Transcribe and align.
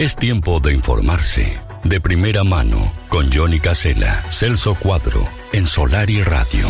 Es 0.00 0.16
tiempo 0.16 0.60
de 0.60 0.72
informarse. 0.72 1.60
De 1.84 2.00
primera 2.00 2.42
mano, 2.42 2.90
con 3.10 3.30
Johnny 3.30 3.60
Casella, 3.60 4.24
Celso 4.30 4.74
Cuadro, 4.74 5.28
en 5.52 5.66
Solar 5.66 6.08
y 6.08 6.22
Radio. 6.22 6.68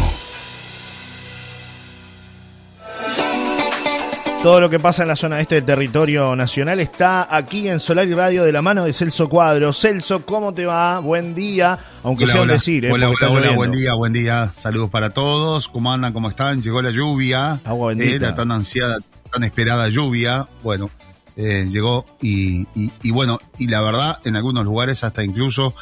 Todo 4.43 4.61
lo 4.61 4.69
que 4.69 4.81
pasa 4.81 5.03
en 5.03 5.09
la 5.11 5.15
zona 5.15 5.39
este 5.39 5.55
del 5.55 5.65
territorio 5.65 6.35
nacional 6.35 6.81
está 6.81 7.33
aquí 7.33 7.69
en 7.69 7.79
Solar 7.79 8.09
y 8.09 8.15
Radio 8.15 8.43
de 8.43 8.51
la 8.51 8.63
mano 8.63 8.83
de 8.83 8.93
Celso 8.93 9.29
Cuadro. 9.29 9.73
Celso, 9.73 10.27
¿cómo 10.27 10.53
te 10.53 10.67
va? 10.67 10.99
Buen 10.99 11.33
día, 11.33 11.79
aunque 12.03 12.27
sea 12.27 12.43
un 12.43 12.49
decir. 12.49 12.87
¿eh? 12.87 12.91
Hola, 12.91 13.11
hola, 13.11 13.15
está 13.15 13.31
hola, 13.31 13.53
buen 13.53 13.71
día, 13.71 13.95
buen 13.95 14.13
día. 14.13 14.51
Saludos 14.53 14.91
para 14.91 15.11
todos. 15.11 15.69
¿Cómo 15.69 15.93
andan? 15.93 16.13
¿Cómo 16.13 16.31
están? 16.31 16.61
Llegó 16.61 16.83
la 16.83 16.91
lluvia. 16.91 17.61
Agua 17.65 17.91
bendita. 17.91 18.17
Eh, 18.17 18.19
la 18.19 18.35
tan 18.35 18.51
ansiada, 18.51 18.99
tan 19.31 19.45
esperada 19.45 19.89
lluvia. 19.89 20.49
Bueno, 20.65 20.91
eh, 21.37 21.67
llegó 21.69 22.07
y, 22.21 22.67
y- 22.75 23.11
bueno, 23.11 23.39
y 23.59 23.69
la 23.69 23.81
verdad, 23.81 24.21
en 24.25 24.37
algunos 24.37 24.65
lugares 24.65 25.05
hasta 25.05 25.23
incluso 25.25 25.75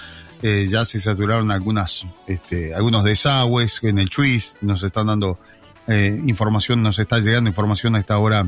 eh, 0.42 0.66
ya 0.68 0.84
se 0.84 1.00
saturaron 1.00 1.50
algunas, 1.50 2.06
este, 2.26 2.74
algunos 2.74 3.04
desagües 3.04 3.80
en 3.82 3.98
el 3.98 4.08
Chuis. 4.08 4.56
Nos 4.60 4.82
están 4.82 5.06
dando 5.08 5.38
eh, 5.86 6.20
información, 6.26 6.82
nos 6.82 6.98
está 6.98 7.18
llegando 7.18 7.48
información 7.50 7.94
a 7.96 7.98
esta 7.98 8.18
hora 8.18 8.46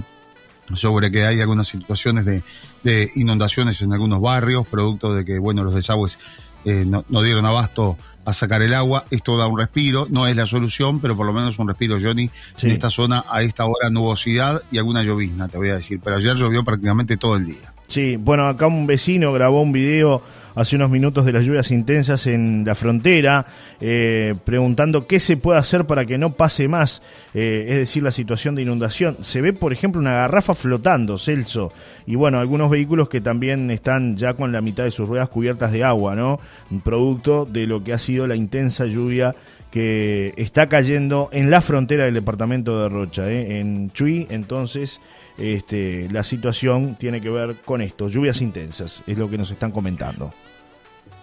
sobre 0.75 1.11
que 1.11 1.27
hay 1.27 1.41
algunas 1.41 1.67
situaciones 1.67 2.25
de, 2.25 2.45
de 2.85 3.11
inundaciones 3.17 3.83
en 3.83 3.93
algunos 3.93 4.21
barrios, 4.21 4.67
producto 4.69 5.13
de 5.15 5.25
que, 5.25 5.39
bueno, 5.41 5.65
los 5.65 5.75
desagües 5.75 6.19
eh, 6.65 6.85
no, 6.87 7.05
no 7.09 7.23
dieron 7.23 7.45
abasto 7.47 7.97
a 8.31 8.35
sacar 8.35 8.63
el 8.63 8.75
agua. 8.75 9.05
Esto 9.11 9.37
da 9.37 9.47
un 9.47 9.59
respiro, 9.59 10.07
no 10.11 10.27
es 10.27 10.37
la 10.37 10.47
solución, 10.47 11.01
pero 11.01 11.17
por 11.17 11.27
lo 11.27 11.33
menos 11.33 11.59
un 11.59 11.69
respiro, 11.69 11.99
Johnny. 12.01 12.31
Sí. 12.57 12.67
En 12.67 12.73
esta 12.73 12.91
zona, 12.91 13.25
a 13.29 13.43
esta 13.43 13.65
hora, 13.67 13.91
nubosidad 13.91 14.63
y 14.71 14.79
alguna 14.79 15.03
llovizna, 15.03 15.49
te 15.49 15.59
voy 15.59 15.71
a 15.71 15.75
decir. 15.75 16.01
Pero 16.03 16.17
ayer 16.17 16.35
llovió 16.37 16.65
prácticamente 16.65 17.17
todo 17.17 17.37
el 17.37 17.47
día. 17.47 17.73
Sí, 17.87 18.17
bueno, 18.17 18.47
acá 18.47 18.67
un 18.67 18.87
vecino 18.87 19.33
grabó 19.33 19.63
un 19.63 19.73
video 19.73 20.23
hace 20.55 20.77
unos 20.77 20.91
minutos 20.91 21.25
de 21.25 21.33
las 21.33 21.45
lluvias 21.45 21.71
intensas 21.71 22.27
en 22.27 22.65
la 22.67 22.75
frontera, 22.75 23.47
eh, 23.81 24.35
preguntando 24.45 25.07
qué 25.07 25.21
se 25.21 25.37
puede 25.37 25.59
hacer 25.59 25.85
para 25.87 26.05
que 26.05 26.19
no 26.19 26.33
pase 26.33 26.69
más, 26.69 27.03
eh, 27.35 27.67
es 27.69 27.77
decir, 27.77 28.03
la 28.03 28.13
situación 28.13 28.55
de 28.55 28.63
inundación. 28.63 29.17
Se 29.21 29.41
ve, 29.41 29.53
por 29.53 29.73
ejemplo, 29.73 30.01
una 30.01 30.15
garrafa 30.15 30.55
flotando, 30.55 31.19
Celso, 31.19 31.73
y 32.07 32.15
bueno, 32.15 32.41
algunos 32.41 32.71
vehículos 32.71 33.09
que 33.09 33.21
también 33.21 33.71
están 33.71 34.17
ya 34.17 34.35
con 34.35 34.53
la 34.53 34.61
mitad 34.61 34.85
de 34.85 34.91
sus 34.91 35.09
ruedas 35.09 35.29
cubiertas 35.29 35.73
de 35.73 35.85
agua, 35.85 36.15
¿no? 36.15 36.41
Producto 36.83 37.45
de 37.45 37.67
lo 37.67 37.85
que 37.85 37.93
ha 37.93 37.99
sido 37.99 38.27
la 38.27 38.37
intensa 38.37 38.87
lluvia 38.87 39.35
que 39.71 40.35
está 40.37 40.67
cayendo 40.67 41.29
en 41.33 41.51
la 41.51 41.61
frontera 41.61 42.05
del 42.05 42.15
departamento 42.15 42.83
de 42.83 42.89
Rocha, 42.89 43.31
¿eh? 43.31 43.61
en 43.61 43.91
Chuy, 43.91 44.27
entonces 44.31 45.01
este, 45.39 46.09
la 46.11 46.25
situación 46.25 46.97
tiene 46.99 47.21
que 47.21 47.31
ver 47.31 47.57
con 47.65 47.81
esto, 47.83 48.09
lluvias 48.09 48.41
intensas, 48.41 49.03
es 49.07 49.19
lo 49.19 49.29
que 49.31 49.39
nos 49.39 49.51
están 49.51 49.71
comentando. 49.73 50.33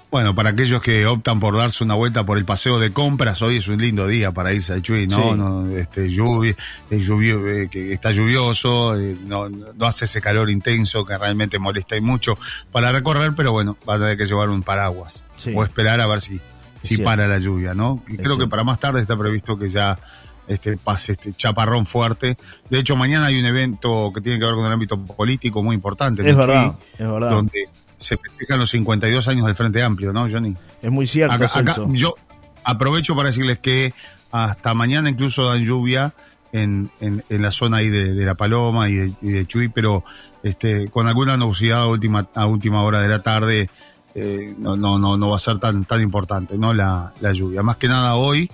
Bueno, 0.09 0.33
para 0.33 0.51
aquellos 0.51 0.81
que 0.81 1.05
optan 1.05 1.41
por 1.41 1.57
darse 1.57 1.83
una 1.83 1.93
vuelta 1.93 2.25
por 2.25 2.37
el 2.37 2.45
paseo 2.45 2.79
de 2.79 2.93
compras, 2.93 3.41
hoy 3.41 3.57
es 3.57 3.67
un 3.67 3.77
lindo 3.81 4.07
día 4.07 4.31
para 4.31 4.53
irse 4.53 4.71
al 4.71 4.81
Chuy, 4.81 5.05
¿no? 5.05 5.17
Sí. 5.33 5.37
no 5.37 5.69
este, 5.77 6.09
lluvia, 6.09 6.55
eh, 6.89 6.97
lluvio- 6.99 7.45
eh, 7.51 7.67
que 7.69 7.91
está 7.91 8.11
lluvioso, 8.13 8.97
eh, 8.97 9.17
no, 9.25 9.49
no 9.49 9.85
hace 9.85 10.05
ese 10.05 10.21
calor 10.21 10.49
intenso 10.49 11.03
que 11.03 11.17
realmente 11.17 11.59
molesta 11.59 11.97
y 11.97 12.01
mucho 12.01 12.39
para 12.71 12.93
recorrer, 12.93 13.33
pero 13.35 13.51
bueno, 13.51 13.75
va 13.87 13.95
a 13.95 13.99
tener 13.99 14.15
que 14.17 14.25
llevar 14.25 14.47
un 14.47 14.63
paraguas 14.63 15.25
Sí. 15.35 15.51
o 15.53 15.61
esperar 15.61 15.99
a 15.99 16.07
ver 16.07 16.21
si, 16.21 16.39
si 16.81 16.97
para 16.99 17.27
la 17.27 17.37
lluvia, 17.39 17.73
¿no? 17.73 18.01
Y 18.07 18.13
Es 18.15 18.21
creo 18.21 18.37
que 18.37 18.47
para 18.47 18.63
más 18.63 18.79
tarde 18.79 19.01
está 19.01 19.17
previsto 19.17 19.57
que 19.57 19.67
ya 19.67 19.99
este 20.47 20.77
pase 20.77 21.13
este 21.13 21.33
chaparrón 21.33 21.85
fuerte. 21.85 22.37
De 22.69 22.79
hecho, 22.79 22.95
mañana 22.95 23.27
hay 23.27 23.39
un 23.39 23.45
evento 23.45 24.11
que 24.13 24.21
tiene 24.21 24.39
que 24.39 24.45
ver 24.45 24.55
con 24.55 24.65
el 24.65 24.71
ámbito 24.71 25.03
político 25.03 25.61
muy 25.63 25.75
importante. 25.75 26.27
Es 26.27 26.35
verdad, 26.35 26.75
es 26.93 27.07
verdad. 27.07 27.29
Donde 27.29 27.69
se 27.95 28.17
festejan 28.17 28.59
los 28.59 28.69
52 28.71 29.27
años 29.27 29.45
del 29.45 29.55
Frente 29.55 29.81
Amplio, 29.81 30.13
¿no, 30.13 30.29
Johnny? 30.29 30.55
Es 30.81 30.91
muy 30.91 31.07
cierto, 31.07 31.33
Acá, 31.33 31.49
acá 31.53 31.75
yo 31.89 32.15
aprovecho 32.63 33.15
para 33.15 33.29
decirles 33.29 33.59
que 33.59 33.93
hasta 34.31 34.73
mañana 34.73 35.09
incluso 35.09 35.47
dan 35.47 35.63
lluvia 35.63 36.13
en, 36.51 36.91
en, 37.01 37.23
en 37.29 37.41
la 37.41 37.51
zona 37.51 37.77
ahí 37.77 37.89
de, 37.89 38.13
de 38.13 38.25
La 38.25 38.35
Paloma 38.35 38.89
y 38.89 38.95
de, 38.95 39.13
y 39.21 39.29
de 39.29 39.45
Chuy, 39.45 39.69
pero 39.69 40.03
este, 40.43 40.89
con 40.89 41.07
alguna 41.07 41.37
nubosidad 41.37 41.81
a 41.81 41.87
última, 41.87 42.27
a 42.33 42.45
última 42.45 42.83
hora 42.83 43.01
de 43.01 43.07
la 43.07 43.23
tarde 43.23 43.69
eh, 44.15 44.55
no, 44.57 44.75
no, 44.75 44.97
no, 44.97 45.17
no 45.17 45.29
va 45.29 45.37
a 45.37 45.39
ser 45.39 45.59
tan, 45.59 45.85
tan 45.85 46.01
importante 46.01 46.57
¿no? 46.57 46.73
la, 46.73 47.13
la 47.19 47.31
lluvia. 47.33 47.63
Más 47.63 47.77
que 47.77 47.87
nada 47.87 48.15
hoy 48.15 48.49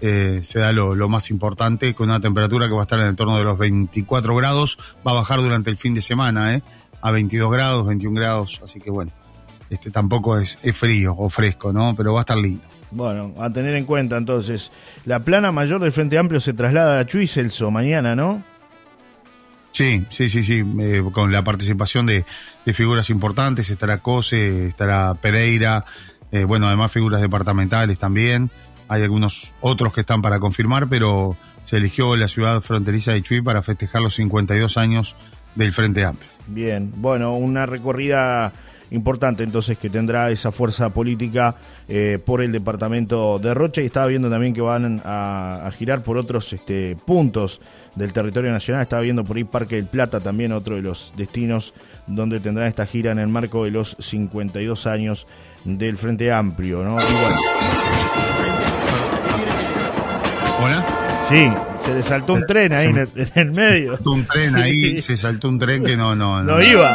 eh, 0.00 0.40
se 0.42 0.58
da 0.58 0.72
lo, 0.72 0.94
lo 0.94 1.08
más 1.08 1.30
importante, 1.30 1.94
con 1.94 2.08
una 2.08 2.20
temperatura 2.20 2.66
que 2.68 2.74
va 2.74 2.80
a 2.80 2.82
estar 2.82 3.00
en 3.00 3.06
el 3.06 3.16
torno 3.16 3.36
de 3.36 3.44
los 3.44 3.58
24 3.58 4.34
grados, 4.34 4.78
va 5.06 5.12
a 5.12 5.14
bajar 5.14 5.40
durante 5.40 5.70
el 5.70 5.76
fin 5.76 5.94
de 5.94 6.00
semana 6.00 6.54
¿eh? 6.54 6.62
a 7.00 7.10
22 7.10 7.50
grados, 7.52 7.86
21 7.86 8.14
grados, 8.18 8.60
así 8.64 8.80
que 8.80 8.90
bueno. 8.90 9.12
Este 9.68 9.92
tampoco 9.92 10.36
es, 10.36 10.58
es 10.62 10.76
frío 10.76 11.14
o 11.16 11.30
fresco, 11.30 11.72
¿no? 11.72 11.94
Pero 11.96 12.12
va 12.12 12.20
a 12.20 12.22
estar 12.22 12.36
lindo. 12.36 12.62
Bueno, 12.90 13.32
a 13.38 13.50
tener 13.50 13.76
en 13.76 13.84
cuenta 13.84 14.16
entonces, 14.16 14.72
la 15.04 15.20
plana 15.20 15.52
mayor 15.52 15.80
del 15.80 15.92
Frente 15.92 16.18
Amplio 16.18 16.40
se 16.40 16.54
traslada 16.54 16.98
a 16.98 17.06
Chuy, 17.06 17.28
Celso, 17.28 17.70
mañana, 17.70 18.16
¿no? 18.16 18.42
Sí, 19.70 20.04
sí, 20.10 20.28
sí, 20.28 20.42
sí, 20.42 20.64
eh, 20.80 21.04
con 21.12 21.30
la 21.30 21.44
participación 21.44 22.06
de, 22.06 22.24
de 22.66 22.74
figuras 22.74 23.08
importantes, 23.10 23.70
estará 23.70 23.98
Cose, 23.98 24.66
estará 24.66 25.14
Pereira, 25.14 25.84
eh, 26.32 26.44
bueno, 26.44 26.66
además 26.66 26.90
figuras 26.90 27.20
departamentales 27.20 27.98
también, 28.00 28.50
hay 28.90 29.04
algunos 29.04 29.54
otros 29.60 29.94
que 29.94 30.00
están 30.00 30.20
para 30.20 30.40
confirmar, 30.40 30.88
pero 30.88 31.36
se 31.62 31.76
eligió 31.76 32.16
la 32.16 32.26
ciudad 32.26 32.60
fronteriza 32.60 33.12
de 33.12 33.22
Chuy 33.22 33.40
para 33.40 33.62
festejar 33.62 34.02
los 34.02 34.16
52 34.16 34.76
años 34.76 35.14
del 35.54 35.72
Frente 35.72 36.04
Amplio. 36.04 36.28
Bien, 36.48 36.92
bueno, 36.96 37.36
una 37.36 37.66
recorrida 37.66 38.52
importante 38.90 39.44
entonces 39.44 39.78
que 39.78 39.88
tendrá 39.88 40.32
esa 40.32 40.50
fuerza 40.50 40.90
política 40.90 41.54
eh, 41.88 42.18
por 42.24 42.42
el 42.42 42.50
departamento 42.50 43.38
de 43.38 43.54
Rocha 43.54 43.80
y 43.80 43.86
estaba 43.86 44.06
viendo 44.06 44.28
también 44.28 44.54
que 44.54 44.60
van 44.60 45.00
a, 45.04 45.70
girar 45.78 46.02
por 46.02 46.18
otros 46.18 46.52
este, 46.52 46.96
puntos 47.06 47.60
del 47.94 48.12
territorio 48.12 48.50
nacional, 48.50 48.82
estaba 48.82 49.02
viendo 49.02 49.22
por 49.22 49.36
ahí 49.36 49.44
Parque 49.44 49.76
del 49.76 49.86
Plata 49.86 50.18
también 50.18 50.50
otro 50.50 50.74
de 50.74 50.82
los 50.82 51.12
destinos 51.16 51.74
donde 52.08 52.40
tendrán 52.40 52.66
esta 52.66 52.86
gira 52.86 53.12
en 53.12 53.20
el 53.20 53.28
marco 53.28 53.64
de 53.64 53.70
los 53.70 53.96
52 54.00 54.88
años 54.88 55.28
del 55.64 55.96
Frente 55.96 56.32
Amplio, 56.32 56.82
¿no? 56.82 56.94
Y 56.94 57.12
bueno, 57.12 57.36
¿Hola? 60.62 60.84
sí, 61.28 61.52
se 61.78 61.94
le 61.94 62.02
saltó 62.02 62.34
un 62.34 62.46
tren 62.46 62.72
ahí 62.72 62.86
en 62.86 62.98
el, 62.98 63.08
en 63.14 63.30
el 63.34 63.50
medio. 63.52 63.92
Saltó 63.96 64.10
un 64.10 64.26
tren 64.26 64.54
ahí, 64.56 65.00
se 65.00 65.16
saltó 65.16 65.48
un 65.48 65.58
tren 65.58 65.84
que 65.84 65.96
no, 65.96 66.14
no, 66.14 66.42
No 66.42 66.62
iba. 66.62 66.90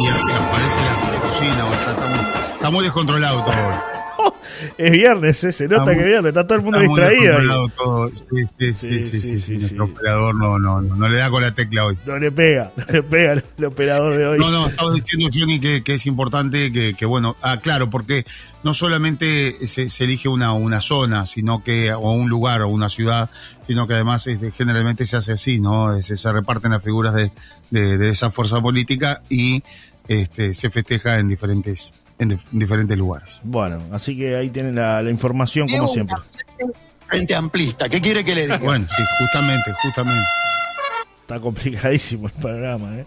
Y 0.00 0.06
aparece 0.08 0.80
la 1.12 1.20
cocina, 1.20 1.64
sea, 1.84 1.92
está 1.92 2.06
muy, 2.06 2.54
está 2.54 2.70
muy 2.70 2.84
descontrolado 2.84 3.44
todo. 3.44 3.93
Es 4.78 4.92
viernes, 4.92 5.42
¿eh? 5.44 5.52
se 5.52 5.68
nota 5.68 5.92
que 5.92 6.00
es 6.00 6.06
viernes, 6.06 6.30
está 6.30 6.46
todo 6.46 6.58
el 6.58 6.64
mundo 6.64 6.80
distraído. 6.80 7.68
todo. 7.76 8.08
Sí, 8.08 8.72
sí, 8.72 9.02
sí, 9.02 9.38
sí, 9.38 9.52
Nuestro 9.54 9.84
operador 9.86 10.34
no, 10.34 10.58
no, 10.58 10.80
no, 10.80 11.08
le 11.08 11.18
da 11.18 11.30
con 11.30 11.42
la 11.42 11.54
tecla 11.54 11.86
hoy. 11.86 11.98
No 12.06 12.18
le 12.18 12.30
pega, 12.30 12.72
no 12.76 12.84
le 12.88 13.02
pega 13.02 13.32
el, 13.32 13.64
operador 13.64 14.16
de 14.16 14.26
hoy. 14.26 14.38
No, 14.38 14.50
no, 14.50 14.68
estabas 14.68 14.94
diciendo, 14.94 15.28
Johnny, 15.32 15.60
que, 15.60 15.82
es 15.94 16.06
importante 16.06 16.72
que, 16.72 17.06
bueno, 17.06 17.36
ah, 17.42 17.58
claro, 17.58 17.90
porque 17.90 18.24
no 18.62 18.74
solamente 18.74 19.66
se, 19.66 19.88
elige 20.04 20.28
una, 20.28 20.52
una 20.52 20.80
zona, 20.80 21.26
sino 21.26 21.62
que, 21.62 21.92
o 21.92 22.12
un 22.12 22.28
lugar 22.28 22.62
o 22.62 22.68
una 22.68 22.88
ciudad, 22.88 23.30
sino 23.66 23.86
que 23.86 23.94
además 23.94 24.26
este, 24.26 24.50
generalmente 24.50 25.06
se 25.06 25.16
hace 25.16 25.32
así, 25.32 25.60
¿no? 25.60 26.00
Se, 26.02 26.32
reparten 26.32 26.72
las 26.72 26.82
figuras 26.82 27.14
de, 27.14 27.30
de, 27.70 27.98
de 27.98 28.08
esa 28.10 28.30
fuerza 28.30 28.60
política 28.60 29.22
y 29.28 29.62
este, 30.08 30.54
se 30.54 30.70
festeja 30.70 31.18
en 31.18 31.28
diferentes, 31.28 31.92
en, 32.18 32.30
dif- 32.30 32.46
en 32.52 32.58
diferentes 32.58 32.96
lugares. 32.96 33.40
Bueno, 33.44 33.80
así 33.92 34.16
que 34.16 34.36
ahí 34.36 34.50
tienen 34.50 34.74
la, 34.74 35.02
la 35.02 35.10
información 35.10 35.68
como 35.68 35.88
siempre. 35.88 36.16
Frente 37.08 37.34
amplista, 37.34 37.88
¿qué 37.88 38.00
quiere 38.00 38.24
que 38.24 38.34
le 38.34 38.42
diga? 38.42 38.58
Bueno, 38.58 38.86
sí, 38.96 39.02
justamente, 39.18 39.72
justamente. 39.82 40.24
Está 41.20 41.40
complicadísimo 41.40 42.26
el 42.26 42.32
programa. 42.32 42.98
¿eh? 42.98 43.04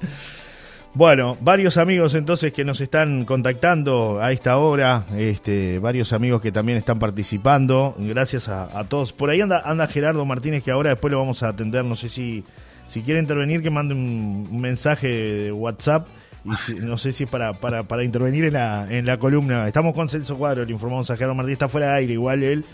Bueno, 0.94 1.38
varios 1.42 1.78
amigos 1.78 2.16
entonces 2.16 2.52
que 2.52 2.66
nos 2.66 2.82
están 2.82 3.26
contactando 3.26 4.20
a 4.20 4.32
esta 4.32 4.58
hora, 4.58 5.06
este, 5.16 5.78
varios 5.78 6.14
amigos 6.14 6.42
que 6.42 6.52
también 6.52 6.78
están 6.80 6.98
participando, 6.98 7.96
gracias 8.00 8.50
a, 8.50 8.80
a 8.80 8.86
todos. 8.86 9.14
Por 9.14 9.30
ahí 9.30 9.42
anda, 9.42 9.62
anda 9.64 9.88
Gerardo 9.88 10.26
Martínez 10.26 10.64
que 10.64 10.72
ahora 10.72 10.90
después 10.90 11.12
lo 11.12 11.20
vamos 11.20 11.44
a 11.44 11.50
atender, 11.50 11.86
no 11.86 11.96
sé 11.96 12.10
si, 12.10 12.44
si 12.88 13.04
quiere 13.04 13.20
intervenir 13.20 13.62
que 13.62 13.70
mande 13.70 13.94
un, 13.94 14.48
un 14.50 14.62
mensaje 14.62 15.08
de 15.08 15.52
WhatsApp 15.52 16.08
y 16.52 16.56
si- 16.56 16.76
no 16.76 16.98
sé 16.98 17.12
si 17.12 17.26
es 17.26 17.30
para, 17.30 17.54
para, 17.54 17.84
para 17.84 18.04
intervenir 18.04 18.46
en 18.46 18.54
la, 18.54 18.88
en 18.90 19.06
la 19.06 19.18
columna. 19.18 19.68
Estamos 19.68 19.94
con 19.94 20.10
Celso 20.10 20.38
Cuadro, 20.38 20.66
le 20.66 20.72
informamos 20.72 21.10
a 21.12 21.16
Gerardo 21.16 21.36
Martínez, 21.36 21.54
está 21.56 21.68
fuera 21.68 21.92
de 21.92 21.98
aire, 22.00 22.14
igual 22.14 22.44
él, 22.44 22.66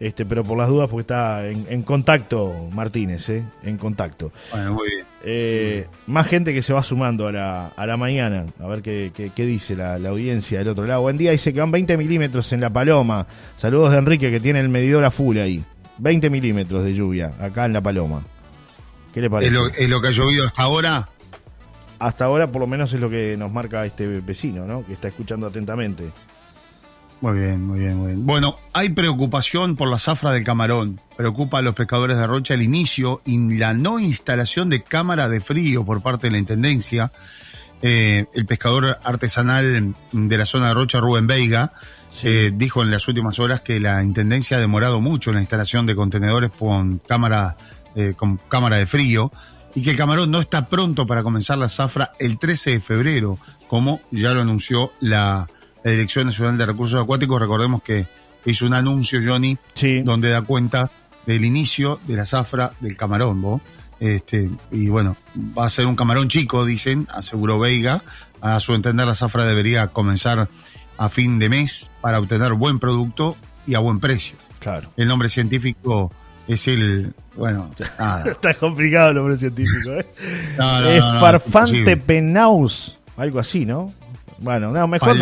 este, 0.00 0.26
pero 0.26 0.42
por 0.42 0.58
las 0.58 0.68
dudas 0.68 0.88
porque 0.90 1.02
está 1.02 1.46
en, 1.46 1.64
en 1.68 1.82
contacto 1.82 2.52
Martínez, 2.72 3.28
¿eh? 3.28 3.44
en 3.62 3.76
contacto. 3.78 4.32
Bueno, 4.50 4.72
muy 4.74 4.88
bien. 4.90 5.06
Eh, 5.24 5.86
más 6.08 6.26
gente 6.26 6.52
que 6.52 6.60
se 6.62 6.72
va 6.72 6.82
sumando 6.82 7.28
a 7.28 7.32
la, 7.32 7.66
a 7.68 7.86
la 7.86 7.96
mañana. 7.96 8.46
A 8.60 8.66
ver 8.66 8.82
qué, 8.82 9.12
qué- 9.14 9.30
qué 9.34 9.46
dice 9.46 9.76
la, 9.76 10.00
la 10.00 10.08
audiencia 10.08 10.58
del 10.58 10.68
otro 10.68 10.86
lado. 10.86 11.02
Buen 11.02 11.18
día, 11.18 11.30
dice 11.30 11.52
que 11.52 11.60
van 11.60 11.70
20 11.70 11.96
milímetros 11.96 12.52
en 12.52 12.60
La 12.60 12.70
Paloma. 12.70 13.28
Saludos 13.56 13.92
de 13.92 13.98
Enrique 13.98 14.32
que 14.32 14.40
tiene 14.40 14.58
el 14.58 14.68
medidor 14.68 15.04
a 15.04 15.12
full 15.12 15.38
ahí. 15.38 15.64
20 15.98 16.30
milímetros 16.30 16.82
de 16.82 16.94
lluvia 16.94 17.32
acá 17.38 17.66
en 17.66 17.72
La 17.74 17.80
Paloma. 17.80 18.24
¿Qué 19.14 19.20
le 19.20 19.26
¿Es 19.26 19.30
parece? 19.30 19.52
lo, 19.52 19.66
es 19.68 19.88
lo 19.88 20.00
que 20.00 20.08
ha 20.08 20.10
llovido 20.10 20.46
hasta 20.46 20.62
ahora? 20.62 21.08
Hasta 22.02 22.24
ahora 22.24 22.50
por 22.50 22.60
lo 22.60 22.66
menos 22.66 22.92
es 22.92 23.00
lo 23.00 23.08
que 23.08 23.36
nos 23.38 23.52
marca 23.52 23.86
este 23.86 24.06
vecino, 24.20 24.66
¿no? 24.66 24.84
Que 24.84 24.92
está 24.92 25.06
escuchando 25.06 25.46
atentamente. 25.46 26.10
Muy 27.20 27.38
bien, 27.38 27.64
muy 27.64 27.78
bien, 27.78 27.96
muy 27.96 28.08
bien. 28.08 28.26
Bueno, 28.26 28.56
hay 28.72 28.88
preocupación 28.88 29.76
por 29.76 29.88
la 29.88 30.00
zafra 30.00 30.32
del 30.32 30.42
camarón. 30.42 31.00
Preocupa 31.16 31.58
a 31.58 31.62
los 31.62 31.74
pescadores 31.76 32.18
de 32.18 32.26
Rocha 32.26 32.54
el 32.54 32.62
inicio 32.62 33.22
y 33.24 33.56
la 33.56 33.72
no 33.74 34.00
instalación 34.00 34.68
de 34.68 34.82
cámara 34.82 35.28
de 35.28 35.40
frío 35.40 35.84
por 35.84 36.02
parte 36.02 36.26
de 36.26 36.32
la 36.32 36.38
Intendencia. 36.38 37.12
Eh, 37.82 38.26
el 38.34 38.46
pescador 38.46 38.98
artesanal 39.04 39.94
de 40.10 40.36
la 40.36 40.46
zona 40.46 40.68
de 40.68 40.74
Rocha, 40.74 40.98
Rubén 40.98 41.28
Veiga, 41.28 41.72
eh, 42.24 42.50
dijo 42.52 42.82
en 42.82 42.90
las 42.90 43.06
últimas 43.06 43.38
horas 43.38 43.60
que 43.60 43.78
la 43.78 44.02
Intendencia 44.02 44.56
ha 44.56 44.60
demorado 44.60 45.00
mucho 45.00 45.30
en 45.30 45.36
la 45.36 45.42
instalación 45.42 45.86
de 45.86 45.94
contenedores 45.94 46.50
con 46.50 46.98
cámara, 46.98 47.56
eh, 47.94 48.14
con 48.16 48.38
cámara 48.38 48.78
de 48.78 48.86
frío 48.86 49.30
y 49.74 49.82
que 49.82 49.90
el 49.90 49.96
camarón 49.96 50.30
no 50.30 50.40
está 50.40 50.66
pronto 50.66 51.06
para 51.06 51.22
comenzar 51.22 51.58
la 51.58 51.68
zafra 51.68 52.12
el 52.18 52.38
13 52.38 52.72
de 52.72 52.80
febrero, 52.80 53.38
como 53.68 54.00
ya 54.10 54.32
lo 54.32 54.40
anunció 54.40 54.92
la 55.00 55.48
la 55.82 55.90
Dirección 55.90 56.26
Nacional 56.26 56.58
de 56.58 56.66
Recursos 56.66 57.00
Acuáticos, 57.00 57.40
recordemos 57.40 57.82
que 57.82 58.06
hizo 58.44 58.66
un 58.66 58.74
anuncio, 58.74 59.20
Johnny, 59.24 59.58
donde 60.04 60.30
da 60.30 60.42
cuenta 60.42 60.90
del 61.26 61.44
inicio 61.44 62.00
de 62.06 62.16
la 62.16 62.24
zafra 62.24 62.72
del 62.80 62.96
camarón, 62.96 63.40
¿vos? 63.42 63.60
Este, 64.00 64.50
y 64.70 64.88
bueno, 64.88 65.16
va 65.56 65.66
a 65.66 65.70
ser 65.70 65.86
un 65.86 65.94
camarón 65.94 66.28
chico, 66.28 66.64
dicen, 66.64 67.06
aseguró 67.10 67.58
Veiga. 67.58 68.02
A 68.40 68.58
su 68.58 68.74
entender, 68.74 69.06
la 69.06 69.14
zafra 69.14 69.44
debería 69.44 69.88
comenzar 69.88 70.48
a 70.98 71.08
fin 71.08 71.38
de 71.38 71.48
mes 71.48 71.90
para 72.00 72.18
obtener 72.18 72.54
buen 72.54 72.80
producto 72.80 73.36
y 73.66 73.74
a 73.74 73.78
buen 73.78 74.00
precio. 74.00 74.36
Claro. 74.58 74.90
El 74.96 75.06
nombre 75.06 75.28
científico 75.28 76.12
es 76.48 76.68
el. 76.68 77.14
Bueno, 77.36 77.70
Está 78.26 78.54
complicado 78.54 79.10
el 79.10 79.16
nombre 79.16 79.36
científico, 79.36 79.92
¿eh? 79.92 80.06
es 80.96 81.04
Farfante 81.20 81.96
penaus, 81.96 82.98
algo 83.16 83.38
así, 83.38 83.64
¿no? 83.64 83.92
Bueno, 84.38 84.72
no, 84.72 84.88
mejor. 84.88 85.16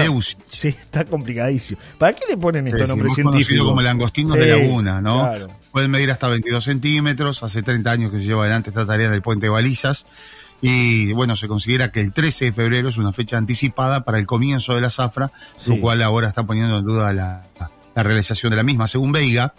Sí, 0.49 0.69
está 0.69 1.05
complicadísimo. 1.05 1.79
¿Para 1.99 2.15
qué 2.15 2.25
le 2.29 2.37
ponen 2.39 2.67
estos 2.69 2.89
nombres 2.89 3.15
científicos? 3.15 3.67
como 3.67 3.83
langostinos 3.83 4.35
de 4.35 4.47
laguna, 4.47 5.01
¿no? 5.01 5.31
Pueden 5.73 5.91
medir 5.91 6.11
hasta 6.11 6.27
22 6.29 6.65
centímetros. 6.65 7.43
Hace 7.43 7.63
30 7.63 7.91
años 7.91 8.11
que 8.11 8.19
se 8.19 8.25
lleva 8.25 8.43
adelante 8.43 8.71
esta 8.71 8.87
tarea 8.87 9.11
del 9.11 9.23
puente 9.23 9.47
de 9.47 9.51
balizas. 9.51 10.07
Y 10.63 11.13
bueno, 11.13 11.37
se 11.37 11.49
considera 11.49 11.91
que 11.91 12.01
el 12.01 12.13
13 12.13 12.47
de 12.47 12.53
febrero 12.53 12.89
es 12.89 12.99
una 12.99 13.13
fecha 13.13 13.39
anticipada 13.39 14.05
para 14.05 14.19
el 14.19 14.27
comienzo 14.27 14.75
de 14.75 14.81
la 14.83 14.91
zafra, 14.91 15.33
lo 15.67 15.81
cual 15.81 16.03
ahora 16.03 16.29
está 16.29 16.45
poniendo 16.45 16.79
en 16.79 16.85
duda 16.85 17.13
la, 17.13 17.47
realización 17.95 18.51
de 18.51 18.57
la 18.57 18.63
misma. 18.63 18.87
Según 18.87 19.13
Veiga, 19.13 19.55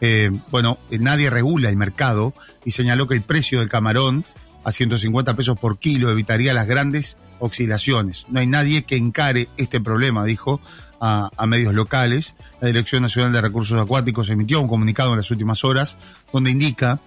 eh, 0.00 0.30
bueno, 0.50 0.78
nadie 0.90 1.30
regula 1.30 1.68
el 1.68 1.76
mercado 1.76 2.34
y 2.64 2.72
señaló 2.72 3.08
que 3.08 3.14
el 3.14 3.22
precio 3.22 3.60
del 3.60 3.68
camarón 3.68 4.24
a 4.64 4.72
150 4.72 5.34
pesos 5.34 5.58
por 5.58 5.78
kilo 5.78 6.10
evitaría 6.10 6.54
las 6.54 6.66
grandes 6.66 7.16
oscilaciones. 7.38 8.26
No 8.28 8.40
hay 8.40 8.46
nadie 8.46 8.84
que 8.84 8.96
encare 8.96 9.48
este 9.56 9.80
problema, 9.80 10.24
dijo 10.24 10.60
a, 11.00 11.46
medios 11.46 11.74
locales. 11.74 12.34
La 12.60 12.68
Dirección 12.68 13.02
Nacional 13.02 13.32
de 13.32 13.42
Recursos 13.42 13.78
Acuáticos 13.78 14.30
emitió 14.30 14.60
un 14.60 14.68
comunicado 14.68 15.10
en 15.10 15.18
las 15.18 15.30
últimas 15.30 15.64
horas 15.64 15.98
donde 16.32 16.50
indica 16.50 16.98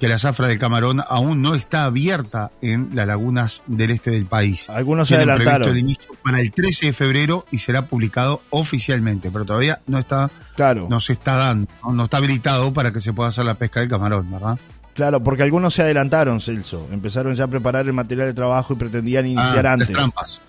que 0.00 0.08
la 0.08 0.18
zafra 0.18 0.48
del 0.48 0.58
camarón 0.58 1.00
aún 1.08 1.42
no 1.42 1.54
está 1.54 1.84
abierta 1.84 2.50
en 2.60 2.90
las 2.92 3.06
lagunas 3.06 3.62
del 3.66 3.92
este 3.92 4.10
del 4.10 4.26
país. 4.26 4.68
Algunos 4.68 5.08
se 5.08 5.16
adelantaron. 5.16 5.68
el 5.68 5.78
inicio 5.78 6.12
para 6.24 6.40
el 6.40 6.50
13 6.50 6.86
de 6.86 6.92
febrero 6.92 7.46
y 7.50 7.58
será 7.58 7.86
publicado 7.86 8.42
oficialmente, 8.50 9.30
pero 9.30 9.44
todavía 9.44 9.80
no 9.86 9.98
está, 9.98 10.30
claro. 10.56 10.86
no 10.90 10.98
se 10.98 11.12
está 11.12 11.36
dando, 11.36 11.68
no 11.88 12.04
está 12.04 12.16
habilitado 12.16 12.72
para 12.72 12.92
que 12.92 13.00
se 13.00 13.12
pueda 13.12 13.28
hacer 13.28 13.44
la 13.44 13.54
pesca 13.54 13.80
del 13.80 13.88
camarón, 13.88 14.30
¿verdad? 14.30 14.58
Claro, 14.94 15.22
porque 15.22 15.42
algunos 15.42 15.72
se 15.74 15.82
adelantaron, 15.82 16.40
Celso. 16.40 16.86
Empezaron 16.92 17.34
ya 17.34 17.44
a 17.44 17.48
preparar 17.48 17.86
el 17.86 17.92
material 17.92 18.26
de 18.26 18.34
trabajo 18.34 18.74
y 18.74 18.76
pretendían 18.76 19.26
iniciar 19.26 19.66
ah, 19.66 19.72
antes. 19.72 19.88
trampas. 19.88 20.40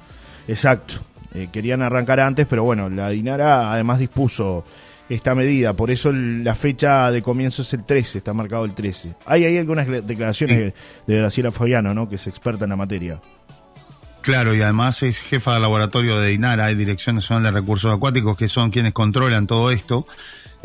Exacto. 0.48 0.96
Eh, 1.34 1.50
querían 1.51 1.81
arrancar 1.81 2.19
antes, 2.19 2.46
pero 2.48 2.63
bueno, 2.63 2.89
la 2.89 3.10
Dinara 3.10 3.72
además 3.72 4.00
dispuso 4.00 4.63
esta 5.09 5.35
medida. 5.35 5.73
Por 5.73 5.91
eso 5.91 6.11
la 6.11 6.55
fecha 6.55 7.11
de 7.11 7.21
comienzo 7.21 7.61
es 7.61 7.73
el 7.73 7.83
13, 7.83 8.19
está 8.19 8.33
marcado 8.33 8.65
el 8.65 8.73
13. 8.73 9.15
Hay 9.25 9.45
ahí 9.45 9.57
algunas 9.57 9.88
declaraciones 10.05 10.73
de, 11.07 11.17
Graciela 11.17 11.51
Fabiano, 11.51 11.94
¿no? 11.94 12.09
que 12.09 12.15
es 12.15 12.27
experta 12.27 12.65
en 12.65 12.69
la 12.69 12.75
materia. 12.75 13.19
Claro, 14.21 14.55
y 14.55 14.61
además 14.61 15.03
es 15.03 15.19
jefa 15.19 15.53
del 15.53 15.63
laboratorio 15.63 16.17
de 16.17 16.29
Dinara, 16.29 16.65
hay 16.65 16.75
Dirección 16.75 17.15
Nacional 17.15 17.44
de 17.44 17.51
Recursos 17.51 17.94
Acuáticos, 17.94 18.38
que 18.38 18.47
son 18.47 18.71
quienes 18.71 18.94
controlan 18.94 19.47
todo 19.47 19.69
esto. 19.69 20.07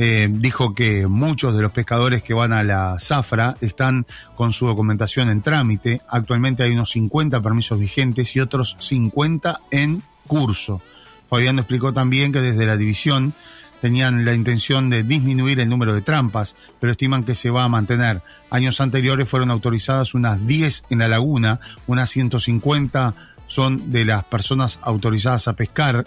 Eh, 0.00 0.28
dijo 0.30 0.74
que 0.74 1.08
muchos 1.08 1.56
de 1.56 1.62
los 1.62 1.72
pescadores 1.72 2.22
que 2.22 2.32
van 2.32 2.52
a 2.52 2.62
la 2.62 2.96
zafra 3.00 3.56
están 3.60 4.06
con 4.36 4.52
su 4.52 4.66
documentación 4.66 5.28
en 5.28 5.42
trámite. 5.42 6.02
Actualmente 6.08 6.62
hay 6.62 6.70
unos 6.70 6.92
50 6.92 7.42
permisos 7.42 7.80
vigentes 7.80 8.36
y 8.36 8.40
otros 8.40 8.76
50 8.78 9.58
en 9.72 10.04
curso. 10.28 10.80
Fabián 11.28 11.58
explicó 11.58 11.92
también 11.92 12.30
que 12.30 12.40
desde 12.40 12.64
la 12.64 12.76
división 12.76 13.34
tenían 13.80 14.24
la 14.24 14.34
intención 14.34 14.90
de 14.90 15.02
disminuir 15.02 15.60
el 15.60 15.68
número 15.68 15.94
de 15.94 16.02
trampas, 16.02 16.54
pero 16.80 16.92
estiman 16.92 17.24
que 17.24 17.34
se 17.34 17.50
va 17.50 17.64
a 17.64 17.68
mantener. 17.68 18.22
Años 18.50 18.80
anteriores 18.80 19.28
fueron 19.28 19.50
autorizadas 19.50 20.14
unas 20.14 20.46
10 20.46 20.84
en 20.90 20.98
la 20.98 21.08
laguna, 21.08 21.60
unas 21.86 22.10
150 22.10 23.14
son 23.46 23.90
de 23.90 24.04
las 24.04 24.24
personas 24.24 24.78
autorizadas 24.82 25.48
a 25.48 25.54
pescar 25.54 26.06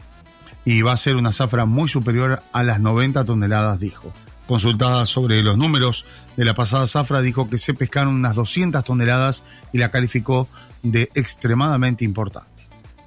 y 0.63 0.81
va 0.83 0.94
a 0.94 0.97
ser 0.97 1.15
una 1.15 1.33
zafra 1.33 1.65
muy 1.65 1.89
superior 1.89 2.41
a 2.53 2.63
las 2.63 2.79
90 2.79 3.25
toneladas, 3.25 3.79
dijo. 3.79 4.13
Consultada 4.47 5.06
sobre 5.06 5.41
los 5.44 5.57
números 5.57 6.06
de 6.38 6.45
la 6.45 6.53
pasada 6.53 6.85
zafra, 6.88 7.21
dijo 7.21 7.50
que 7.50 7.57
se 7.57 7.74
pescaron 7.74 8.15
unas 8.15 8.35
200 8.35 8.83
toneladas 8.83 9.44
y 9.74 9.79
la 9.79 9.89
calificó 9.89 10.47
de 10.83 11.09
extremadamente 11.15 12.06
importante. 12.06 12.50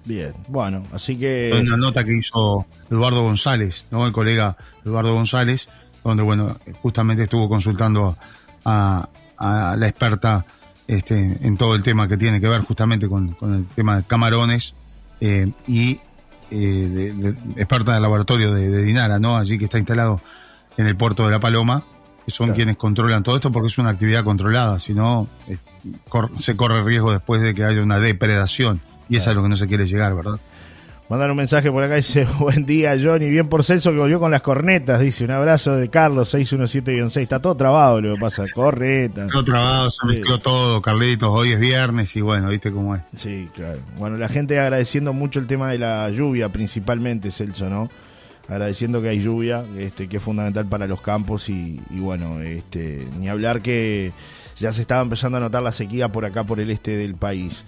Bien, 0.04 0.34
bueno, 0.48 0.82
así 0.92 1.16
que... 1.16 1.50
Una 1.66 1.76
nota 1.76 2.04
que 2.04 2.14
hizo 2.14 2.66
Eduardo 2.90 3.22
González, 3.22 3.86
¿no? 3.90 4.06
el 4.06 4.12
colega 4.12 4.56
Eduardo 4.84 5.14
González, 5.14 5.68
donde, 6.02 6.22
bueno, 6.22 6.56
justamente 6.82 7.22
estuvo 7.22 7.48
consultando 7.48 8.16
a, 8.64 9.08
la 9.38 9.88
experta 9.88 10.44
este, 10.86 11.38
en 11.40 11.56
todo 11.56 11.74
el 11.74 11.82
tema 11.82 12.06
que 12.06 12.16
tiene 12.16 12.40
que 12.40 12.48
ver 12.48 12.60
justamente 12.60 13.08
con, 13.08 13.36
el 13.42 13.66
tema 13.74 13.96
de 13.96 14.02
camarones 14.04 14.74
eh, 15.20 15.50
y 15.66 16.00
eh, 16.50 17.12
de, 17.16 17.28
experta 17.56 17.94
del 17.94 18.02
laboratorio 18.02 18.52
de, 18.52 18.82
Dinara, 18.82 19.18
¿no? 19.18 19.36
Allí 19.36 19.58
que 19.58 19.64
está 19.64 19.78
instalado 19.78 20.20
en 20.76 20.86
el 20.86 20.96
puerto 20.96 21.24
de 21.24 21.30
La 21.30 21.40
Paloma, 21.40 21.82
que 22.26 22.30
son 22.30 22.52
quienes 22.52 22.76
controlan 22.76 23.22
todo 23.22 23.36
esto 23.36 23.50
porque 23.50 23.68
es 23.68 23.78
una 23.78 23.90
actividad 23.90 24.24
controlada, 24.24 24.78
si 24.78 24.92
no 24.92 25.26
eh, 25.48 25.56
se 26.38 26.56
corre 26.56 26.78
el 26.78 26.84
riesgo 26.84 27.12
después 27.12 27.40
de 27.40 27.54
que 27.54 27.64
haya 27.64 27.82
una 27.82 27.98
depredación 27.98 28.80
y 29.08 29.16
eso 29.16 29.30
es 29.30 29.32
a 29.32 29.34
lo 29.34 29.42
que 29.42 29.48
no 29.48 29.56
se 29.56 29.66
quiere 29.66 29.86
llegar, 29.86 30.14
¿verdad? 30.14 30.38
Mandar 31.10 31.30
un 31.30 31.36
mensaje 31.36 31.70
por 31.70 31.82
acá, 31.82 31.94
dice, 31.96 32.26
buen 32.38 32.64
día 32.64 32.96
Johnny, 33.00 33.28
bien 33.28 33.48
por 33.48 33.62
Celso 33.62 33.92
que 33.92 33.98
volvió 33.98 34.18
con 34.18 34.30
las 34.30 34.40
cornetas, 34.40 35.00
dice, 35.00 35.24
un 35.24 35.32
abrazo 35.32 35.76
de 35.76 35.90
Carlos 35.90 36.34
617-6, 36.34 37.20
está 37.20 37.40
todo 37.40 37.54
trabado 37.56 38.00
lo 38.00 38.14
que 38.14 38.20
pasa, 38.20 38.44
cornetas. 38.54 39.30
Todo 39.30 39.44
trabado, 39.44 39.90
se 39.90 40.06
mezcló 40.06 40.38
todo, 40.38 40.80
Carlitos, 40.80 41.28
hoy 41.30 41.52
es 41.52 41.60
viernes 41.60 42.16
y 42.16 42.22
bueno, 42.22 42.48
viste 42.48 42.72
cómo 42.72 42.94
es. 42.96 43.02
Sí, 43.14 43.48
claro. 43.54 43.78
Bueno, 43.98 44.16
la 44.16 44.28
gente 44.28 44.58
agradeciendo 44.58 45.12
mucho 45.12 45.40
el 45.40 45.46
tema 45.46 45.70
de 45.70 45.78
la 45.78 46.08
lluvia 46.10 46.48
principalmente, 46.48 47.30
Celso, 47.30 47.68
¿no? 47.68 47.90
Agradeciendo 48.48 49.00
que 49.00 49.08
hay 49.08 49.22
lluvia, 49.22 49.62
este, 49.78 50.06
que 50.06 50.18
es 50.18 50.22
fundamental 50.22 50.66
para 50.66 50.86
los 50.86 51.00
campos 51.00 51.48
y, 51.48 51.80
y 51.90 51.98
bueno, 51.98 52.40
este, 52.40 53.08
ni 53.18 53.28
hablar 53.28 53.62
que 53.62 54.12
ya 54.56 54.72
se 54.72 54.82
estaba 54.82 55.02
empezando 55.02 55.38
a 55.38 55.40
notar 55.40 55.62
la 55.62 55.72
sequía 55.72 56.08
por 56.08 56.24
acá, 56.24 56.44
por 56.44 56.60
el 56.60 56.70
este 56.70 56.96
del 56.96 57.14
país. 57.14 57.64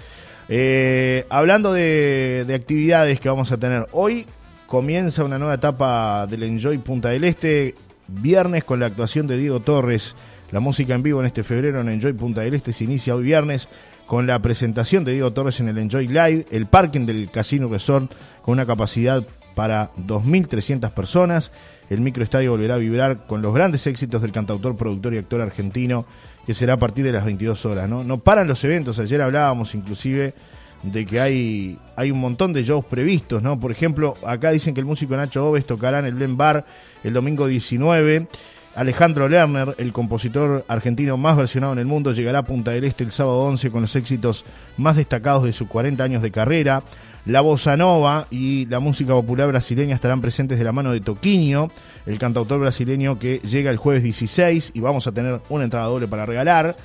Eh, 0.48 1.26
hablando 1.28 1.72
de, 1.72 2.46
actividades 2.54 3.18
que 3.18 3.28
vamos 3.28 3.50
a 3.50 3.56
tener 3.56 3.86
hoy, 3.92 4.26
comienza 4.66 5.24
una 5.24 5.38
nueva 5.38 5.54
etapa 5.54 6.26
del 6.26 6.44
Enjoy 6.44 6.78
Punta 6.78 7.08
del 7.08 7.24
Este, 7.24 7.74
viernes 8.08 8.64
con 8.64 8.78
la 8.78 8.86
actuación 8.86 9.26
de 9.26 9.36
Diego 9.36 9.60
Torres, 9.60 10.14
la 10.52 10.60
música 10.60 10.94
en 10.94 11.02
vivo 11.02 11.20
en 11.20 11.26
este 11.26 11.42
febrero 11.42 11.80
en 11.80 11.88
Enjoy 11.88 12.12
Punta 12.12 12.42
del 12.42 12.54
Este 12.54 12.72
se 12.72 12.84
inicia 12.84 13.16
hoy 13.16 13.24
viernes 13.24 13.68
con 14.06 14.28
la 14.28 14.38
presentación 14.38 15.04
de 15.04 15.12
Diego 15.12 15.32
Torres 15.32 15.58
en 15.58 15.68
el 15.68 15.78
Enjoy 15.78 16.06
Live, 16.06 16.46
el 16.52 16.66
parking 16.66 17.06
del 17.06 17.28
Casino 17.30 17.66
Resort 17.66 18.12
con 18.42 18.52
una 18.52 18.66
capacidad 18.66 19.24
para 19.56 19.90
2.300 19.94 20.92
personas. 20.92 21.50
El 21.90 22.00
microestadio 22.00 22.52
volverá 22.52 22.74
a 22.74 22.78
vibrar 22.78 23.26
con 23.26 23.42
los 23.42 23.52
grandes 23.52 23.86
éxitos 23.88 24.22
del 24.22 24.30
cantautor, 24.30 24.76
productor 24.76 25.14
y 25.14 25.18
actor 25.18 25.40
argentino 25.40 26.06
que 26.46 26.54
será 26.54 26.74
a 26.74 26.76
partir 26.76 27.04
de 27.04 27.12
las 27.12 27.24
22 27.24 27.66
horas. 27.66 27.88
¿no? 27.88 28.04
no 28.04 28.18
paran 28.18 28.46
los 28.46 28.62
eventos, 28.64 28.98
ayer 28.98 29.20
hablábamos 29.20 29.74
inclusive 29.74 30.34
de 30.82 31.04
que 31.04 31.20
hay, 31.20 31.78
hay 31.96 32.10
un 32.10 32.20
montón 32.20 32.52
de 32.52 32.62
shows 32.62 32.84
previstos, 32.84 33.42
¿no? 33.42 33.58
Por 33.58 33.72
ejemplo, 33.72 34.14
acá 34.24 34.50
dicen 34.50 34.74
que 34.74 34.80
el 34.80 34.86
músico 34.86 35.16
Nacho 35.16 35.48
Oves 35.48 35.66
tocará 35.66 35.98
en 35.98 36.04
el 36.04 36.14
Blen 36.14 36.36
Bar 36.36 36.64
el 37.02 37.12
domingo 37.12 37.46
19. 37.46 38.28
Alejandro 38.76 39.26
Lerner, 39.28 39.74
el 39.78 39.92
compositor 39.92 40.64
argentino 40.68 41.16
más 41.16 41.36
versionado 41.36 41.72
en 41.72 41.78
el 41.78 41.86
mundo, 41.86 42.12
llegará 42.12 42.40
a 42.40 42.44
Punta 42.44 42.72
del 42.72 42.84
Este 42.84 43.04
el 43.04 43.10
sábado 43.10 43.38
11 43.38 43.70
con 43.70 43.80
los 43.82 43.96
éxitos 43.96 44.44
más 44.76 44.96
destacados 44.96 45.44
de 45.44 45.52
sus 45.52 45.66
40 45.66 46.04
años 46.04 46.22
de 46.22 46.30
carrera. 46.30 46.82
La 47.26 47.40
bossa 47.40 47.76
nova 47.76 48.28
y 48.30 48.66
la 48.66 48.78
música 48.78 49.12
popular 49.12 49.48
brasileña 49.48 49.96
estarán 49.96 50.20
presentes 50.20 50.58
de 50.58 50.64
la 50.64 50.70
mano 50.70 50.92
de 50.92 51.00
Toquinho, 51.00 51.72
el 52.06 52.20
cantautor 52.20 52.60
brasileño 52.60 53.18
que 53.18 53.38
llega 53.38 53.72
el 53.72 53.78
jueves 53.78 54.04
16 54.04 54.70
y 54.74 54.80
vamos 54.80 55.08
a 55.08 55.12
tener 55.12 55.40
una 55.48 55.64
entrada 55.64 55.86
doble 55.86 56.06
para 56.06 56.24
regalar. 56.24 56.76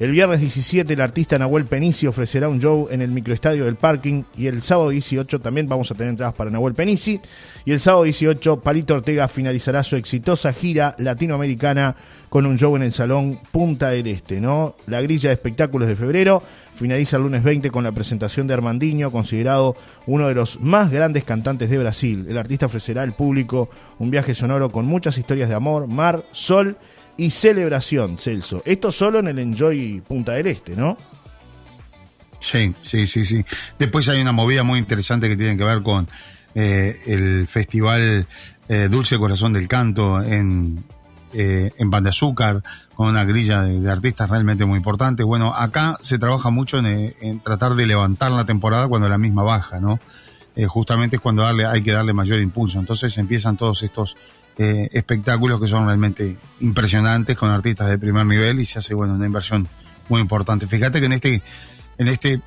El 0.00 0.12
viernes 0.12 0.40
17 0.40 0.94
el 0.94 1.00
artista 1.02 1.38
Nahuel 1.38 1.66
Penici 1.66 2.06
ofrecerá 2.06 2.48
un 2.48 2.58
show 2.58 2.88
en 2.90 3.02
el 3.02 3.10
microestadio 3.10 3.66
del 3.66 3.76
parking 3.76 4.22
y 4.34 4.46
el 4.46 4.62
sábado 4.62 4.88
18 4.88 5.40
también 5.40 5.68
vamos 5.68 5.90
a 5.90 5.94
tener 5.94 6.08
entradas 6.08 6.34
para 6.34 6.50
Nahuel 6.50 6.72
Penici 6.72 7.20
y 7.66 7.72
el 7.72 7.80
sábado 7.80 8.04
18 8.04 8.60
Palito 8.60 8.94
Ortega 8.94 9.28
finalizará 9.28 9.82
su 9.82 9.96
exitosa 9.96 10.54
gira 10.54 10.94
latinoamericana 10.96 11.96
con 12.30 12.46
un 12.46 12.56
show 12.56 12.74
en 12.76 12.84
el 12.84 12.94
Salón 12.94 13.40
Punta 13.52 13.90
del 13.90 14.06
Este, 14.06 14.40
¿no? 14.40 14.74
La 14.86 15.02
grilla 15.02 15.28
de 15.28 15.34
espectáculos 15.34 15.86
de 15.86 15.96
febrero 15.96 16.42
finaliza 16.76 17.18
el 17.18 17.24
lunes 17.24 17.42
20 17.42 17.70
con 17.70 17.84
la 17.84 17.92
presentación 17.92 18.46
de 18.46 18.54
Armandinho, 18.54 19.10
considerado 19.10 19.76
uno 20.06 20.28
de 20.28 20.34
los 20.34 20.60
más 20.60 20.90
grandes 20.90 21.24
cantantes 21.24 21.68
de 21.68 21.76
Brasil. 21.76 22.24
El 22.26 22.38
artista 22.38 22.64
ofrecerá 22.64 23.02
al 23.02 23.12
público 23.12 23.68
un 23.98 24.10
viaje 24.10 24.34
sonoro 24.34 24.72
con 24.72 24.86
muchas 24.86 25.18
historias 25.18 25.50
de 25.50 25.56
amor, 25.56 25.88
mar, 25.88 26.22
sol 26.32 26.78
y 27.20 27.30
celebración, 27.30 28.16
Celso. 28.16 28.62
Esto 28.64 28.90
solo 28.90 29.18
en 29.18 29.28
el 29.28 29.38
Enjoy 29.38 30.02
Punta 30.08 30.32
del 30.32 30.46
Este, 30.46 30.74
¿no? 30.74 30.96
Sí, 32.38 32.74
sí, 32.80 33.06
sí, 33.06 33.26
sí. 33.26 33.44
Después 33.78 34.08
hay 34.08 34.22
una 34.22 34.32
movida 34.32 34.62
muy 34.62 34.78
interesante 34.78 35.28
que 35.28 35.36
tiene 35.36 35.54
que 35.58 35.64
ver 35.64 35.82
con 35.82 36.08
eh, 36.54 36.98
el 37.06 37.46
festival 37.46 38.26
eh, 38.70 38.88
Dulce 38.90 39.18
Corazón 39.18 39.52
del 39.52 39.68
Canto 39.68 40.22
en, 40.22 40.82
eh, 41.34 41.70
en 41.76 41.90
Pan 41.90 42.04
de 42.04 42.08
Azúcar, 42.08 42.62
con 42.94 43.08
una 43.08 43.26
grilla 43.26 43.64
de, 43.64 43.90
artistas 43.90 44.30
realmente 44.30 44.64
muy 44.64 44.78
importantes. 44.78 45.26
Bueno, 45.26 45.52
acá 45.54 45.98
se 46.00 46.18
trabaja 46.18 46.48
mucho 46.48 46.78
en, 46.78 47.14
en, 47.20 47.40
tratar 47.40 47.74
de 47.74 47.86
levantar 47.86 48.30
la 48.30 48.46
temporada 48.46 48.88
cuando 48.88 49.10
la 49.10 49.18
misma 49.18 49.42
baja, 49.42 49.78
¿no? 49.78 50.00
justamente 50.68 51.16
es 51.16 51.22
cuando 51.22 51.42
darle, 51.42 51.64
hay 51.64 51.82
que 51.82 51.92
darle 51.92 52.12
mayor 52.12 52.40
impulso. 52.40 52.78
Entonces 52.78 53.16
empiezan 53.18 53.56
todos 53.56 53.82
estos 53.82 54.16
eh, 54.62 54.90
espectáculos 54.92 55.58
que 55.58 55.66
son 55.66 55.86
realmente 55.86 56.36
impresionantes 56.60 57.34
con 57.34 57.48
artistas 57.48 57.88
de 57.88 57.96
primer 57.96 58.26
nivel 58.26 58.60
y 58.60 58.66
se 58.66 58.78
hace 58.78 58.92
bueno 58.92 59.14
una 59.14 59.24
inversión 59.24 59.66
muy 60.10 60.20
importante. 60.20 60.66
Fíjate 60.66 61.00
que 61.00 61.06
en 61.06 61.12
este 61.12 61.42
en 61.96 62.08
este 62.08 62.42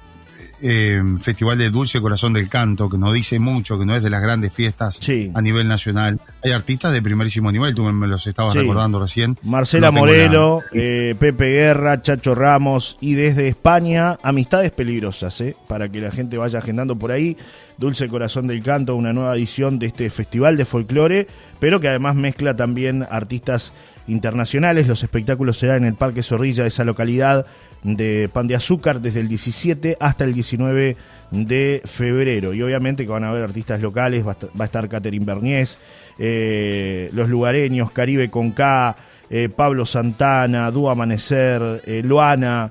eh, 0.62 1.02
Festival 1.20 1.58
de 1.58 1.72
Dulce 1.72 2.00
Corazón 2.02 2.34
del 2.34 2.50
Canto, 2.50 2.88
que 2.88 3.00
no 3.00 3.12
dice 3.12 3.40
mucho, 3.40 3.80
que 3.80 3.86
no 3.86 3.96
es 3.96 4.04
de 4.04 4.12
las 4.12 4.22
grandes 4.22 4.54
fiestas 4.54 5.00
a 5.34 5.42
nivel 5.42 5.68
nacional. 5.68 6.22
Hay 6.44 6.52
artistas 6.52 6.92
de 6.92 7.02
primerísimo 7.02 7.52
nivel, 7.52 7.74
tú 7.74 7.84
me 7.84 8.08
los 8.08 8.28
estabas 8.28 8.54
recordando 8.54 9.00
recién. 9.00 9.38
Marcela 9.44 9.92
Morelo, 9.92 10.62
eh, 10.74 11.16
Pepe 11.18 11.52
Guerra, 11.52 12.02
Chacho 12.02 12.36
Ramos 12.36 12.98
y 13.00 13.14
desde 13.14 13.48
España, 13.48 14.18
Amistades 14.24 14.72
Peligrosas, 14.72 15.40
eh, 15.40 15.56
para 15.68 15.88
que 15.88 16.02
la 16.02 16.12
gente 16.12 16.38
vaya 16.38 16.60
agendando 16.60 16.98
por 16.98 17.12
ahí. 17.12 17.38
Dulce 17.78 18.08
Corazón 18.08 18.48
del 18.48 18.62
Canto, 18.62 18.96
una 18.96 19.14
nueva 19.14 19.36
edición 19.36 19.80
de 19.80 19.88
este 19.88 20.10
festival 20.10 20.58
de 20.58 20.66
folclore, 20.66 21.28
pero 21.60 21.80
que 21.80 21.88
además 21.88 22.16
mezcla 22.16 22.56
también 22.56 23.06
artistas 23.10 23.72
internacionales. 24.08 24.88
Los 24.88 25.04
espectáculos 25.04 25.58
serán 25.58 25.78
en 25.78 25.86
el 25.86 25.96
Parque 25.96 26.24
Zorrilla 26.24 26.64
de 26.64 26.70
esa 26.70 26.84
localidad 26.84 27.46
de 27.84 28.30
Pan 28.32 28.48
de 28.48 28.56
Azúcar 28.56 29.02
desde 29.02 29.20
el 29.20 29.28
17 29.28 29.98
hasta 30.00 30.24
el 30.24 30.34
19 30.34 30.96
de 31.34 31.82
febrero. 31.86 32.54
Y 32.54 32.62
obviamente 32.62 33.06
que 33.06 33.12
van 33.12 33.24
a 33.24 33.30
haber 33.32 33.44
artistas 33.44 33.82
locales, 33.82 34.26
va 34.26 34.38
a 34.60 34.64
estar 34.64 34.88
Catherine 34.88 35.26
Berniés, 35.26 35.80
eh, 36.20 37.10
los 37.14 37.28
lugareños, 37.28 37.92
Caribe 37.92 38.30
con 38.30 38.52
K, 38.52 38.96
eh, 39.30 39.50
Pablo 39.50 39.86
Santana, 39.86 40.70
Dúo 40.70 40.92
Amanecer, 40.92 41.82
eh, 41.86 42.02
Luana. 42.04 42.70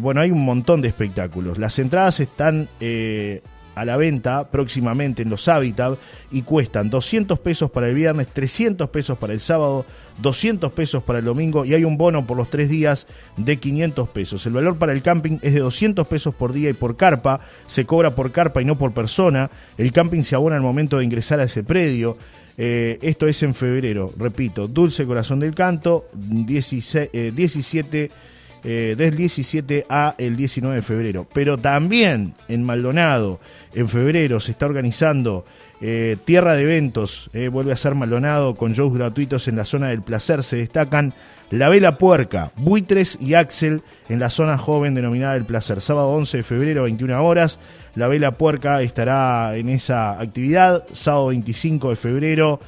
bueno, 0.00 0.20
hay 0.20 0.30
un 0.30 0.44
montón 0.44 0.82
de 0.82 0.88
espectáculos. 0.88 1.58
Las 1.58 1.78
entradas 1.78 2.20
están 2.20 2.68
a 3.78 3.84
la 3.84 3.96
venta 3.96 4.50
próximamente 4.50 5.22
en 5.22 5.30
los 5.30 5.46
Habitat 5.46 5.98
y 6.32 6.42
cuestan 6.42 6.90
200 6.90 7.38
pesos 7.38 7.70
para 7.70 7.88
el 7.88 7.94
viernes, 7.94 8.26
300 8.26 8.90
pesos 8.90 9.16
para 9.18 9.32
el 9.32 9.40
sábado, 9.40 9.86
200 10.20 10.72
pesos 10.72 11.02
para 11.04 11.20
el 11.20 11.24
domingo 11.24 11.64
y 11.64 11.74
hay 11.74 11.84
un 11.84 11.96
bono 11.96 12.26
por 12.26 12.36
los 12.36 12.50
tres 12.50 12.68
días 12.68 13.06
de 13.36 13.58
500 13.58 14.08
pesos. 14.08 14.44
El 14.46 14.54
valor 14.54 14.78
para 14.78 14.92
el 14.92 15.00
camping 15.02 15.38
es 15.42 15.54
de 15.54 15.60
200 15.60 16.08
pesos 16.08 16.34
por 16.34 16.52
día 16.52 16.70
y 16.70 16.72
por 16.72 16.96
carpa, 16.96 17.40
se 17.68 17.86
cobra 17.86 18.16
por 18.16 18.32
carpa 18.32 18.60
y 18.60 18.64
no 18.64 18.76
por 18.76 18.92
persona. 18.92 19.48
El 19.78 19.92
camping 19.92 20.22
se 20.22 20.34
abona 20.34 20.56
al 20.56 20.62
momento 20.62 20.98
de 20.98 21.04
ingresar 21.04 21.38
a 21.38 21.44
ese 21.44 21.62
predio. 21.62 22.18
Eh, 22.56 22.98
esto 23.02 23.28
es 23.28 23.40
en 23.44 23.54
febrero, 23.54 24.12
repito, 24.18 24.66
Dulce 24.66 25.06
Corazón 25.06 25.38
del 25.38 25.54
Canto, 25.54 26.08
16, 26.12 27.10
17 27.32 28.10
eh, 28.64 28.94
del 28.98 29.16
17 29.16 29.86
a 29.88 30.14
el 30.18 30.36
19 30.36 30.76
de 30.76 30.82
febrero. 30.82 31.26
Pero 31.32 31.58
también 31.58 32.34
en 32.48 32.64
Maldonado, 32.64 33.40
en 33.74 33.88
febrero, 33.88 34.40
se 34.40 34.52
está 34.52 34.66
organizando 34.66 35.44
eh, 35.80 36.16
Tierra 36.24 36.54
de 36.54 36.64
Eventos, 36.64 37.30
eh, 37.34 37.48
vuelve 37.48 37.72
a 37.72 37.76
ser 37.76 37.94
Maldonado 37.94 38.56
con 38.56 38.72
shows 38.72 38.92
gratuitos 38.92 39.46
en 39.46 39.56
la 39.56 39.64
zona 39.64 39.88
del 39.88 40.02
placer. 40.02 40.42
Se 40.42 40.56
destacan 40.56 41.14
La 41.50 41.68
Vela 41.68 41.98
Puerca, 41.98 42.50
Buitres 42.56 43.16
y 43.20 43.34
Axel 43.34 43.82
en 44.08 44.18
la 44.18 44.28
zona 44.28 44.58
joven 44.58 44.94
denominada 44.94 45.34
del 45.34 45.44
placer. 45.44 45.80
Sábado 45.80 46.08
11 46.08 46.38
de 46.38 46.42
febrero, 46.42 46.82
21 46.82 47.24
horas. 47.24 47.60
La 47.94 48.08
Vela 48.08 48.32
Puerca 48.32 48.82
estará 48.82 49.56
en 49.56 49.68
esa 49.68 50.20
actividad. 50.20 50.84
Sábado 50.92 51.28
25 51.28 51.90
de 51.90 51.96
febrero, 51.96 52.60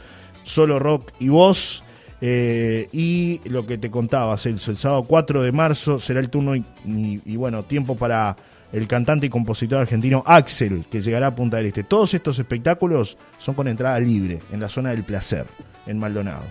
solo 0.45 0.79
rock 0.79 1.11
y 1.19 1.29
voz. 1.29 1.83
Eh, 2.21 2.89
y 2.93 3.41
lo 3.49 3.67
que 3.67 3.79
te 3.79 3.91
contaba, 3.91 4.37
el 4.45 4.59
sábado 4.59 5.05
4 5.05 5.43
de 5.43 5.53
marzo 5.53 5.99
será 5.99 6.21
el 6.21 6.29
turno 6.29 6.55
y, 6.55 7.37
bueno, 7.37 7.63
tiempo 7.65 7.97
para 7.97 8.37
el 8.73 8.87
cantante 8.87 9.27
y 9.27 9.31
compositor 9.31 9.81
argentino 9.81 10.23
Axel, 10.27 10.85
que 10.91 11.03
llegará 11.03 11.29
a 11.29 11.35
Punta 11.35 11.57
del 11.57 11.67
Este. 11.67 11.83
Todos 11.83 12.15
estos 12.15 12.39
espectáculos 12.39 13.17
son 13.39 13.55
con 13.55 13.69
entrada 13.69 13.99
libre 13.99 14.41
en 14.53 14.61
la 14.61 14.69
zona 14.69 14.91
del 14.91 15.05
placer, 15.05 15.47
en 15.87 15.99
Maldonado. 15.99 16.45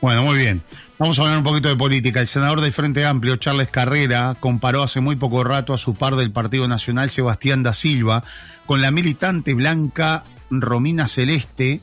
Bueno, 0.00 0.22
muy 0.22 0.38
bien. 0.38 0.62
Vamos 0.98 1.18
a 1.18 1.22
hablar 1.22 1.38
un 1.38 1.44
poquito 1.44 1.68
de 1.68 1.76
política. 1.76 2.20
El 2.20 2.26
senador 2.26 2.60
del 2.60 2.72
Frente 2.72 3.04
Amplio, 3.04 3.36
Charles 3.36 3.68
Carrera, 3.68 4.36
comparó 4.38 4.82
hace 4.82 5.00
muy 5.00 5.16
poco 5.16 5.44
rato 5.44 5.74
a 5.74 5.78
su 5.78 5.94
par 5.94 6.16
del 6.16 6.30
Partido 6.30 6.68
Nacional, 6.68 7.10
Sebastián 7.10 7.62
da 7.62 7.72
Silva, 7.72 8.24
con 8.66 8.80
la 8.80 8.90
militante 8.90 9.54
blanca 9.54 10.24
Romina 10.50 11.08
Celeste, 11.08 11.80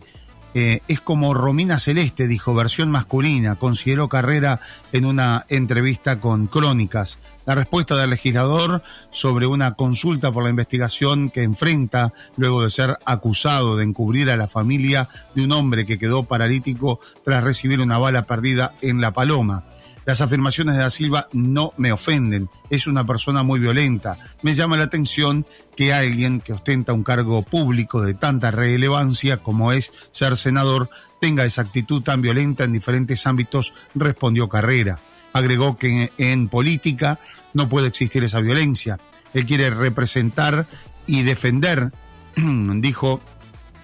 eh, 0.53 0.81
es 0.87 0.99
como 0.99 1.33
Romina 1.33 1.79
Celeste, 1.79 2.27
dijo, 2.27 2.53
versión 2.53 2.91
masculina, 2.91 3.55
consideró 3.55 4.09
Carrera 4.09 4.59
en 4.91 5.05
una 5.05 5.45
entrevista 5.49 6.19
con 6.19 6.47
Crónicas. 6.47 7.19
La 7.45 7.55
respuesta 7.55 7.95
del 7.95 8.11
legislador 8.11 8.83
sobre 9.09 9.47
una 9.47 9.73
consulta 9.73 10.31
por 10.31 10.43
la 10.43 10.49
investigación 10.49 11.29
que 11.29 11.43
enfrenta 11.43 12.13
luego 12.37 12.63
de 12.63 12.69
ser 12.69 12.97
acusado 13.05 13.77
de 13.77 13.85
encubrir 13.85 14.29
a 14.29 14.37
la 14.37 14.47
familia 14.47 15.07
de 15.35 15.45
un 15.45 15.51
hombre 15.53 15.85
que 15.85 15.97
quedó 15.97 16.23
paralítico 16.23 16.99
tras 17.23 17.43
recibir 17.43 17.79
una 17.79 17.97
bala 17.97 18.23
perdida 18.23 18.73
en 18.81 19.01
La 19.01 19.11
Paloma. 19.11 19.63
Las 20.05 20.21
afirmaciones 20.21 20.75
de 20.75 20.81
Da 20.81 20.89
Silva 20.89 21.27
no 21.31 21.73
me 21.77 21.91
ofenden. 21.91 22.49
Es 22.69 22.87
una 22.87 23.05
persona 23.05 23.43
muy 23.43 23.59
violenta. 23.59 24.17
Me 24.41 24.53
llama 24.53 24.77
la 24.77 24.85
atención 24.85 25.45
que 25.75 25.93
alguien 25.93 26.41
que 26.41 26.53
ostenta 26.53 26.93
un 26.93 27.03
cargo 27.03 27.43
público 27.43 28.01
de 28.01 28.15
tanta 28.15 28.49
relevancia 28.49 29.37
como 29.37 29.71
es 29.71 29.93
ser 30.11 30.35
senador 30.37 30.89
tenga 31.19 31.45
esa 31.45 31.61
actitud 31.61 32.01
tan 32.01 32.21
violenta 32.21 32.63
en 32.63 32.73
diferentes 32.73 33.27
ámbitos, 33.27 33.73
respondió 33.93 34.49
Carrera. 34.49 34.99
Agregó 35.33 35.77
que 35.77 36.11
en 36.17 36.49
política 36.49 37.19
no 37.53 37.69
puede 37.69 37.87
existir 37.87 38.23
esa 38.23 38.41
violencia. 38.41 38.99
Él 39.35 39.45
quiere 39.45 39.69
representar 39.69 40.65
y 41.05 41.21
defender, 41.21 41.91
dijo, 42.35 43.21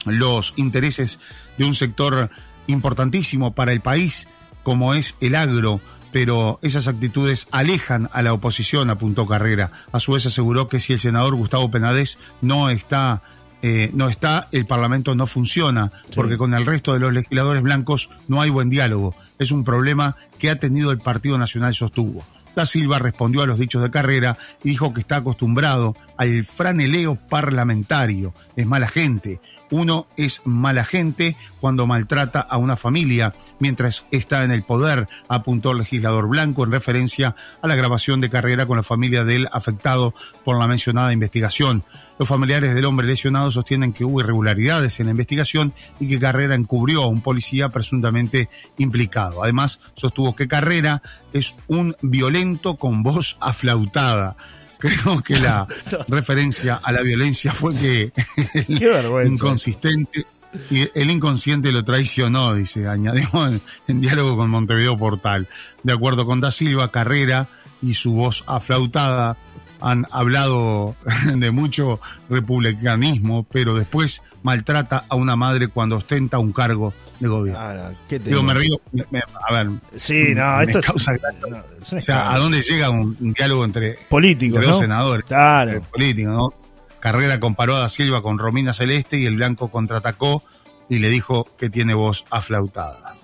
los 0.05 0.53
intereses 0.55 1.19
de 1.57 1.65
un 1.65 1.75
sector 1.75 2.31
importantísimo 2.65 3.53
para 3.53 3.71
el 3.71 3.81
país 3.81 4.27
como 4.63 4.93
es 4.93 5.15
el 5.21 5.35
agro 5.35 5.79
pero 6.11 6.59
esas 6.61 6.87
actitudes 6.87 7.47
alejan 7.51 8.09
a 8.13 8.21
la 8.21 8.33
oposición, 8.33 8.89
apuntó 8.89 9.27
Carrera. 9.27 9.71
A 9.91 9.99
su 9.99 10.13
vez 10.13 10.25
aseguró 10.25 10.67
que 10.67 10.79
si 10.79 10.93
el 10.93 10.99
senador 10.99 11.35
Gustavo 11.35 11.69
Penades 11.71 12.17
no 12.41 12.69
está, 12.69 13.21
eh, 13.61 13.91
no 13.93 14.09
está, 14.09 14.47
el 14.51 14.65
Parlamento 14.65 15.15
no 15.15 15.27
funciona, 15.27 15.91
porque 16.15 16.37
con 16.37 16.53
el 16.53 16.65
resto 16.65 16.93
de 16.93 16.99
los 16.99 17.13
legisladores 17.13 17.63
blancos 17.63 18.09
no 18.27 18.41
hay 18.41 18.49
buen 18.49 18.69
diálogo. 18.69 19.15
Es 19.39 19.51
un 19.51 19.63
problema 19.63 20.15
que 20.39 20.49
ha 20.49 20.59
tenido 20.59 20.91
el 20.91 20.99
Partido 20.99 21.37
Nacional, 21.37 21.75
sostuvo. 21.75 22.25
Da 22.55 22.65
Silva 22.65 22.97
respondió 22.97 23.43
a 23.43 23.45
los 23.45 23.59
dichos 23.59 23.83
de 23.83 23.91
Carrera 23.91 24.37
y 24.63 24.69
dijo 24.69 24.91
que 24.91 25.01
está 25.01 25.17
acostumbrado 25.17 25.95
al 26.17 26.43
franeleo 26.43 27.15
parlamentario. 27.15 28.33
Es 28.55 28.65
mala 28.65 28.87
gente 28.87 29.39
uno 29.71 30.07
es 30.17 30.41
mala 30.45 30.83
gente 30.83 31.35
cuando 31.59 31.87
maltrata 31.87 32.39
a 32.39 32.57
una 32.57 32.77
familia 32.77 33.33
mientras 33.59 34.05
está 34.11 34.43
en 34.43 34.51
el 34.51 34.63
poder, 34.63 35.07
apuntó 35.27 35.71
el 35.71 35.79
legislador 35.79 36.27
blanco 36.27 36.63
en 36.63 36.71
referencia 36.71 37.35
a 37.61 37.67
la 37.67 37.75
grabación 37.75 38.21
de 38.21 38.29
carrera 38.29 38.65
con 38.65 38.77
la 38.77 38.83
familia 38.83 39.23
del 39.23 39.47
afectado 39.51 40.13
por 40.43 40.57
la 40.57 40.67
mencionada 40.67 41.13
investigación. 41.13 41.83
Los 42.19 42.27
familiares 42.27 42.73
del 42.73 42.85
hombre 42.85 43.05
lesionado 43.05 43.51
sostienen 43.51 43.93
que 43.93 44.03
hubo 44.03 44.21
irregularidades 44.21 44.99
en 44.99 45.05
la 45.05 45.11
investigación 45.11 45.73
y 45.99 46.07
que 46.07 46.19
Carrera 46.19 46.55
encubrió 46.55 47.03
a 47.03 47.07
un 47.07 47.21
policía 47.21 47.69
presuntamente 47.69 48.49
implicado. 48.77 49.43
Además, 49.43 49.79
sostuvo 49.95 50.35
que 50.35 50.47
Carrera 50.47 51.03
es 51.33 51.55
un 51.67 51.95
violento 52.01 52.77
con 52.77 53.03
voz 53.03 53.37
aflautada. 53.39 54.35
Creo 54.77 55.21
que 55.21 55.37
la 55.39 55.67
referencia 56.07 56.75
a 56.75 56.91
la 56.91 57.01
violencia 57.01 57.53
fue 57.53 57.75
que 57.75 58.11
el 58.53 59.27
inconsistente 59.27 60.25
y 60.69 60.89
el 60.99 61.11
inconsciente 61.11 61.71
lo 61.71 61.83
traicionó, 61.83 62.55
dice, 62.55 62.87
añadimos 62.87 63.59
en, 63.87 64.01
diálogo 64.01 64.37
con 64.37 64.49
Montevideo 64.49 64.97
Portal. 64.97 65.47
De 65.83 65.93
acuerdo 65.93 66.25
con 66.25 66.39
Da 66.39 66.51
Silva, 66.51 66.91
Carrera 66.91 67.47
y 67.81 67.93
su 67.93 68.13
voz 68.13 68.43
aflautada 68.47 69.37
han 69.81 70.05
hablado 70.11 70.95
de 71.35 71.51
mucho 71.51 71.99
republicanismo, 72.29 73.43
pero 73.51 73.75
después 73.75 74.21
maltrata 74.43 75.05
a 75.09 75.15
una 75.15 75.35
madre 75.35 75.67
cuando 75.67 75.97
ostenta 75.97 76.39
un 76.39 76.53
cargo 76.53 76.93
de 77.19 77.27
gobierno. 77.27 77.59
Ah, 77.61 77.73
no, 77.73 77.97
¿qué 78.07 78.19
te 78.19 78.29
Digo, 78.29 78.41
digo? 78.41 78.43
me 78.43 78.53
río, 78.53 78.81
me- 78.91 79.05
me- 79.11 79.21
a 79.47 79.53
ver, 79.53 79.69
Sí, 79.95 80.33
no, 80.35 80.61
esto 80.61 80.81
causa 80.81 81.13
no, 81.49 81.57
es 81.81 81.93
o 81.93 82.01
sea, 82.01 82.31
¿a 82.31 82.37
dónde 82.37 82.61
llega 82.61 82.89
un, 82.89 83.17
un 83.19 83.33
diálogo 83.33 83.65
entre, 83.65 83.93
político, 84.09 84.55
entre 84.55 84.67
dos 84.67 84.75
¿no? 84.77 84.81
senadores? 84.81 85.23
eh, 85.25 85.27
Claro. 85.27 85.81
políticos, 85.91 86.33
¿no? 86.33 86.53
Carrera 86.99 87.39
comparó 87.39 87.75
a 87.75 87.79
Da 87.79 87.89
Silva 87.89 88.21
con 88.21 88.37
Romina 88.39 88.73
Celeste 88.73 89.17
y 89.17 89.25
el 89.25 89.35
blanco 89.35 89.69
contraatacó 89.69 90.43
y 90.89 90.99
le 90.99 91.09
dijo 91.09 91.47
que 91.57 91.69
tiene 91.69 91.93
voz 91.93 92.25
aflautada. 92.29 93.15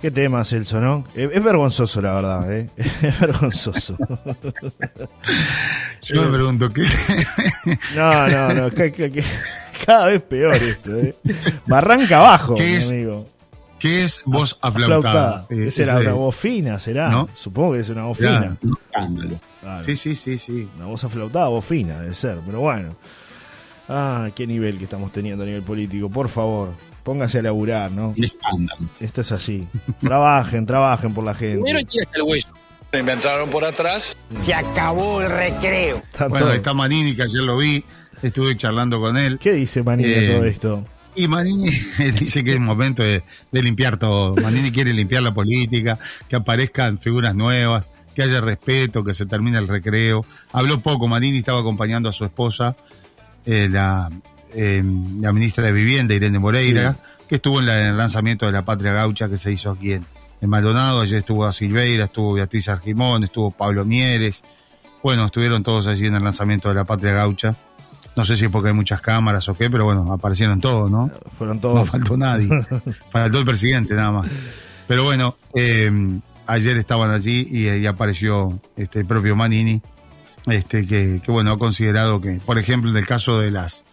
Qué 0.00 0.10
tema, 0.10 0.44
Celso, 0.44 0.80
¿no? 0.80 1.04
Es, 1.14 1.30
es 1.32 1.42
vergonzoso, 1.44 2.00
la 2.00 2.12
verdad, 2.14 2.52
¿eh? 2.52 2.70
Es 3.02 3.20
vergonzoso. 3.20 3.96
Yo 6.02 6.22
me 6.24 6.32
pregunto, 6.36 6.70
¿qué? 6.72 6.84
No, 7.94 8.28
no, 8.28 8.48
no. 8.54 8.70
ca- 8.70 8.90
ca- 8.90 9.10
ca- 9.10 9.84
Cada 9.84 10.06
vez 10.06 10.22
peor 10.22 10.54
esto, 10.54 10.94
¿eh? 10.98 11.14
Barranca 11.66 12.18
abajo, 12.18 12.54
¿Qué 12.54 12.62
mi 12.64 12.72
es 12.74 12.90
amigo. 12.90 13.26
¿Qué 13.78 14.04
es 14.04 14.22
voz 14.26 14.58
aflautada? 14.60 15.38
Aflautada. 15.40 15.46
Eh, 15.50 15.68
Esa 15.68 15.82
era 15.82 15.92
ese- 15.92 16.06
una 16.08 16.12
voz 16.16 16.36
fina, 16.36 16.78
será. 16.78 17.08
¿no? 17.10 17.28
Supongo 17.34 17.72
que 17.74 17.80
es 17.80 17.88
una 17.90 18.04
voz 18.04 18.18
fina. 18.18 18.56
un 18.62 18.76
escándalo. 18.86 19.40
Claro. 19.60 19.82
Sí, 19.82 19.96
sí, 19.96 20.14
sí, 20.16 20.38
sí. 20.38 20.68
Una 20.76 20.86
voz 20.86 21.04
aflautada, 21.04 21.48
voz 21.48 21.64
fina, 21.64 22.00
debe 22.00 22.14
ser. 22.14 22.38
Pero 22.46 22.60
bueno. 22.60 22.90
Ah, 23.88 24.28
qué 24.34 24.46
nivel 24.46 24.78
que 24.78 24.84
estamos 24.84 25.12
teniendo 25.12 25.42
a 25.42 25.46
nivel 25.46 25.62
político. 25.62 26.08
Por 26.08 26.28
favor, 26.28 26.72
póngase 27.02 27.38
a 27.38 27.42
laburar, 27.42 27.90
¿no? 27.90 28.10
Un 28.16 28.24
escándalo. 28.24 28.80
Esto 29.00 29.20
es 29.20 29.32
así. 29.32 29.66
Trabajen, 30.00 30.66
trabajen 30.66 31.14
por 31.14 31.24
la 31.24 31.34
gente. 31.34 31.62
Primero 31.62 31.86
tira 31.88 32.04
hasta 32.04 32.16
el 32.18 32.22
hueso. 32.24 32.48
Me 32.92 32.98
inventaron 33.00 33.50
por 33.50 33.64
atrás. 33.64 34.16
Se 34.36 34.52
acabó 34.52 35.22
el 35.22 35.30
recreo. 35.30 36.02
Bueno, 36.28 36.50
está 36.52 36.74
Manini, 36.74 37.14
que 37.14 37.22
ayer 37.22 37.42
lo 37.42 37.56
vi, 37.56 37.84
estuve 38.20 38.56
charlando 38.56 39.00
con 39.00 39.16
él. 39.16 39.38
¿Qué 39.40 39.52
dice 39.52 39.82
Manini 39.84 40.08
de 40.08 40.26
Eh, 40.26 40.34
todo 40.34 40.44
esto? 40.44 40.84
Y 41.14 41.28
Manini 41.28 41.70
dice 42.18 42.42
que 42.42 42.54
es 42.54 42.60
momento 42.60 43.02
de, 43.04 43.22
de 43.52 43.62
limpiar 43.62 43.96
todo. 43.96 44.34
Manini 44.36 44.72
quiere 44.72 44.92
limpiar 44.92 45.22
la 45.22 45.32
política, 45.32 45.98
que 46.28 46.34
aparezcan 46.36 46.98
figuras 46.98 47.34
nuevas, 47.34 47.90
que 48.14 48.22
haya 48.24 48.40
respeto, 48.40 49.04
que 49.04 49.14
se 49.14 49.24
termine 49.26 49.58
el 49.58 49.68
recreo. 49.68 50.24
Habló 50.52 50.80
poco, 50.80 51.06
Manini 51.06 51.38
estaba 51.38 51.60
acompañando 51.60 52.08
a 52.08 52.12
su 52.12 52.24
esposa, 52.24 52.76
eh, 53.46 53.68
la, 53.70 54.10
eh, 54.54 54.82
la 55.20 55.32
ministra 55.32 55.64
de 55.64 55.72
Vivienda, 55.72 56.14
Irene 56.14 56.38
Moreira, 56.38 56.96
que 57.28 57.36
estuvo 57.36 57.60
en, 57.60 57.66
la- 57.66 57.80
en 57.80 57.86
el 57.88 57.96
lanzamiento 57.96 58.46
de 58.46 58.52
la 58.52 58.64
Patria 58.64 58.92
Gaucha 58.92 59.28
que 59.28 59.38
se 59.38 59.52
hizo 59.52 59.70
aquí 59.70 59.92
en, 59.92 60.04
en 60.40 60.48
Maldonado. 60.50 61.00
Ayer 61.02 61.18
estuvo 61.18 61.44
a 61.46 61.52
Silveira, 61.52 62.04
estuvo 62.04 62.32
Beatriz 62.34 62.68
Argimón, 62.68 63.24
estuvo 63.24 63.50
Pablo 63.50 63.84
Mieres. 63.84 64.42
Bueno, 65.02 65.24
estuvieron 65.26 65.62
todos 65.62 65.86
allí 65.86 66.06
en 66.06 66.14
el 66.14 66.24
lanzamiento 66.24 66.68
de 66.68 66.74
la 66.74 66.84
Patria 66.84 67.12
Gaucha. 67.12 67.54
No 68.16 68.24
sé 68.24 68.36
si 68.36 68.46
es 68.46 68.50
porque 68.50 68.68
hay 68.68 68.74
muchas 68.74 69.00
cámaras 69.00 69.48
o 69.48 69.56
qué, 69.56 69.70
pero 69.70 69.84
bueno, 69.84 70.12
aparecieron 70.12 70.60
todos, 70.60 70.90
¿no? 70.90 71.10
Fueron 71.38 71.56
No 71.56 71.60
todos. 71.62 71.88
faltó 71.88 72.16
nadie. 72.16 72.48
faltó 73.10 73.38
el 73.38 73.44
presidente 73.44 73.94
nada 73.94 74.10
más. 74.12 74.26
Pero 74.88 75.04
bueno, 75.04 75.36
eh, 75.54 75.90
ayer 76.46 76.76
estaban 76.76 77.12
allí 77.12 77.46
y, 77.48 77.68
ahí 77.68 77.86
apareció 77.86 78.60
este 78.76 78.98
el 79.00 79.06
propio 79.06 79.36
Manini, 79.36 79.80
este 80.46 80.84
que, 80.84 81.20
que, 81.24 81.30
bueno, 81.30 81.52
ha 81.52 81.58
considerado 81.58 82.20
que, 82.20 82.40
por 82.44 82.58
ejemplo, 82.58 82.90
en 82.90 82.96
el 82.96 83.06
caso 83.06 83.38
de 83.40 83.52
las 83.52 83.84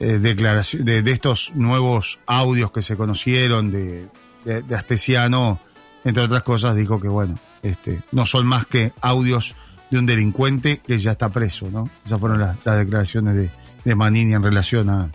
eh, 0.00 0.18
declaraciones, 0.18 1.04
de, 1.04 1.12
estos 1.12 1.52
nuevos 1.54 2.20
audios 2.26 2.72
que 2.72 2.80
se 2.80 2.96
conocieron 2.96 3.70
de, 3.70 4.08
de, 4.44 4.74
Astesiano, 4.74 5.60
entre 6.04 6.22
otras 6.22 6.42
cosas, 6.42 6.74
dijo 6.74 6.98
que 7.00 7.08
bueno, 7.08 7.38
este, 7.62 8.00
no 8.10 8.24
son 8.24 8.46
más 8.46 8.64
que 8.64 8.92
audios 9.02 9.54
de 9.90 9.98
un 9.98 10.06
delincuente 10.06 10.80
que 10.86 10.98
ya 10.98 11.10
está 11.10 11.28
preso, 11.28 11.68
¿no? 11.70 11.90
Esas 12.02 12.18
fueron 12.18 12.40
las, 12.40 12.56
declaraciones 12.64 13.34
de, 13.34 13.50
de 13.84 13.94
Manini 13.94 14.32
en 14.32 14.42
relación 14.42 14.88
a, 14.88 15.10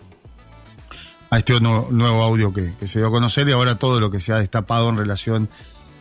a 1.32 1.38
este 1.40 1.60
nuevo 1.60 2.22
audio 2.22 2.54
que, 2.54 2.74
que 2.80 2.88
se 2.88 3.00
dio 3.00 3.08
a 3.08 3.12
conocer 3.12 3.50
y 3.50 3.54
ahora 3.54 3.76
todo 3.76 4.00
lo 4.00 4.12
que 4.12 4.20
se 4.20 4.34
ha 4.34 4.40
destapado 4.40 4.90
en 4.90 4.98
relación 4.98 5.50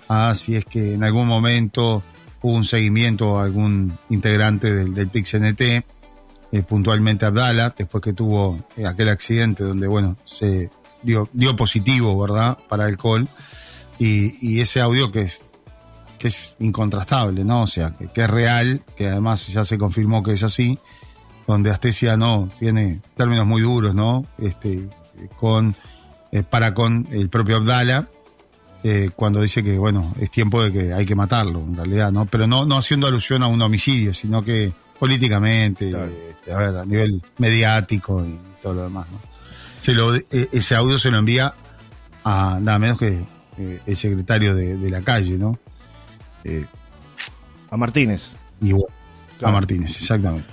a 0.09 0.35
si 0.35 0.57
es 0.57 0.67
que 0.67 0.93
en 0.93 1.05
algún 1.05 1.27
momento 1.27 2.03
hubo 2.43 2.55
un 2.55 2.67
seguimiento 2.67 3.39
a 3.39 3.45
algún 3.45 3.99
integrante 4.11 4.75
del, 4.75 4.93
del 4.93 5.09
PIXNT, 5.09 5.87
eh, 6.55 6.63
puntualmente 6.63 7.27
Abdala, 7.27 7.75
después 7.77 8.01
que 8.01 8.13
tuvo 8.13 8.65
eh, 8.77 8.87
aquel 8.87 9.09
accidente 9.09 9.65
donde, 9.65 9.89
bueno, 9.89 10.17
se 10.25 10.71
dio, 11.03 11.29
dio 11.33 11.57
positivo, 11.57 12.17
¿verdad?, 12.17 12.57
para 12.69 12.85
alcohol. 12.85 13.27
Y, 13.99 14.37
y 14.41 14.61
ese 14.61 14.81
audio 14.81 15.11
que 15.11 15.23
es, 15.23 15.43
que 16.17 16.29
es 16.29 16.55
incontrastable, 16.61 17.43
¿no? 17.43 17.63
O 17.63 17.67
sea, 17.67 17.91
que, 17.91 18.23
es 18.23 18.31
real, 18.31 18.83
que 18.97 19.09
además 19.09 19.49
ya 19.49 19.65
se 19.65 19.79
confirmó 19.79 20.23
que 20.23 20.35
es 20.35 20.45
así, 20.45 20.79
donde 21.49 21.73
Astesia 21.73 22.17
no 22.17 22.49
tiene 22.61 23.01
términos 23.17 23.49
muy 23.49 23.61
duros, 23.61 23.93
¿no? 23.93 24.25
Este, 24.39 24.89
con, 25.37 25.75
eh, 26.31 26.45
para 26.45 26.73
con 26.73 27.09
el 27.11 27.31
propio 27.31 27.57
Abdala, 27.57 28.09
cuando 29.17 29.41
dice 29.41 29.65
que, 29.65 29.77
bueno, 29.79 30.15
es 30.21 30.31
tiempo 30.31 30.63
de 30.63 30.71
que 30.71 30.93
hay 30.93 31.07
que 31.07 31.15
matarlo, 31.17 31.59
en 31.61 31.75
realidad, 31.75 32.13
¿no? 32.13 32.27
Pero 32.27 32.47
no, 32.47 32.65
no 32.65 32.77
haciendo 32.77 33.07
alusión 33.07 33.43
a 33.43 33.47
un 33.47 33.61
homicidio, 33.63 34.13
sino 34.13 34.45
que 34.45 34.75
políticamente, 35.05 35.91
Claro. 35.91 36.11
este, 36.31 36.53
a 36.53 36.57
ver, 36.57 36.77
a 36.79 36.85
nivel 36.87 37.23
mediático 37.37 38.25
y 38.25 38.39
todo 38.63 38.73
lo 38.75 38.83
demás, 38.85 39.07
¿no? 39.13 39.21
Se 39.79 39.93
lo, 39.93 40.15
eh, 40.15 40.25
ese 40.31 40.75
audio 40.77 40.99
se 40.99 41.11
lo 41.11 41.19
envía 41.19 41.53
a 42.25 42.59
nada 42.59 42.79
menos 42.79 42.99
que 42.99 43.23
eh, 43.59 43.81
el 43.85 43.97
secretario 43.99 44.55
de, 44.55 44.79
de 44.79 44.91
la 44.91 45.03
calle, 45.03 45.37
¿no? 45.37 45.59
Eh, 46.43 46.65
A 47.71 47.77
Martínez. 47.77 48.35
y 48.63 48.73
bueno, 48.73 48.87
Claro. 49.39 49.49
a 49.57 49.59
Martínez, 49.59 49.91
exactamente. 50.01 50.49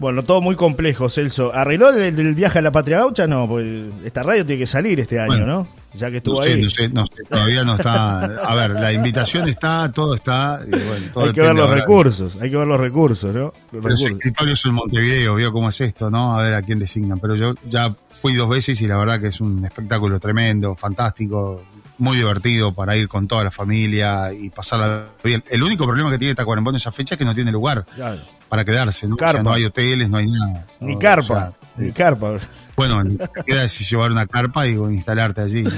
Bueno, 0.00 0.24
todo 0.24 0.40
muy 0.40 0.56
complejo, 0.56 1.08
Celso. 1.08 1.52
¿Arregló 1.54 1.90
el, 1.90 2.18
el 2.18 2.34
viaje 2.34 2.58
a 2.58 2.62
la 2.62 2.72
Patria 2.72 2.98
Gaucha? 2.98 3.26
No, 3.26 3.46
pues 3.46 3.66
esta 4.04 4.22
radio 4.22 4.44
tiene 4.46 4.60
que 4.60 4.66
salir 4.66 4.98
este 4.98 5.20
año, 5.20 5.28
Bueno, 5.28 5.46
¿no? 5.46 5.68
Ya 5.92 6.08
que 6.08 6.18
estuvo 6.18 6.36
No 6.36 6.42
sé, 6.44 6.52
ahí. 6.52 6.62
no 6.62 6.70
sé, 6.70 6.88
no 6.88 7.04
sé, 7.04 7.24
todavía 7.28 7.64
no 7.64 7.74
está. 7.74 8.20
A 8.24 8.54
ver, 8.54 8.70
la 8.70 8.92
invitación 8.92 9.48
está, 9.48 9.90
todo 9.92 10.14
está. 10.14 10.60
y 10.64 10.70
bueno, 10.70 11.06
todo 11.12 11.24
hay 11.24 11.32
que 11.32 11.40
ver 11.40 11.54
los 11.54 11.68
ahora. 11.68 11.80
recursos, 11.80 12.38
hay 12.40 12.48
que 12.48 12.56
ver 12.56 12.66
los 12.68 12.78
recursos, 12.80 13.34
¿no? 13.34 13.40
Los 13.40 13.52
Pero 13.72 13.82
recursos. 13.82 14.10
escritorio 14.12 14.54
es 14.54 14.64
en 14.66 14.72
Montevideo, 14.74 15.34
vio 15.34 15.52
cómo 15.52 15.68
es 15.68 15.80
esto, 15.80 16.08
¿no? 16.08 16.36
A 16.38 16.42
ver 16.44 16.54
a 16.54 16.62
quién 16.62 16.78
designan. 16.78 17.18
Pero 17.18 17.34
yo 17.34 17.54
ya 17.68 17.92
fui 18.12 18.34
dos 18.36 18.48
veces 18.48 18.80
y 18.80 18.86
la 18.86 18.98
verdad 18.98 19.20
que 19.20 19.26
es 19.26 19.40
un 19.40 19.64
espectáculo 19.64 20.20
tremendo, 20.20 20.76
fantástico, 20.76 21.60
muy 22.00 22.16
divertido 22.16 22.72
para 22.72 22.96
ir 22.96 23.06
con 23.08 23.28
toda 23.28 23.44
la 23.44 23.50
familia 23.50 24.32
y 24.32 24.50
pasarla 24.50 25.06
bien. 25.22 25.44
El 25.50 25.62
único 25.62 25.84
problema 25.86 26.10
que 26.10 26.18
tiene 26.18 26.34
Tacuarembó 26.34 26.70
en 26.70 26.76
esa 26.76 26.90
fecha 26.90 27.14
es 27.14 27.18
que 27.18 27.24
no 27.24 27.34
tiene 27.34 27.52
lugar 27.52 27.84
Claro. 27.94 28.22
para 28.48 28.64
quedarse, 28.64 29.06
¿no? 29.06 29.14
O 29.14 29.18
sea, 29.18 29.28
Carpa. 29.28 29.42
no 29.42 29.52
hay 29.52 29.64
hoteles, 29.64 30.08
no 30.10 30.16
hay 30.18 30.26
nada. 30.30 30.66
Ni 30.80 30.94
O 30.94 30.98
carpa, 30.98 31.22
sea, 31.26 31.52
ni 31.76 31.92
carpa. 31.92 32.38
bueno, 32.76 33.04
queda 33.46 33.68
si 33.68 33.84
llevar 33.84 34.10
una 34.10 34.26
carpa 34.26 34.66
y 34.66 34.72
instalarte 34.72 35.42
allí. 35.42 35.62
¿no? 35.62 35.70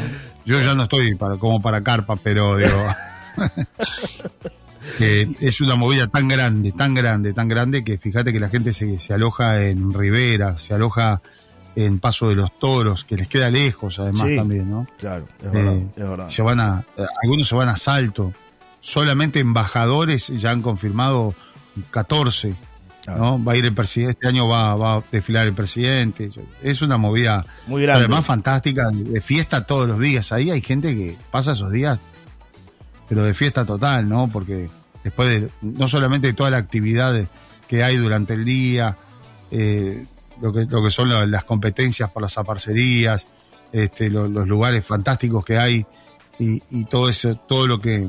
Yo 0.46 0.61
ya 0.61 0.74
no 0.74 0.85
estoy 0.85 1.14
para, 1.16 1.37
como 1.37 1.61
para 1.61 1.82
carpa, 1.82 2.16
pero 2.16 2.56
digo. 2.56 2.87
que 4.98 5.28
es 5.40 5.61
una 5.61 5.74
movida 5.74 6.06
tan 6.08 6.28
grande, 6.28 6.72
tan 6.72 6.94
grande, 6.94 7.32
tan 7.32 7.48
grande 7.48 7.85
que 7.85 7.98
fíjate 7.98 8.32
que 8.32 8.40
la 8.40 8.48
gente 8.48 8.72
se, 8.72 8.98
se 8.98 9.14
aloja 9.14 9.62
en 9.64 9.92
Rivera, 9.92 10.58
se 10.58 10.74
aloja 10.74 11.22
en 11.76 11.98
Paso 11.98 12.28
de 12.28 12.35
los 12.35 12.58
Toros, 12.58 13.04
que 13.04 13.16
les 13.16 13.28
queda 13.28 13.50
lejos 13.50 13.98
además 13.98 14.28
Sí. 14.28 14.37
también, 14.37 14.70
¿no? 14.70 14.87
Claro, 14.98 15.26
es 15.40 15.44
Eh, 15.46 15.50
verdad, 15.52 15.74
es 15.96 16.08
verdad. 16.08 16.28
Se 16.28 16.42
van 16.42 16.61
a, 16.61 16.85
eh, 16.96 17.04
algunos 17.22 17.48
se 17.48 17.54
van 17.54 17.68
a 17.68 17.76
Salto. 17.76 18.32
Solamente 18.80 19.40
embajadores 19.40 20.26
ya 20.28 20.50
han 20.50 20.61
confirmado 20.62 21.35
14. 21.90 22.54
¿no? 23.08 23.42
Va 23.42 23.54
a 23.54 23.56
ir 23.56 23.64
el 23.64 23.74
presidente, 23.74 24.12
este 24.12 24.28
año 24.28 24.46
va, 24.46 24.76
va 24.76 24.94
a 24.98 25.02
desfilar 25.11 25.46
el 25.48 25.54
presidente. 25.54 26.28
Es 26.62 26.82
una 26.82 26.98
movida 26.98 27.44
Muy 27.66 27.82
grande. 27.82 28.04
además 28.04 28.24
fantástica, 28.24 28.90
de 28.92 29.20
fiesta 29.20 29.66
todos 29.66 29.88
los 29.88 29.98
días. 29.98 30.30
Ahí 30.30 30.50
hay 30.52 30.61
gente 30.61 30.94
que 30.94 31.16
pasa 31.32 31.52
esos 31.52 31.72
días, 31.72 31.98
pero 33.08 33.24
de 33.24 33.35
fiesta 33.35 33.64
total, 33.64 34.08
¿no? 34.08 34.28
Porque 34.32 34.70
después 35.02 35.28
de, 35.28 35.50
no 35.62 35.88
solamente 35.88 36.28
de 36.28 36.32
toda 36.35 36.50
la 36.50 36.58
actividad 36.58 37.26
que 37.66 37.82
hay 37.82 37.96
durante 37.96 38.35
el 38.35 38.44
día, 38.44 38.96
eh, 39.50 40.06
lo, 40.40 40.53
que, 40.53 40.64
lo 40.66 40.83
que 40.83 40.90
son 40.90 41.09
la- 41.11 41.27
las 41.27 41.45
competencias 41.45 42.11
por 42.11 42.23
las 42.23 42.38
aparcerías, 42.38 43.27
este, 43.73 44.11
lo- 44.11 44.29
los 44.29 44.47
lugares 44.49 44.85
fantásticos 44.85 45.45
que 45.45 45.59
hay 45.59 45.87
y, 46.38 46.62
y 46.71 46.85
todo 46.85 47.09
eso, 47.09 47.37
todo 47.37 47.66
lo 47.66 47.81
que 47.81 48.07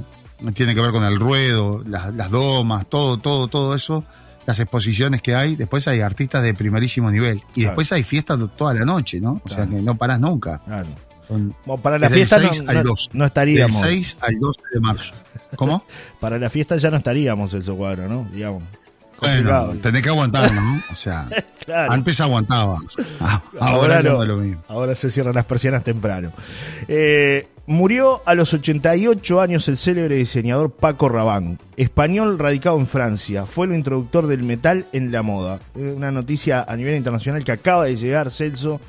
tiene 0.54 0.76
que 0.76 0.82
ver 0.82 0.92
con 0.92 1.04
el 1.04 1.18
ruedo, 1.20 1.84
las, 1.88 2.14
las 2.16 2.30
domas, 2.30 2.88
todo, 2.88 3.18
todo, 3.18 3.48
todo 3.48 3.76
eso, 3.76 4.04
las 4.46 4.60
exposiciones 4.60 5.22
que 5.22 5.36
hay, 5.36 5.56
después 5.56 5.88
hay 5.88 6.02
artistas 6.02 6.44
de 6.44 6.54
primerísimo 6.54 7.10
nivel. 7.12 7.38
Y 7.38 7.62
Claro. 7.62 7.70
después 7.70 7.92
hay 7.94 8.04
fiestas 8.04 8.40
toda 8.58 8.74
la 8.74 8.84
noche, 8.86 9.22
¿no? 9.22 9.42
O 9.44 9.50
sea 9.50 9.66
que 9.68 9.82
no 9.82 9.96
parás 9.96 10.20
nunca. 10.20 10.60
Claro. 10.66 10.90
Son 11.28 11.56
Bueno, 11.66 11.82
para 11.82 11.98
la 11.98 12.08
el 12.08 12.14
fiesta 12.14 12.38
no, 12.40 12.50
6 12.52 12.64
al 12.68 12.76
no- 12.76 12.84
12. 12.84 13.10
no 13.14 13.26
estaríamos. 13.26 13.82
del 13.82 13.90
6 13.92 14.18
al 14.20 14.38
12 14.40 14.62
de 14.74 14.80
marzo. 14.82 15.14
¿Cómo? 15.56 15.86
Para 16.20 16.38
la 16.38 16.50
fiesta 16.50 16.76
ya 16.76 16.92
no 16.92 16.98
estaríamos 16.98 17.54
el 17.54 17.64
cuadro, 17.64 18.10
¿no? 18.10 18.28
Digamos. 18.34 18.64
Bueno, 19.24 19.76
tenés 19.82 20.02
que 20.02 20.10
aguantar, 20.10 20.54
¿no? 20.54 20.82
O 20.92 20.96
sea, 20.96 21.26
Claro. 21.66 21.94
antes 21.94 22.20
aguantaba. 22.20 22.78
Ah, 23.22 23.42
Ahora 23.60 23.96
Ahora, 23.96 24.02
ya 24.02 24.10
no. 24.10 24.16
no 24.18 24.24
es 24.24 24.30
lo 24.30 24.38
mismo. 24.38 24.64
Ahora 24.68 24.96
se 24.96 25.10
cierran 25.10 25.34
las 25.36 25.46
persianas 25.46 25.84
temprano. 25.84 26.32
Eh, 26.88 27.48
Murió 27.66 28.22
a 28.26 28.36
los 28.36 28.54
88 28.54 29.40
años 29.40 29.70
el 29.70 29.78
célebre 29.78 30.16
diseñador 30.16 30.72
Paco 30.72 31.08
Rabanne, 31.08 31.58
español 31.78 32.38
radicado 32.38 32.78
en 32.78 32.88
Francia. 32.88 33.46
Fue 33.46 33.66
el 33.68 33.74
introductor 33.74 34.28
del 34.28 34.44
metal 34.44 34.86
en 34.92 35.14
la 35.14 35.22
moda. 35.22 35.62
Una 35.74 36.12
noticia 36.12 36.66
a 36.68 36.76
nivel 36.76 36.96
internacional 36.98 37.42
que 37.46 37.54
acaba 37.54 37.86
de 37.86 37.96
llegar, 37.96 38.32
Celso, 38.32 38.82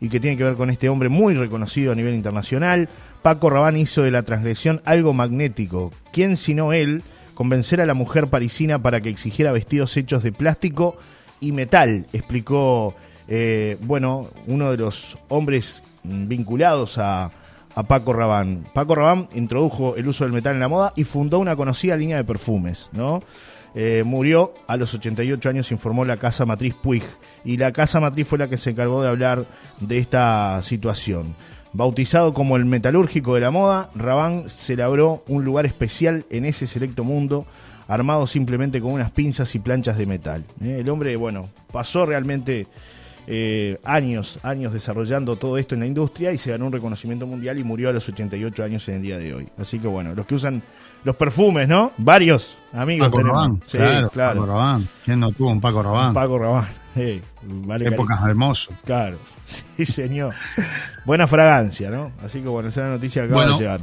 y 0.00 0.08
que 0.08 0.20
tiene 0.20 0.36
que 0.36 0.44
ver 0.44 0.54
con 0.54 0.70
este 0.70 0.88
hombre 0.88 1.08
muy 1.08 1.34
reconocido 1.34 1.90
a 1.90 1.96
nivel 1.96 2.14
internacional. 2.14 2.88
Paco 3.20 3.50
Rabanne 3.50 3.80
hizo 3.80 4.02
de 4.02 4.12
la 4.12 4.22
transgresión 4.22 4.80
algo 4.84 5.12
magnético. 5.12 5.90
¿Quién 6.12 6.36
sino 6.36 6.72
él 6.72 7.02
convencer 7.40 7.80
a 7.80 7.86
la 7.86 7.94
mujer 7.94 8.26
parisina 8.26 8.82
para 8.82 9.00
que 9.00 9.08
exigiera 9.08 9.50
vestidos 9.50 9.96
hechos 9.96 10.22
de 10.22 10.30
plástico 10.30 10.98
y 11.40 11.52
metal? 11.52 12.04
Explicó, 12.12 12.94
eh, 13.28 13.78
bueno, 13.80 14.28
uno 14.46 14.70
de 14.70 14.76
los 14.76 15.16
hombres 15.30 15.82
vinculados 16.04 16.98
a 16.98 17.30
a 17.74 17.82
Paco 17.84 18.12
Rabanne. 18.12 18.64
Paco 18.74 18.94
Rabanne 18.94 19.28
introdujo 19.32 19.96
el 19.96 20.06
uso 20.06 20.24
del 20.24 20.34
metal 20.34 20.52
en 20.52 20.60
la 20.60 20.68
moda 20.68 20.92
y 20.96 21.04
fundó 21.04 21.38
una 21.38 21.56
conocida 21.56 21.96
línea 21.96 22.18
de 22.18 22.24
perfumes, 22.24 22.90
¿no? 22.92 23.22
Eh, 23.74 24.02
murió 24.04 24.52
a 24.66 24.76
los 24.76 24.92
88 24.92 25.48
años, 25.48 25.70
informó 25.70 26.04
la 26.04 26.18
casa 26.18 26.44
matriz 26.44 26.74
Puig. 26.74 27.04
Y 27.42 27.56
la 27.56 27.72
casa 27.72 28.00
matriz 28.00 28.26
fue 28.26 28.36
la 28.36 28.50
que 28.50 28.58
se 28.58 28.70
encargó 28.70 29.00
de 29.00 29.08
hablar 29.08 29.46
de 29.78 29.96
esta 29.96 30.60
situación. 30.62 31.34
Bautizado 31.72 32.34
como 32.34 32.56
el 32.56 32.64
metalúrgico 32.64 33.34
de 33.34 33.40
la 33.40 33.52
moda, 33.52 33.90
Rabanne 33.94 34.48
se 34.48 34.76
labró 34.76 35.22
un 35.28 35.44
lugar 35.44 35.66
especial 35.66 36.24
en 36.28 36.44
ese 36.44 36.66
selecto 36.66 37.04
mundo, 37.04 37.46
armado 37.86 38.26
simplemente 38.26 38.80
con 38.80 38.92
unas 38.92 39.12
pinzas 39.12 39.54
y 39.54 39.60
planchas 39.60 39.96
de 39.96 40.06
metal. 40.06 40.44
¿eh? 40.62 40.78
El 40.80 40.88
hombre, 40.88 41.14
bueno, 41.14 41.48
pasó 41.72 42.06
realmente 42.06 42.66
eh, 43.28 43.78
años, 43.84 44.40
años 44.42 44.72
desarrollando 44.72 45.36
todo 45.36 45.58
esto 45.58 45.76
en 45.76 45.82
la 45.82 45.86
industria 45.86 46.32
y 46.32 46.38
se 46.38 46.50
ganó 46.50 46.66
un 46.66 46.72
reconocimiento 46.72 47.28
mundial 47.28 47.56
y 47.58 47.62
murió 47.62 47.88
a 47.88 47.92
los 47.92 48.08
88 48.08 48.64
años 48.64 48.88
en 48.88 48.96
el 48.96 49.02
día 49.02 49.18
de 49.18 49.32
hoy. 49.32 49.46
Así 49.56 49.78
que 49.78 49.86
bueno, 49.86 50.12
los 50.16 50.26
que 50.26 50.34
usan 50.34 50.62
los 51.04 51.14
perfumes, 51.14 51.68
¿no? 51.68 51.92
Varios 51.98 52.56
amigos 52.72 53.08
Paco 53.08 53.18
tenemos. 53.18 53.48
Sí, 53.66 53.78
claro, 54.12 54.40
Paco 54.40 54.46
Rabanne. 54.46 54.86
¿Quién 55.04 55.20
no 55.20 55.30
tuvo 55.30 55.50
un 55.50 55.60
Paco 55.60 55.82
Rabanne? 55.84 56.14
Paco 56.14 56.38
Rabanne. 56.38 56.79
Eh, 56.96 57.22
vale 57.42 57.86
Épocas 57.86 58.20
hermosas. 58.26 58.76
Claro, 58.84 59.16
sí, 59.76 59.86
señor. 59.86 60.34
Buena 61.04 61.26
fragancia, 61.26 61.90
¿no? 61.90 62.12
Así 62.24 62.40
que 62.40 62.48
bueno, 62.48 62.68
esa 62.68 62.80
es 62.80 62.86
la 62.86 62.92
noticia 62.94 63.22
que 63.22 63.28
acaba 63.28 63.46
de 63.52 63.58
llegar 63.58 63.80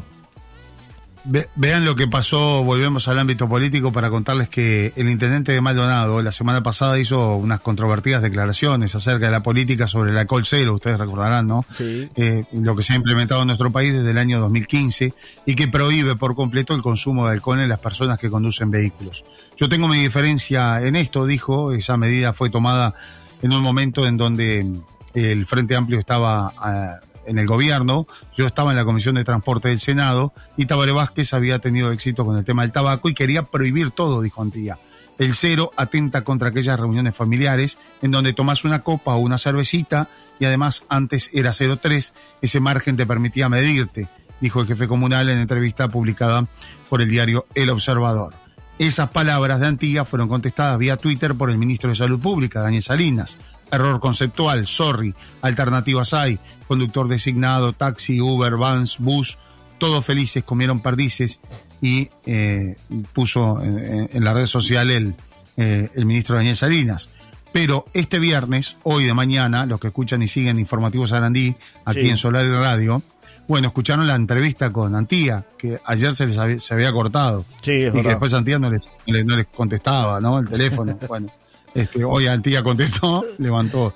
vean 1.56 1.86
lo 1.86 1.96
que 1.96 2.08
pasó, 2.08 2.64
volvemos 2.64 3.08
al 3.08 3.20
ámbito 3.20 3.50
político 3.50 3.92
para 3.92 4.10
contarles 4.10 4.50
que 4.50 4.94
el 4.96 5.10
intendente 5.10 5.52
de 5.52 5.62
Maldonado 5.62 6.22
la 6.22 6.32
semana 6.32 6.64
pasada 6.64 6.98
hizo 7.00 7.36
unas 7.36 7.60
controvertidas 7.60 8.22
declaraciones 8.22 8.96
acerca 8.96 9.26
de 9.26 9.32
la 9.32 9.44
política 9.44 9.88
sobre 9.88 10.12
el 10.12 10.18
alcohol 10.18 10.44
cero, 10.46 10.76
ustedes 10.76 10.98
recordarán, 10.98 11.48
¿no? 11.48 11.66
Sí. 11.78 12.10
Eh, 12.16 12.46
lo 12.54 12.76
que 12.76 12.84
se 12.84 12.94
ha 12.94 12.96
implementado 12.96 13.42
en 13.42 13.48
nuestro 13.48 13.72
país 13.72 13.94
desde 13.94 14.12
el 14.12 14.18
año 14.18 14.40
2015 14.40 15.14
y 15.46 15.56
que 15.56 15.68
prohíbe 15.68 16.16
por 16.16 16.36
completo 16.36 16.74
el 16.74 16.82
consumo 16.82 17.28
de 17.28 17.34
alcohol 17.34 17.60
en 17.60 17.70
las 17.70 17.80
personas 17.80 18.18
que 18.18 18.30
conducen 18.30 18.72
vehículos. 18.72 19.26
Yo 19.58 19.68
tengo 19.70 19.88
mi 19.88 20.00
diferencia 20.00 20.82
en 20.82 20.96
esto, 20.96 21.26
dijo, 21.26 21.74
esa 21.74 21.98
medida 21.98 22.34
fue 22.34 22.50
tomada 22.50 22.94
en 23.42 23.52
un 23.52 23.62
momento 23.62 24.08
en 24.08 24.18
donde 24.18 24.66
el 25.14 25.46
Frente 25.46 25.76
Amplio 25.76 26.00
estaba... 26.00 26.54
Ah, 26.58 27.00
en 27.28 27.38
el 27.38 27.46
gobierno, 27.46 28.08
yo 28.36 28.48
estaba 28.48 28.72
en 28.72 28.78
la 28.78 28.86
Comisión 28.86 29.16
de 29.16 29.24
Transporte 29.24 29.70
del 29.70 29.80
Senado 29.80 30.34
y 30.56 30.66
Tabaré 30.66 30.92
Vázquez 30.92 31.34
había 31.34 31.60
tenido 31.60 31.92
éxito 31.92 32.26
con 32.26 32.38
el 32.38 32.46
tema 32.46 32.64
del 32.64 32.72
tabaco 32.72 33.10
y 33.10 33.14
quería 33.14 33.44
prohibir 33.44 33.92
todo, 33.92 34.22
dijo 34.22 34.42
Antía. 34.42 34.78
El 35.20 35.34
cero 35.34 35.72
atenta 35.76 36.24
contra 36.24 36.50
aquellas 36.50 36.80
reuniones 36.80 37.16
familiares 37.16 37.78
en 38.02 38.12
donde 38.12 38.34
tomas 38.34 38.66
una 38.66 38.80
copa 38.80 39.16
o 39.16 39.20
una 39.20 39.38
cervecita 39.38 40.10
y 40.40 40.46
además 40.46 40.84
antes 40.90 41.30
era 41.34 41.52
0,3, 41.52 42.14
ese 42.42 42.60
margen 42.60 42.98
te 42.98 43.08
permitía 43.08 43.50
medirte, 43.50 44.08
dijo 44.40 44.62
el 44.62 44.68
jefe 44.68 44.88
comunal 44.88 45.30
en 45.30 45.40
entrevista 45.40 45.88
publicada 45.88 46.46
por 46.90 47.02
el 47.02 47.10
diario 47.10 47.48
El 47.56 47.70
Observador. 47.72 48.34
Esas 48.80 49.10
palabras 49.10 49.60
de 49.60 49.66
Antía 49.66 50.06
fueron 50.06 50.30
contestadas 50.30 50.78
vía 50.78 50.98
Twitter 50.98 51.34
por 51.34 51.50
el 51.50 51.58
ministro 51.58 51.90
de 51.90 51.96
Salud 51.96 52.20
Pública, 52.20 52.62
Daniel 52.62 52.84
Salinas. 52.84 53.38
Error 53.72 54.00
conceptual, 54.00 54.68
sorry, 54.68 55.14
alternativas 55.42 56.14
hay, 56.14 56.40
conductor 56.68 57.08
designado, 57.08 57.74
taxi, 57.74 58.22
Uber, 58.22 58.56
Vans, 58.58 58.98
bus, 59.00 59.38
todos 59.78 60.06
felices, 60.06 60.44
comieron 60.44 60.80
perdices 60.80 61.40
y 61.82 62.10
eh, 62.26 62.76
puso 63.14 63.62
en, 63.62 64.24
la 64.24 64.34
red 64.34 64.48
social 64.48 64.90
el, 64.90 65.16
eh, 65.58 65.90
el 65.96 66.06
ministro 66.06 66.36
Daniel 66.38 66.56
Salinas. 66.56 67.10
Pero 67.54 67.86
este 67.94 68.20
viernes, 68.20 68.78
hoy 68.84 69.06
de 69.06 69.14
mañana, 69.14 69.66
los 69.66 69.80
que 69.80 69.88
escuchan 69.88 70.22
y 70.22 70.28
siguen 70.28 70.60
Informativos 70.60 71.12
Arandí, 71.12 71.56
aquí 71.86 72.10
en 72.10 72.18
Solar 72.18 72.46
y 72.46 72.50
Radio, 72.50 73.02
bueno, 73.48 73.68
escucharon 73.68 74.06
la 74.08 74.16
entrevista 74.16 74.72
con 74.74 74.94
Antía, 74.94 75.46
que 75.58 75.80
ayer 75.86 76.14
se 76.14 76.28
les 76.28 76.38
había, 76.38 76.60
se 76.60 76.74
había 76.74 76.92
cortado. 76.92 77.46
Sí, 77.64 77.86
y 77.86 77.92
que 77.92 78.04
después 78.04 78.34
Antía 78.34 78.60
no 78.60 78.70
les, 78.70 78.88
no 79.08 79.36
les 79.36 79.48
contestaba, 79.48 80.20
¿no? 80.20 80.40
El 80.40 80.50
teléfono. 80.50 81.00
bueno. 81.08 81.32
Este, 81.74 82.04
hoy 82.04 82.28
Antía 82.28 82.64
contestó, 82.64 83.26
levantó 83.38 83.94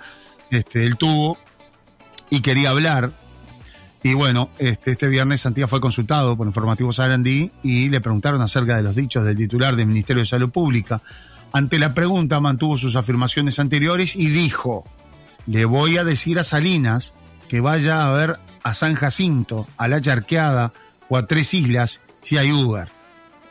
este, 0.49 0.86
el 0.86 0.97
tubo 0.97 1.38
y 2.29 2.41
quería 2.41 2.71
hablar. 2.71 3.12
Y 4.03 4.13
bueno, 4.13 4.49
este, 4.57 4.91
este 4.91 5.07
viernes 5.07 5.45
Antía 5.45 5.67
fue 5.67 5.79
consultado 5.79 6.36
por 6.36 6.47
Informativos 6.47 6.95
Sarandí 6.95 7.51
y 7.62 7.89
le 7.89 8.01
preguntaron 8.01 8.41
acerca 8.41 8.75
de 8.75 8.84
los 8.84 8.95
dichos 8.95 9.25
del 9.25 9.38
titular 9.38 9.75
del 9.75 9.86
Ministerio 9.86 10.21
de 10.21 10.27
Salud 10.27 10.49
Pública. 10.49 11.01
Ante 11.53 11.77
la 11.79 11.93
pregunta 11.93 12.39
mantuvo 12.39 12.77
sus 12.77 12.95
afirmaciones 12.95 13.60
anteriores 13.60 14.15
y 14.15 14.27
dijo, 14.29 14.86
le 15.45 15.65
voy 15.65 15.97
a 15.97 16.03
decir 16.03 16.39
a 16.39 16.43
Salinas 16.43 17.13
que 17.47 17.62
vaya 17.62 18.07
a 18.07 18.12
ver 18.12 18.38
a 18.63 18.73
San 18.73 18.95
Jacinto, 18.95 19.67
a 19.77 19.88
La 19.88 20.01
Charqueada 20.01 20.71
o 21.10 21.17
a 21.17 21.27
Tres 21.27 21.53
Islas 21.53 22.01
si 22.21 22.38
hay 22.38 22.51
Uber. 22.51 22.88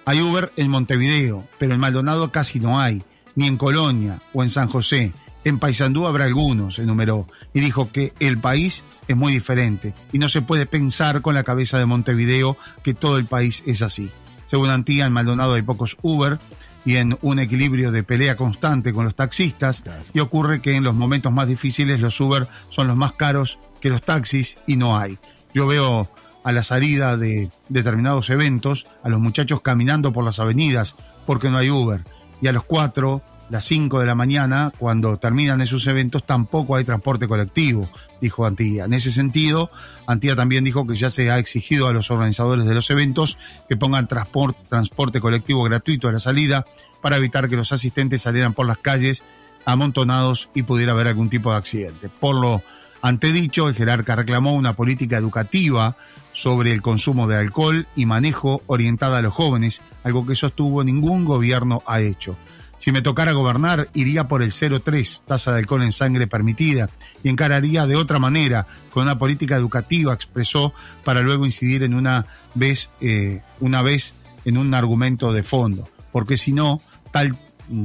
Hay 0.06 0.20
Uber 0.20 0.50
en 0.56 0.68
Montevideo, 0.68 1.46
pero 1.59 1.74
en 1.74 1.80
Maldonado 1.80 2.33
casi 2.33 2.59
no 2.59 2.80
hay 2.80 3.02
ni 3.34 3.46
en 3.46 3.56
Colonia 3.56 4.20
o 4.32 4.42
en 4.42 4.50
San 4.50 4.68
José. 4.68 5.12
En 5.44 5.58
Paysandú 5.58 6.06
habrá 6.06 6.26
algunos, 6.26 6.78
enumeró, 6.78 7.26
y 7.54 7.60
dijo 7.60 7.90
que 7.90 8.12
el 8.20 8.38
país 8.38 8.84
es 9.08 9.16
muy 9.16 9.32
diferente 9.32 9.94
y 10.12 10.18
no 10.18 10.28
se 10.28 10.42
puede 10.42 10.66
pensar 10.66 11.22
con 11.22 11.34
la 11.34 11.44
cabeza 11.44 11.78
de 11.78 11.86
Montevideo 11.86 12.56
que 12.82 12.94
todo 12.94 13.16
el 13.16 13.26
país 13.26 13.62
es 13.66 13.82
así. 13.82 14.10
Según 14.46 14.70
Antía, 14.70 15.06
en 15.06 15.12
Maldonado 15.12 15.54
hay 15.54 15.62
pocos 15.62 15.96
Uber 16.02 16.38
y 16.84 16.96
en 16.96 17.18
un 17.22 17.38
equilibrio 17.38 17.92
de 17.92 18.02
pelea 18.02 18.36
constante 18.36 18.92
con 18.92 19.04
los 19.04 19.14
taxistas 19.14 19.82
y 20.12 20.20
ocurre 20.20 20.60
que 20.60 20.74
en 20.74 20.84
los 20.84 20.94
momentos 20.94 21.32
más 21.32 21.46
difíciles 21.46 22.00
los 22.00 22.20
Uber 22.20 22.48
son 22.68 22.88
los 22.88 22.96
más 22.96 23.12
caros 23.12 23.58
que 23.80 23.90
los 23.90 24.02
taxis 24.02 24.58
y 24.66 24.76
no 24.76 24.98
hay. 24.98 25.18
Yo 25.54 25.66
veo 25.66 26.10
a 26.44 26.52
la 26.52 26.62
salida 26.62 27.16
de 27.16 27.50
determinados 27.68 28.30
eventos 28.30 28.86
a 29.02 29.08
los 29.08 29.20
muchachos 29.20 29.60
caminando 29.60 30.12
por 30.12 30.24
las 30.24 30.38
avenidas 30.38 30.96
porque 31.26 31.50
no 31.50 31.58
hay 31.58 31.70
Uber 31.70 32.02
y 32.40 32.48
a 32.48 32.53
los 32.53 32.64
4, 32.64 33.22
las 33.50 33.64
5 33.64 33.98
de 33.98 34.07
la 34.07 34.14
mañana, 34.14 34.72
cuando 34.79 35.16
terminan 35.16 35.61
esos 35.61 35.87
eventos, 35.88 36.24
tampoco 36.24 36.76
hay 36.76 36.85
transporte 36.85 37.26
colectivo, 37.26 37.90
dijo 38.20 38.46
Antía. 38.46 38.85
En 38.85 38.94
ese 38.94 39.11
sentido, 39.11 39.70
Antía 40.07 40.37
también 40.37 40.62
dijo 40.62 40.87
que 40.87 40.94
ya 40.94 41.11
se 41.11 41.31
ha 41.31 41.38
exigido 41.38 41.88
a 41.88 41.92
los 41.92 42.11
organizadores 42.11 42.64
de 42.64 42.74
los 42.74 42.88
eventos 42.90 43.38
que 43.68 43.76
pongan 43.76 44.07
transporte, 44.07 45.20
colectivo 45.20 45.64
gratuito 45.64 46.09
a 46.09 46.12
la 46.12 46.20
salida 46.20 46.64
para 47.03 47.16
evitar 47.16 47.48
que 47.48 47.57
los 47.57 47.72
asistentes 47.72 48.22
salieran 48.22 48.55
por 48.55 48.66
las 48.66 48.79
calles 48.79 49.24
amontonados 49.64 50.48
y 50.55 50.62
pudiera 50.62 50.92
haber 50.92 51.09
algún 51.09 51.29
tipo 51.29 51.50
de 51.50 51.59
accidente. 51.59 52.09
Por 52.09 52.37
lo 52.37 52.62
antedicho, 53.02 53.68
el 53.68 53.74
jerarca 53.74 54.16
reclamó 54.16 54.54
una 54.54 54.74
política 54.74 55.16
educativa 55.16 55.96
sobre 56.32 56.72
el 56.72 56.82
consumo 56.82 57.26
de 57.26 57.36
alcohol 57.36 57.86
y 57.96 58.06
manejo 58.06 58.62
orientada 58.66 59.18
a 59.18 59.22
los 59.22 59.34
jóvenes, 59.34 59.80
algo 60.04 60.26
que 60.26 60.34
sostuvo 60.34 60.84
ningún 60.84 61.24
gobierno 61.24 61.82
ha 61.86 62.00
hecho. 62.00 62.36
Si 62.78 62.92
me 62.92 63.02
tocara 63.02 63.32
gobernar, 63.32 63.90
iría 63.92 64.26
por 64.26 64.42
el 64.42 64.52
0,3, 64.52 65.24
tasa 65.26 65.52
de 65.52 65.58
alcohol 65.58 65.82
en 65.82 65.92
sangre 65.92 66.26
permitida, 66.26 66.88
y 67.22 67.28
encararía 67.28 67.86
de 67.86 67.96
otra 67.96 68.18
manera, 68.18 68.66
con 68.90 69.02
una 69.02 69.18
política 69.18 69.54
educativa, 69.56 70.14
expresó, 70.14 70.72
para 71.04 71.20
luego 71.20 71.44
incidir 71.44 71.82
en 71.82 71.92
una 71.92 72.24
vez, 72.54 72.88
eh, 73.02 73.42
una 73.60 73.82
vez 73.82 74.14
en 74.46 74.56
un 74.56 74.72
argumento 74.72 75.30
de 75.34 75.42
fondo. 75.42 75.90
Porque 76.10 76.38
si 76.38 76.52
no, 76.52 76.80
tal, 77.12 77.36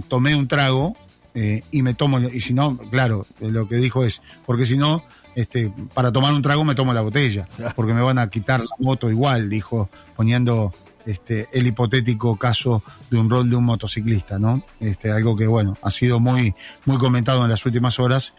tomé 0.08 0.34
un 0.34 0.48
trago 0.48 0.96
eh, 1.36 1.64
y 1.70 1.82
me 1.82 1.94
tomo, 1.94 2.20
y 2.20 2.40
si 2.40 2.54
no, 2.54 2.78
claro, 2.78 3.28
lo 3.42 3.68
que 3.68 3.76
dijo 3.76 4.06
es, 4.06 4.22
porque 4.46 4.66
si 4.66 4.78
no, 4.78 5.04
este, 5.36 5.72
para 5.94 6.12
tomar 6.12 6.34
un 6.34 6.42
trago 6.42 6.64
me 6.64 6.76
tomo 6.76 6.94
la 6.94 7.02
botella, 7.02 7.48
porque 7.76 7.94
me 7.94 8.02
van 8.02 8.18
a 8.18 8.30
quitar 8.30 8.62
la 8.62 8.76
moto 8.80 9.10
igual, 9.10 9.50
dijo, 9.50 9.90
poniendo 10.16 10.74
este, 11.06 11.50
el 11.52 11.68
hipotético 11.68 12.38
caso 12.38 12.84
de 13.10 13.18
un 13.18 13.30
rol 13.30 13.50
de 13.50 13.58
un 13.58 13.66
motociclista, 13.66 14.40
¿no? 14.40 14.64
Este, 14.80 15.12
algo 15.12 15.36
que, 15.36 15.46
bueno, 15.46 15.78
ha 15.82 15.92
sido 15.92 16.22
muy, 16.22 16.56
muy 16.86 16.98
comentado 16.98 17.44
en 17.44 17.50
las 17.50 17.66
últimas 17.66 18.00
horas 18.00 18.34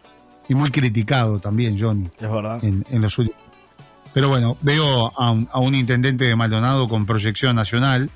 y 0.49 0.55
muy 0.55 0.71
criticado 0.71 1.39
también, 1.39 1.79
Johnny. 1.79 2.09
Es 2.19 2.31
verdad. 2.31 2.65
En, 2.65 3.03
los 3.03 3.19
últimos. 3.19 3.41
Pero 4.15 4.31
bueno, 4.31 4.57
veo 4.63 5.13
a 5.17 5.61
un, 5.61 5.75
intendente 5.75 6.25
de 6.25 6.35
Maldonado 6.35 6.89
con 6.89 7.05
proyección 7.05 7.57
nacional. 7.57 8.11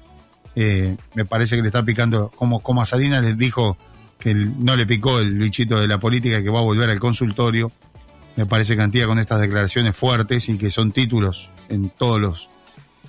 Eh, 0.56 0.96
me 1.14 1.26
parece 1.26 1.56
que 1.56 1.62
le 1.62 1.68
está 1.68 1.84
picando, 1.84 2.30
como, 2.34 2.60
como 2.60 2.80
a 2.80 2.86
Salinas 2.86 3.22
les 3.22 3.36
dijo 3.36 3.76
que 4.20 4.34
no 4.34 4.76
le 4.76 4.86
picó 4.86 5.18
el 5.18 5.38
bichito 5.38 5.80
de 5.80 5.88
la 5.88 5.98
política, 5.98 6.42
que 6.42 6.50
va 6.50 6.60
a 6.60 6.62
volver 6.62 6.90
al 6.90 7.00
consultorio 7.00 7.72
me 8.36 8.46
parece 8.46 8.76
cantidad 8.76 9.06
con 9.06 9.18
estas 9.18 9.40
declaraciones 9.40 9.96
fuertes 9.96 10.48
y 10.48 10.56
que 10.56 10.70
son 10.70 10.92
títulos 10.92 11.50
en 11.68 11.90
todos 11.90 12.20
los, 12.20 12.48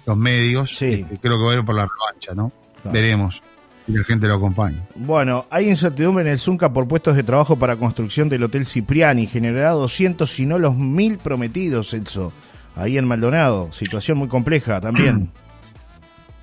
los 0.05 0.17
medios. 0.17 0.75
Sí. 0.75 1.05
Este, 1.09 1.19
creo 1.19 1.37
que 1.37 1.43
va 1.43 1.51
a 1.51 1.55
ir 1.55 1.65
por 1.65 1.75
la 1.75 1.87
revancha, 1.87 2.33
¿no? 2.35 2.51
Claro. 2.81 2.93
Veremos 2.93 3.41
si 3.85 3.93
la 3.93 4.03
gente 4.03 4.27
lo 4.27 4.35
acompaña. 4.35 4.85
Bueno, 4.95 5.45
hay 5.49 5.69
incertidumbre 5.69 6.23
en 6.23 6.31
el 6.31 6.39
Zunca 6.39 6.73
por 6.73 6.87
puestos 6.87 7.15
de 7.15 7.23
trabajo 7.23 7.55
para 7.55 7.75
construcción 7.75 8.29
del 8.29 8.43
Hotel 8.43 8.65
Cipriani. 8.65 9.27
Generará 9.27 9.71
200, 9.71 10.29
si 10.29 10.45
no 10.45 10.59
los 10.59 10.75
mil 10.75 11.17
prometidos, 11.17 11.91
Celso. 11.91 12.33
Ahí 12.75 12.97
en 12.97 13.05
Maldonado. 13.05 13.71
Situación 13.71 14.17
muy 14.17 14.27
compleja 14.27 14.81
también. 14.81 15.31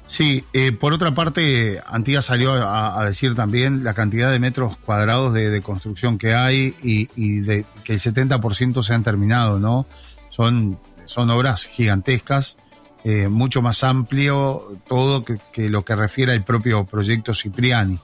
Sí, 0.08 0.42
eh, 0.54 0.72
por 0.72 0.94
otra 0.94 1.14
parte, 1.14 1.80
Antigua 1.86 2.22
salió 2.22 2.54
a, 2.54 3.04
decir 3.04 3.34
también 3.34 3.84
la 3.84 3.92
cantidad 3.92 4.32
de 4.32 4.38
metros 4.38 4.78
cuadrados 4.78 5.34
de, 5.34 5.60
construcción 5.60 6.16
que 6.16 6.34
hay 6.34 6.74
y, 6.82 7.10
y 7.14 7.40
de 7.40 7.66
que 7.84 7.92
el 7.92 7.98
70% 8.00 8.82
se 8.82 8.94
han 8.94 9.04
terminado, 9.04 9.60
¿no? 9.60 9.86
Son, 10.30 10.78
son 11.04 11.28
obras 11.28 11.66
gigantescas, 11.66 12.56
eh, 13.04 13.28
mucho 13.28 13.60
más 13.60 13.84
amplio 13.84 14.62
todo 14.88 15.24
que, 15.24 15.38
que 15.52 15.68
lo 15.68 15.84
que 15.84 15.94
refiere 15.94 16.32
al 16.32 16.42
propio 16.42 16.86
proyecto 16.86 17.34
Cipriani. 17.34 17.98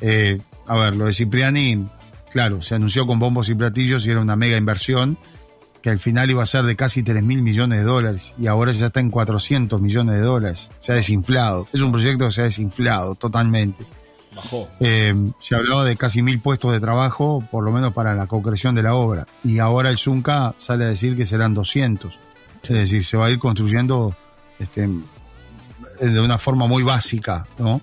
Eh, 0.00 0.40
a 0.66 0.76
ver, 0.76 0.96
lo 0.96 1.06
de 1.06 1.14
Cipriani, 1.14 1.86
claro, 2.30 2.60
se 2.60 2.74
anunció 2.74 3.06
con 3.06 3.20
bombos 3.20 3.48
y 3.48 3.54
platillos 3.54 4.04
y 4.06 4.10
era 4.10 4.20
una 4.20 4.36
mega 4.36 4.56
inversión 4.56 5.16
que 5.82 5.90
al 5.90 5.98
final 5.98 6.30
iba 6.30 6.42
a 6.42 6.46
ser 6.46 6.64
de 6.64 6.76
casi 6.76 7.02
3 7.02 7.22
mil 7.22 7.42
millones 7.42 7.78
de 7.78 7.84
dólares 7.84 8.34
y 8.38 8.46
ahora 8.46 8.72
ya 8.72 8.86
está 8.86 9.00
en 9.00 9.10
400 9.10 9.80
millones 9.80 10.14
de 10.16 10.20
dólares. 10.20 10.70
Se 10.80 10.92
ha 10.92 10.94
desinflado. 10.94 11.68
Es 11.72 11.80
un 11.80 11.92
proyecto 11.92 12.26
que 12.26 12.32
se 12.32 12.40
ha 12.40 12.44
desinflado 12.44 13.14
totalmente. 13.14 13.84
Bajó. 14.34 14.68
Eh, 14.80 15.14
se 15.40 15.54
hablaba 15.54 15.84
de 15.84 15.96
casi 15.96 16.22
mil 16.22 16.40
puestos 16.40 16.72
de 16.72 16.80
trabajo, 16.80 17.42
por 17.50 17.64
lo 17.64 17.72
menos 17.72 17.92
para 17.92 18.14
la 18.14 18.26
concreción 18.26 18.74
de 18.74 18.82
la 18.82 18.94
obra. 18.94 19.26
Y 19.44 19.58
ahora 19.58 19.90
el 19.90 19.98
Zunca 19.98 20.54
sale 20.58 20.84
a 20.84 20.88
decir 20.88 21.16
que 21.16 21.24
serán 21.24 21.54
200. 21.54 22.18
Es 22.62 22.68
decir, 22.68 23.04
se 23.04 23.16
va 23.16 23.26
a 23.26 23.30
ir 23.30 23.38
construyendo 23.38 24.14
este, 24.58 24.88
de 26.00 26.20
una 26.20 26.38
forma 26.38 26.66
muy 26.66 26.82
básica, 26.82 27.46
¿no? 27.58 27.80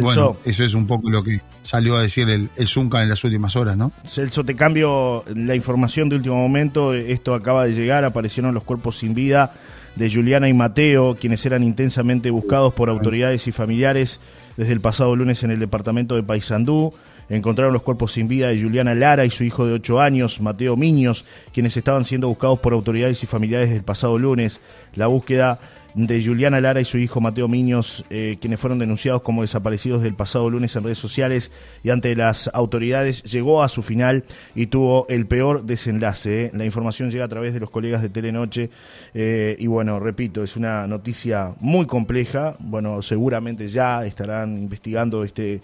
Bueno, 0.00 0.36
eso 0.44 0.64
es 0.64 0.74
un 0.74 0.86
poco 0.86 1.10
lo 1.10 1.22
que 1.22 1.40
salió 1.62 1.96
a 1.96 2.02
decir 2.02 2.28
el, 2.28 2.50
el 2.56 2.66
Zunca 2.66 3.02
en 3.02 3.08
las 3.08 3.22
últimas 3.24 3.56
horas, 3.56 3.76
¿no? 3.76 3.92
Celso, 4.08 4.44
te 4.44 4.56
cambio 4.56 5.24
la 5.34 5.54
información 5.54 6.08
de 6.08 6.16
último 6.16 6.36
momento. 6.36 6.94
Esto 6.94 7.34
acaba 7.34 7.64
de 7.64 7.72
llegar. 7.72 8.04
Aparecieron 8.04 8.54
los 8.54 8.64
cuerpos 8.64 8.98
sin 8.98 9.14
vida 9.14 9.54
de 9.96 10.12
Juliana 10.12 10.48
y 10.48 10.54
Mateo, 10.54 11.16
quienes 11.16 11.44
eran 11.44 11.62
intensamente 11.62 12.30
buscados 12.30 12.72
por 12.74 12.88
autoridades 12.88 13.46
y 13.46 13.52
familiares 13.52 14.20
desde 14.56 14.72
el 14.72 14.80
pasado 14.80 15.14
lunes 15.16 15.42
en 15.42 15.50
el 15.50 15.58
departamento 15.58 16.14
de 16.14 16.22
Paysandú. 16.22 16.92
Encontraron 17.28 17.72
los 17.72 17.82
cuerpos 17.82 18.12
sin 18.12 18.28
vida 18.28 18.48
de 18.48 18.60
Juliana 18.60 18.94
Lara 18.94 19.24
y 19.24 19.30
su 19.30 19.44
hijo 19.44 19.66
de 19.66 19.72
8 19.74 20.00
años, 20.00 20.40
Mateo 20.40 20.76
Miños, 20.76 21.24
quienes 21.54 21.76
estaban 21.76 22.04
siendo 22.04 22.28
buscados 22.28 22.58
por 22.58 22.72
autoridades 22.72 23.22
y 23.22 23.26
familiares 23.26 23.68
desde 23.68 23.78
el 23.78 23.84
pasado 23.84 24.18
lunes. 24.18 24.60
La 24.96 25.06
búsqueda 25.06 25.58
de 25.94 26.24
Juliana 26.24 26.60
Lara 26.60 26.80
y 26.80 26.84
su 26.84 26.96
hijo 26.98 27.20
Mateo 27.20 27.48
Miños, 27.48 28.04
eh, 28.08 28.38
quienes 28.40 28.58
fueron 28.58 28.78
denunciados 28.78 29.22
como 29.22 29.42
desaparecidos 29.42 30.02
del 30.02 30.14
pasado 30.14 30.48
lunes 30.48 30.74
en 30.76 30.84
redes 30.84 30.98
sociales 30.98 31.50
y 31.84 31.90
ante 31.90 32.16
las 32.16 32.48
autoridades, 32.54 33.22
llegó 33.24 33.62
a 33.62 33.68
su 33.68 33.82
final 33.82 34.24
y 34.54 34.66
tuvo 34.66 35.06
el 35.08 35.26
peor 35.26 35.64
desenlace. 35.64 36.46
eh. 36.46 36.50
La 36.54 36.64
información 36.64 37.10
llega 37.10 37.24
a 37.24 37.28
través 37.28 37.52
de 37.54 37.60
los 37.60 37.70
colegas 37.70 38.00
de 38.02 38.08
Telenoche 38.08 38.70
eh, 39.12 39.56
y 39.58 39.66
bueno, 39.66 40.00
repito, 40.00 40.42
es 40.42 40.56
una 40.56 40.86
noticia 40.86 41.54
muy 41.60 41.86
compleja. 41.86 42.56
Bueno, 42.58 43.02
seguramente 43.02 43.68
ya 43.68 44.04
estarán 44.06 44.56
investigando 44.58 45.24
este 45.24 45.60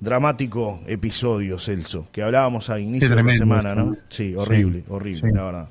dramático 0.00 0.80
episodio, 0.86 1.58
Celso, 1.58 2.06
que 2.12 2.22
hablábamos 2.22 2.70
a 2.70 2.78
inicio 2.78 3.08
de 3.08 3.22
la 3.22 3.34
semana, 3.34 3.74
¿no? 3.74 3.86
¿no? 3.86 3.96
Sí, 4.08 4.34
horrible, 4.34 4.80
Sí, 4.80 4.84
horrible, 4.88 5.28
sí. 5.30 5.34
la 5.34 5.44
verdad. 5.44 5.68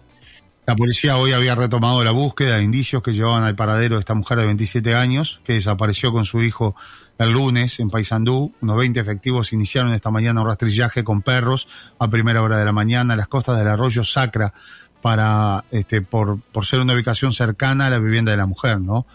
La 0.67 0.75
policía 0.75 1.15
hoy 1.15 1.31
había 1.31 1.55
retomado 1.55 2.03
la 2.03 2.11
búsqueda 2.11 2.57
de 2.57 2.63
indicios 2.63 3.01
que 3.01 3.13
llevaban 3.13 3.43
al 3.43 3.55
paradero 3.55 3.95
de 3.95 4.01
esta 4.01 4.15
mujer 4.15 4.37
de 4.37 4.47
27 4.47 4.95
años, 4.95 5.39
que 5.45 5.53
desapareció 5.53 6.11
con 6.11 6.25
su 6.25 6.43
hijo 6.43 6.75
el 7.17 7.31
lunes 7.31 7.79
en 7.79 7.89
Paysandú. 7.89 8.53
Unos 8.59 8.75
20 8.75 8.99
efectivos 8.99 9.53
iniciaron 9.53 9.93
esta 9.93 10.11
mañana 10.11 10.41
un 10.41 10.47
rastrillaje 10.47 11.05
con 11.05 11.21
perros 11.21 11.69
a 11.99 12.09
primera 12.09 12.41
hora 12.41 12.57
de 12.57 12.65
la 12.65 12.73
mañana 12.73 13.13
en 13.13 13.17
las 13.17 13.29
costas 13.29 13.57
del 13.57 13.69
arroyo 13.69 14.03
Sacra 14.03 14.53
para, 15.01 15.63
este, 15.71 16.01
por, 16.01 16.41
por 16.51 16.65
ser 16.65 16.81
una 16.81 16.95
ubicación 16.95 17.31
cercana 17.31 17.85
a 17.85 17.89
la 17.89 17.99
vivienda 17.99 18.31
de 18.31 18.37
la 18.37 18.45
mujer, 18.45 18.81
¿no? 18.81 19.05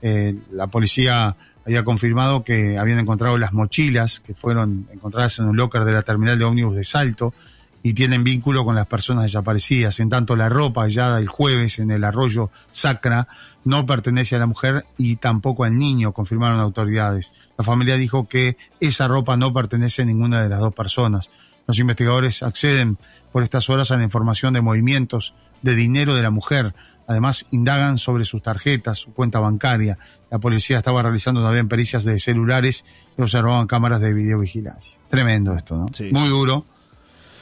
Eh, 0.00 0.34
la 0.50 0.68
policía 0.68 1.36
había 1.66 1.84
confirmado 1.84 2.42
que 2.42 2.78
habían 2.78 3.00
encontrado 3.00 3.36
las 3.36 3.52
mochilas 3.52 4.20
que 4.20 4.34
fueron 4.34 4.88
encontradas 4.90 5.38
en 5.40 5.44
un 5.44 5.58
locker 5.58 5.84
de 5.84 5.92
la 5.92 6.00
terminal 6.00 6.38
de 6.38 6.46
ómnibus 6.46 6.74
de 6.74 6.84
Salto 6.84 7.34
y 7.82 7.94
tienen 7.94 8.24
vínculo 8.24 8.64
con 8.64 8.74
las 8.74 8.86
personas 8.86 9.24
desaparecidas. 9.24 9.98
En 10.00 10.08
tanto, 10.08 10.36
la 10.36 10.48
ropa 10.48 10.82
hallada 10.82 11.18
el 11.18 11.28
jueves 11.28 11.78
en 11.78 11.90
el 11.90 12.04
arroyo 12.04 12.50
Sacra 12.70 13.28
no 13.64 13.86
pertenece 13.86 14.36
a 14.36 14.38
la 14.38 14.46
mujer 14.46 14.86
y 14.98 15.16
tampoco 15.16 15.64
al 15.64 15.78
niño, 15.78 16.12
confirmaron 16.12 16.60
autoridades. 16.60 17.32
La 17.58 17.64
familia 17.64 17.96
dijo 17.96 18.28
que 18.28 18.56
esa 18.80 19.08
ropa 19.08 19.36
no 19.36 19.52
pertenece 19.52 20.02
a 20.02 20.04
ninguna 20.04 20.42
de 20.42 20.48
las 20.48 20.60
dos 20.60 20.74
personas. 20.74 21.30
Los 21.66 21.78
investigadores 21.78 22.42
acceden 22.42 22.98
por 23.32 23.42
estas 23.42 23.70
horas 23.70 23.90
a 23.90 23.96
la 23.96 24.02
información 24.02 24.52
de 24.52 24.60
movimientos 24.60 25.34
de 25.62 25.74
dinero 25.74 26.14
de 26.14 26.22
la 26.22 26.30
mujer. 26.30 26.74
Además, 27.06 27.46
indagan 27.50 27.98
sobre 27.98 28.24
sus 28.24 28.42
tarjetas, 28.42 28.98
su 28.98 29.12
cuenta 29.12 29.38
bancaria. 29.38 29.98
La 30.30 30.38
policía 30.38 30.78
estaba 30.78 31.02
realizando 31.02 31.42
también 31.42 31.68
pericias 31.68 32.04
de 32.04 32.18
celulares 32.18 32.84
y 33.18 33.22
observaban 33.22 33.66
cámaras 33.66 34.00
de 34.00 34.12
videovigilancia. 34.12 34.98
Tremendo 35.08 35.54
esto, 35.54 35.76
¿no? 35.76 35.88
Sí. 35.92 36.08
Muy 36.12 36.28
duro. 36.28 36.64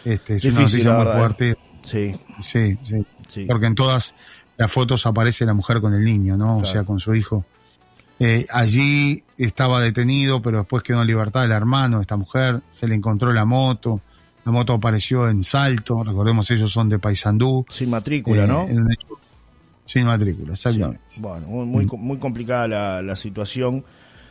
Este, 0.05 0.37
es 0.37 0.45
una 0.45 0.59
Difícil, 0.61 0.85
noticia 0.85 0.91
la 0.93 1.05
muy 1.05 1.13
fuerte. 1.13 1.59
Sí, 1.85 2.17
Sí, 2.41 2.79
sí. 2.85 3.07
sí. 3.29 3.45
Porque 3.47 3.67
en 3.67 3.75
todas 3.75 4.15
las 4.57 4.71
fotos 4.73 5.07
aparece 5.07 5.45
la 5.47 5.55
mujer 5.55 5.81
con 5.81 5.95
el 5.95 6.05
niño, 6.05 6.37
¿no? 6.37 6.59
O 6.59 6.65
sea, 6.65 6.85
con 6.85 7.01
su 7.01 7.15
hijo. 7.15 7.45
Eh, 8.19 8.47
allí 8.53 9.25
estaba 9.39 9.81
detenido, 9.81 10.43
pero 10.43 10.59
después 10.59 10.83
quedó 10.83 11.01
en 11.01 11.07
libertad 11.07 11.45
el 11.47 11.53
hermano 11.53 11.97
de 11.99 12.03
esta 12.03 12.17
mujer. 12.17 12.61
Se 12.71 12.87
le 12.87 12.95
encontró 12.95 13.33
la 13.33 13.45
moto. 13.47 14.01
La 14.45 14.53
moto 14.53 14.75
apareció 14.75 15.29
en 15.29 15.43
Salto. 15.43 16.03
Recordemos, 16.05 16.51
ellos 16.51 16.71
son 16.71 16.89
de 16.91 16.99
Paysandú. 16.99 17.65
Sin 17.71 17.89
matrícula, 17.91 18.45
Eh, 18.45 18.47
¿no? 18.47 18.65
en 18.69 18.83
un 18.83 18.93
hecho- 18.93 19.19
sin 19.87 20.05
matrícula, 20.05 20.55
Sí. 20.55 20.69
exactamente. 20.69 21.01
Bueno, 21.17 21.47
muy, 21.47 21.67
muy, 21.67 21.87
muy 21.99 22.19
complicada 22.19 22.69
la, 22.69 23.03
la 23.03 23.17
situación. 23.17 23.85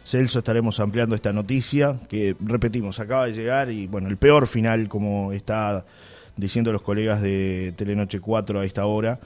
Celso, 0.10 0.40
estaremos 0.40 0.80
ampliando 0.80 1.14
esta 1.14 1.32
noticia 1.32 2.00
que, 2.10 2.36
repetimos, 2.40 3.00
acaba 3.00 3.28
de 3.28 3.34
llegar 3.34 3.70
y, 3.70 3.86
bueno, 3.86 4.10
el 4.10 4.18
peor 4.18 4.48
final, 4.48 4.90
como 4.90 5.32
está 5.34 5.86
diciendo 6.36 6.72
los 6.72 6.82
colegas 6.82 7.22
de 7.22 7.76
Telenoche 7.78 8.20
4 8.20 8.60
a 8.60 8.66
esta 8.66 8.88
hora, 8.88 9.20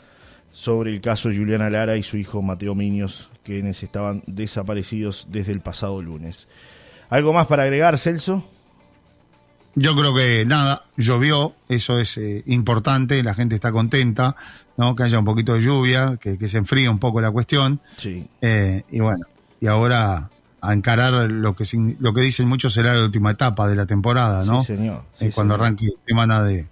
sobre 0.52 0.92
el 0.92 1.00
caso 1.00 1.30
de 1.30 1.38
Juliana 1.38 1.70
Lara 1.70 1.96
y 1.96 2.04
su 2.04 2.18
hijo 2.18 2.42
Mateo 2.42 2.76
Miños, 2.76 3.30
quienes 3.46 3.82
estaban 3.82 4.24
desaparecidos 4.28 5.28
desde 5.30 5.54
el 5.54 5.62
pasado 5.62 6.02
lunes. 6.02 6.50
¿Algo 7.10 7.32
más 7.32 7.48
para 7.48 7.64
agregar, 7.64 7.98
Celso? 7.98 8.44
Yo 9.76 9.96
creo 9.96 10.14
que 10.14 10.44
nada, 10.46 10.84
llovió, 10.98 11.56
eso 11.70 11.98
es 11.98 12.18
eh, 12.18 12.44
importante, 12.46 13.24
la 13.24 13.34
gente 13.34 13.56
está 13.56 13.72
contenta, 13.72 14.36
¿no? 14.76 14.98
Que 14.98 15.04
haya 15.04 15.18
un 15.18 15.26
poquito 15.26 15.54
de 15.54 15.62
lluvia, 15.62 16.18
que, 16.20 16.38
que 16.38 16.50
se 16.50 16.58
enfríe 16.58 16.90
un 16.90 17.00
poco 17.00 17.22
la 17.22 17.32
cuestión. 17.32 17.80
Sí. 17.96 18.28
Eh, 18.42 18.84
y 18.92 19.00
bueno, 19.00 19.26
y 19.62 19.68
ahora 19.68 20.30
a 20.64 20.74
encarar 20.74 21.14
lo 21.30 21.54
que 21.56 21.66
lo 22.00 22.14
que 22.14 22.22
dicen 22.22 22.48
muchos 22.48 22.74
será 22.74 22.96
la 22.96 23.04
última 23.04 23.32
etapa 23.32 23.68
de 23.68 23.76
la 23.76 23.86
temporada, 23.86 24.46
¿no? 24.46 24.62
Sí, 24.64 24.76
señor. 24.78 25.02
Eh, 25.20 25.28
Sí, 25.28 25.32
cuando 25.36 25.54
señor. 25.56 25.66
arranque 25.66 25.88
semana 26.08 26.44
de, 26.44 26.68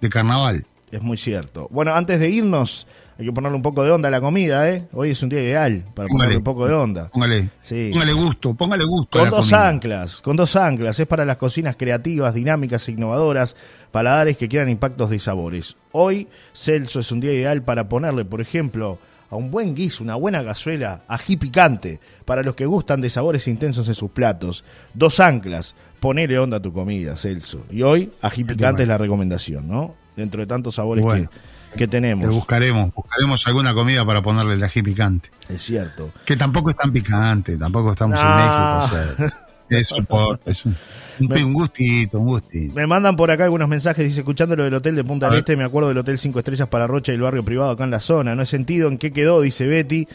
de 0.00 0.08
carnaval. 0.08 0.66
Es 0.90 1.00
muy 1.00 1.16
cierto. 1.16 1.68
Bueno, 1.70 1.94
antes 1.94 2.20
de 2.20 2.28
irnos, 2.28 2.86
hay 3.18 3.24
que 3.24 3.32
ponerle 3.32 3.56
un 3.56 3.62
poco 3.62 3.82
de 3.84 3.90
onda 3.90 4.08
a 4.08 4.10
la 4.10 4.20
comida, 4.20 4.68
¿eh? 4.68 4.86
Hoy 4.92 5.10
es 5.12 5.22
un 5.22 5.30
día 5.30 5.40
ideal 5.40 5.82
para 5.94 6.06
ponerle 6.08 6.36
un 6.36 6.42
poco 6.42 6.66
de 6.66 6.74
onda. 6.74 7.08
Póngale, 7.08 7.48
Sí. 7.62 7.88
póngale 7.92 8.12
gusto, 8.12 8.52
póngale 8.54 8.84
gusto. 8.84 9.18
a 9.18 9.22
Con 9.22 9.30
la 9.30 9.36
dos 9.38 9.46
comida. 9.50 9.68
anclas, 9.68 10.20
con 10.20 10.36
dos 10.36 10.54
anclas. 10.56 11.00
Es 11.00 11.06
para 11.06 11.24
las 11.24 11.38
cocinas 11.38 11.76
creativas, 11.76 12.34
dinámicas 12.34 12.86
e 12.88 12.92
innovadoras, 12.92 13.56
paladares 13.90 14.36
que 14.36 14.48
quieran 14.48 14.68
impactos 14.68 15.08
de 15.08 15.18
sabores. 15.18 15.76
Hoy, 15.92 16.28
Celso 16.52 17.00
es 17.00 17.10
un 17.10 17.20
día 17.20 17.32
ideal 17.32 17.62
para 17.62 17.88
ponerle, 17.88 18.26
por 18.26 18.42
ejemplo, 18.42 18.98
a 19.32 19.36
un 19.36 19.50
buen 19.50 19.74
guiso, 19.74 20.04
una 20.04 20.14
buena 20.14 20.44
cazuela, 20.44 21.00
ají 21.08 21.38
picante, 21.38 21.98
para 22.26 22.42
los 22.42 22.54
que 22.54 22.66
gustan 22.66 23.00
de 23.00 23.08
sabores 23.08 23.48
intensos 23.48 23.88
en 23.88 23.94
sus 23.94 24.10
platos. 24.10 24.62
Dos 24.92 25.20
anclas, 25.20 25.74
ponele 26.00 26.38
onda 26.38 26.58
a 26.58 26.60
tu 26.60 26.70
comida, 26.72 27.16
Celso. 27.16 27.64
Y 27.70 27.80
hoy, 27.80 28.12
ají 28.20 28.44
picante 28.44 28.82
es 28.82 28.88
la 28.88 28.98
recomendación, 28.98 29.66
¿no? 29.66 29.94
Dentro 30.16 30.40
de 30.42 30.46
tantos 30.46 30.74
sabores 30.74 31.02
Bueno. 31.02 31.30
que, 31.70 31.78
que 31.78 31.84
Le 31.84 31.88
tenemos. 31.88 32.28
buscaremos, 32.28 32.92
buscaremos 32.94 33.46
alguna 33.46 33.72
comida 33.72 34.04
para 34.04 34.20
ponerle 34.20 34.52
el 34.52 34.62
ají 34.62 34.82
picante. 34.82 35.30
Es 35.48 35.62
cierto. 35.62 36.12
Que 36.26 36.36
tampoco 36.36 36.68
es 36.68 36.76
tan 36.76 36.92
picante, 36.92 37.56
tampoco 37.56 37.92
estamos 37.92 38.20
No. 38.22 38.30
en 38.30 38.36
México. 38.36 38.78
O 38.84 38.88
sea, 39.26 39.46
es, 39.70 39.92
un, 39.92 40.04
por- 40.06 40.40
es 40.44 40.64
un, 40.66 40.76
un, 41.20 41.28
Me- 41.28 41.44
un 41.44 41.52
gustito, 41.54 42.18
un 42.20 42.26
gustito. 42.26 42.74
Me 42.74 42.86
mandan 42.86 43.16
por 43.16 43.30
acá 43.30 43.44
algunos 43.44 43.68
mensajes, 43.68 44.04
dice, 44.04 44.20
escuchando 44.20 44.56
lo 44.56 44.64
del 44.64 44.74
hotel 44.74 44.96
de 44.96 45.04
Punta 45.04 45.28
del. 45.28 45.38
Este, 45.40 45.56
me 45.56 45.64
acuerdo 45.64 45.88
del 45.88 45.98
hotel 45.98 46.18
5 46.18 46.38
estrellas 46.38 46.68
para 46.68 46.86
Rocha 46.86 47.12
y 47.12 47.16
el 47.16 47.22
barrio 47.22 47.44
privado 47.44 47.70
acá 47.70 47.84
en 47.84 47.90
la 47.90 48.00
zona. 48.00 48.34
No 48.34 48.42
he 48.42 48.46
sentido 48.46 48.88
en 48.88 48.98
qué 48.98 49.12
quedó, 49.12 49.40
dice 49.40 49.66
Betty, 49.66 50.06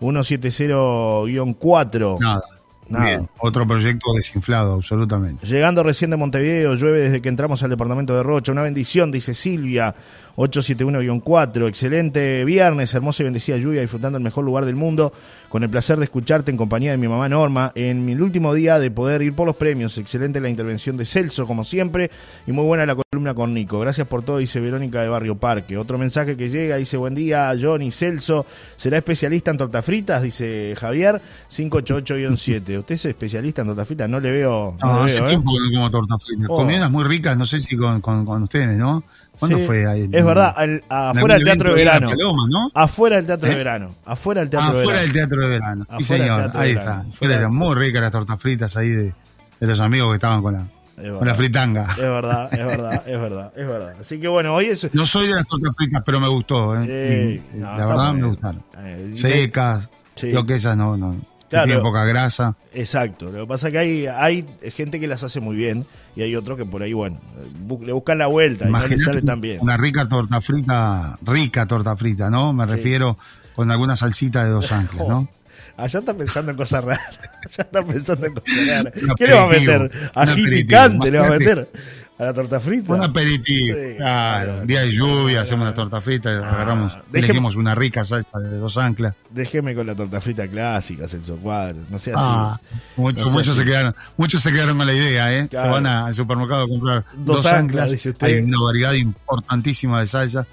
170-4. 0.00 2.18
Nada. 2.20 2.42
Nada. 2.86 3.04
Bien, 3.06 3.30
otro 3.38 3.66
proyecto 3.66 4.12
desinflado, 4.12 4.74
absolutamente. 4.74 5.46
Llegando 5.46 5.82
recién 5.82 6.10
de 6.10 6.18
Montevideo, 6.18 6.74
llueve 6.74 6.98
desde 7.00 7.22
que 7.22 7.30
entramos 7.30 7.62
al 7.62 7.70
departamento 7.70 8.14
de 8.14 8.22
Rocha. 8.22 8.52
Una 8.52 8.60
bendición, 8.60 9.10
dice 9.10 9.32
Silvia, 9.32 9.94
871-4. 10.36 11.66
Excelente 11.66 12.44
viernes, 12.44 12.92
hermosa 12.92 13.22
y 13.22 13.24
bendecida 13.24 13.56
lluvia, 13.56 13.80
disfrutando 13.80 14.18
el 14.18 14.24
mejor 14.24 14.44
lugar 14.44 14.66
del 14.66 14.76
mundo. 14.76 15.14
Con 15.54 15.62
el 15.62 15.70
placer 15.70 15.96
de 15.98 16.04
escucharte 16.06 16.50
en 16.50 16.56
compañía 16.56 16.90
de 16.90 16.96
mi 16.96 17.06
mamá 17.06 17.28
Norma. 17.28 17.70
En 17.76 18.04
mi 18.04 18.16
último 18.16 18.52
día 18.54 18.80
de 18.80 18.90
poder 18.90 19.22
ir 19.22 19.36
por 19.36 19.46
los 19.46 19.54
premios. 19.54 19.96
Excelente 19.98 20.40
la 20.40 20.48
intervención 20.48 20.96
de 20.96 21.04
Celso, 21.04 21.46
como 21.46 21.62
siempre. 21.62 22.10
Y 22.44 22.50
muy 22.50 22.64
buena 22.64 22.84
la 22.84 22.96
columna 22.96 23.34
con 23.34 23.54
Nico. 23.54 23.78
Gracias 23.78 24.08
por 24.08 24.24
todo, 24.24 24.38
dice 24.38 24.58
Verónica 24.58 25.00
de 25.00 25.08
Barrio 25.08 25.36
Parque. 25.36 25.78
Otro 25.78 25.96
mensaje 25.96 26.36
que 26.36 26.50
llega, 26.50 26.74
dice 26.74 26.96
buen 26.96 27.14
día, 27.14 27.54
Johnny 27.56 27.92
Celso. 27.92 28.46
¿Será 28.74 28.96
especialista 28.96 29.52
en 29.52 29.58
tortas 29.58 29.84
fritas? 29.84 30.24
Dice 30.24 30.74
Javier, 30.76 31.22
588-7. 31.48 32.78
¿Usted 32.80 32.94
es 32.96 33.04
especialista 33.04 33.62
en 33.62 33.68
tortas 33.68 33.86
fritas? 33.86 34.10
No 34.10 34.18
le 34.18 34.32
veo. 34.32 34.76
No, 34.82 34.92
No, 34.92 34.98
le 34.98 35.04
hace 35.04 35.20
veo, 35.20 35.24
¿eh? 35.26 35.28
tiempo 35.28 35.52
que 35.52 35.72
no 35.72 35.78
como 35.78 35.90
tortas 35.92 36.24
fritas. 36.24 36.46
Oh. 36.50 36.56
Comí 36.56 36.74
unas 36.74 36.90
muy 36.90 37.04
ricas, 37.04 37.36
no 37.36 37.46
sé 37.46 37.60
si 37.60 37.76
con, 37.76 38.00
con, 38.00 38.26
con 38.26 38.42
ustedes, 38.42 38.76
¿no? 38.76 39.04
¿Cuándo 39.38 39.58
Sí, 39.58 39.64
fue 39.66 39.86
ahí? 39.86 40.08
Es 40.12 40.24
verdad, 40.24 40.54
al- 40.56 40.82
afuera 40.88 41.34
del 41.34 41.44
Teatro 41.44 41.74
de 41.74 41.82
evento 41.82 41.90
Verano. 42.00 42.10
La 42.10 42.16
Paloma, 42.16 42.42
¿no? 42.48 42.70
Afuera 42.74 43.16
del 43.16 43.26
Teatro 43.26 43.48
de 43.48 43.54
¿Eh? 43.54 43.56
Verano. 43.58 43.94
Afuera 44.04 44.40
del 44.42 44.50
Teatro 44.50 44.68
Ah, 44.68 44.72
de 44.72 44.78
Verano. 44.86 45.00
del 45.02 45.12
Teatro 45.12 45.40
de 45.42 45.48
Verano. 45.48 45.82
Afuera 45.82 45.98
Sí, 46.00 46.04
señor. 46.04 46.52
De 46.52 46.58
Ahí 46.58 46.70
está. 46.72 47.04
Fuera 47.12 47.48
muy 47.48 47.74
ricas 47.74 48.00
las 48.02 48.10
tortas 48.12 48.40
fritas 48.40 48.76
ahí 48.76 48.88
de, 48.90 49.14
de 49.60 49.66
los 49.66 49.80
amigos 49.80 50.10
que 50.10 50.14
estaban 50.14 50.40
con 50.42 50.52
la, 50.54 50.60
Es 50.60 50.68
con 50.96 51.04
la 51.04 51.12
verdad. 51.18 51.34
fritanga. 51.36 51.86
Es 51.92 51.96
verdad, 52.02 52.48
es 52.54 52.66
verdad, 52.66 53.02
es 53.08 53.20
verdad, 53.20 53.52
es 53.56 53.66
verdad. 53.66 53.94
Así 54.00 54.20
que 54.20 54.28
bueno, 54.28 54.54
hoy 54.54 54.66
es. 54.66 54.88
No 54.94 55.04
soy 55.06 55.26
de 55.26 55.34
las 55.34 55.46
tortas 55.46 55.72
fritas, 55.76 56.02
pero 56.06 56.20
me 56.20 56.28
gustó. 56.28 56.80
¿eh? 56.80 56.86
Eh, 56.88 57.42
Y- 57.54 57.56
no, 57.58 57.76
la 57.76 57.86
verdad 57.86 58.12
me 58.14 58.26
gustaron. 58.28 58.62
Eh, 58.78 59.10
Secas. 59.14 59.90
Sí. 60.14 60.30
Yo 60.32 60.46
que 60.46 60.54
esas 60.54 60.76
no, 60.76 60.96
no. 60.96 61.16
Claro. 61.54 61.66
Tienen 61.66 61.82
poca 61.84 62.04
grasa. 62.04 62.56
Exacto. 62.72 63.30
Lo 63.30 63.42
que 63.42 63.46
pasa 63.46 63.68
es 63.68 63.72
que 63.72 63.78
hay, 63.78 64.06
hay 64.06 64.44
gente 64.72 64.98
que 64.98 65.06
las 65.06 65.22
hace 65.22 65.38
muy 65.40 65.54
bien 65.56 65.86
y 66.16 66.22
hay 66.22 66.34
otro 66.34 66.56
que 66.56 66.64
por 66.64 66.82
ahí, 66.82 66.92
bueno, 66.92 67.20
bu- 67.66 67.84
le 67.84 67.92
buscan 67.92 68.18
la 68.18 68.26
vuelta 68.26 68.64
y 68.68 68.72
no 68.72 68.78
le 68.78 68.84
Imagínate 68.86 69.04
sale 69.04 69.22
tan 69.22 69.40
bien. 69.40 69.58
una 69.60 69.76
rica 69.76 70.08
torta 70.08 70.40
frita, 70.40 71.18
rica 71.22 71.66
torta 71.66 71.96
frita, 71.96 72.28
¿no? 72.30 72.52
Me 72.52 72.66
Sí. 72.66 72.72
refiero 72.74 73.16
con 73.54 73.70
alguna 73.70 73.94
salsita 73.94 74.44
de 74.44 74.50
dos 74.50 74.72
anclas, 74.72 75.06
¿no? 75.08 75.28
Allá 75.76 75.98
está 76.00 76.14
pensando 76.14 76.50
en 76.52 76.56
cosas 76.56 76.84
raras. 76.84 77.08
Allá 77.44 77.64
está 77.64 77.82
pensando 77.84 78.26
en 78.26 78.34
cosas 78.34 78.66
raras. 78.68 78.92
¿Qué 79.16 79.26
le 79.26 79.34
va 79.34 79.42
a 79.42 79.46
meter? 79.46 79.90
Ají 80.14 80.44
picante 80.46 81.10
le 81.10 81.18
va 81.18 81.26
a 81.26 81.30
meter 81.30 81.68
a 82.16 82.24
la 82.24 82.32
torta 82.32 82.60
frita. 82.60 82.92
Un 82.92 83.00
aperitivo, 83.02 83.76
Sí, 83.76 83.96
claro. 83.96 84.50
claro. 84.52 84.66
Día 84.66 84.80
de 84.82 84.90
lluvia, 84.92 85.40
hacemos 85.40 85.64
una 85.64 85.74
torta 85.74 86.00
frita, 86.00 86.30
agarramos, 86.30 86.96
déjeme- 87.10 87.18
elegimos 87.24 87.56
una 87.56 87.74
rica 87.74 88.04
salsa 88.04 88.38
de 88.38 88.56
dos 88.58 88.78
anclas. 88.78 89.14
Déjeme 89.30 89.74
con 89.74 89.86
la 89.86 89.94
torta 89.96 90.20
frita 90.20 90.46
clásica, 90.46 91.08
Celso 91.08 91.36
Cuadro. 91.36 91.78
No 91.90 91.98
sea 91.98 92.14
Ah, 92.16 92.54
así. 92.54 92.76
No 92.96 93.24
sé 93.26 93.30
muchos 93.32 93.56
se 93.56 93.64
quedaron, 93.64 93.94
muchos 94.16 94.42
se 94.42 94.52
quedaron 94.52 94.76
con 94.78 94.86
la 94.86 94.94
idea, 94.94 95.36
¿eh? 95.36 95.48
Claro. 95.48 95.66
Se 95.66 95.72
van 95.72 95.86
a- 95.86 96.06
al 96.06 96.14
supermercado 96.14 96.62
a 96.64 96.68
comprar 96.68 97.04
Dos 97.16 97.42
dos, 97.42 97.46
anclas, 97.46 97.90
dice 97.90 98.10
usted. 98.10 98.26
Hay 98.28 98.36
una 98.42 98.60
variedad 98.60 98.92
importantísima 98.92 100.00
de 100.00 100.06
salsa. 100.06 100.46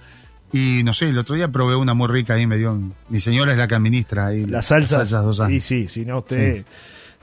Y 0.54 0.82
no 0.84 0.92
sé, 0.94 1.08
el 1.10 1.18
otro 1.18 1.36
día 1.36 1.48
probé 1.48 1.76
una 1.78 1.94
muy 1.94 2.08
rica 2.10 2.34
ahí, 2.34 2.46
me 2.48 2.58
dio. 2.58 2.78
Mi 3.08 3.20
señora 3.22 3.52
es 3.54 3.58
la 3.58 3.68
que 3.68 3.76
administra 3.76 4.28
ahí 4.28 4.46
Las 4.46 4.66
salsas. 4.66 4.92
las 4.98 5.10
salsas 5.10 5.24
dos 5.26 5.38
sí, 5.38 5.44
anclas. 5.44 5.64
sí, 5.64 5.88
si 5.88 6.06
no 6.06 6.18
usted 6.18 6.66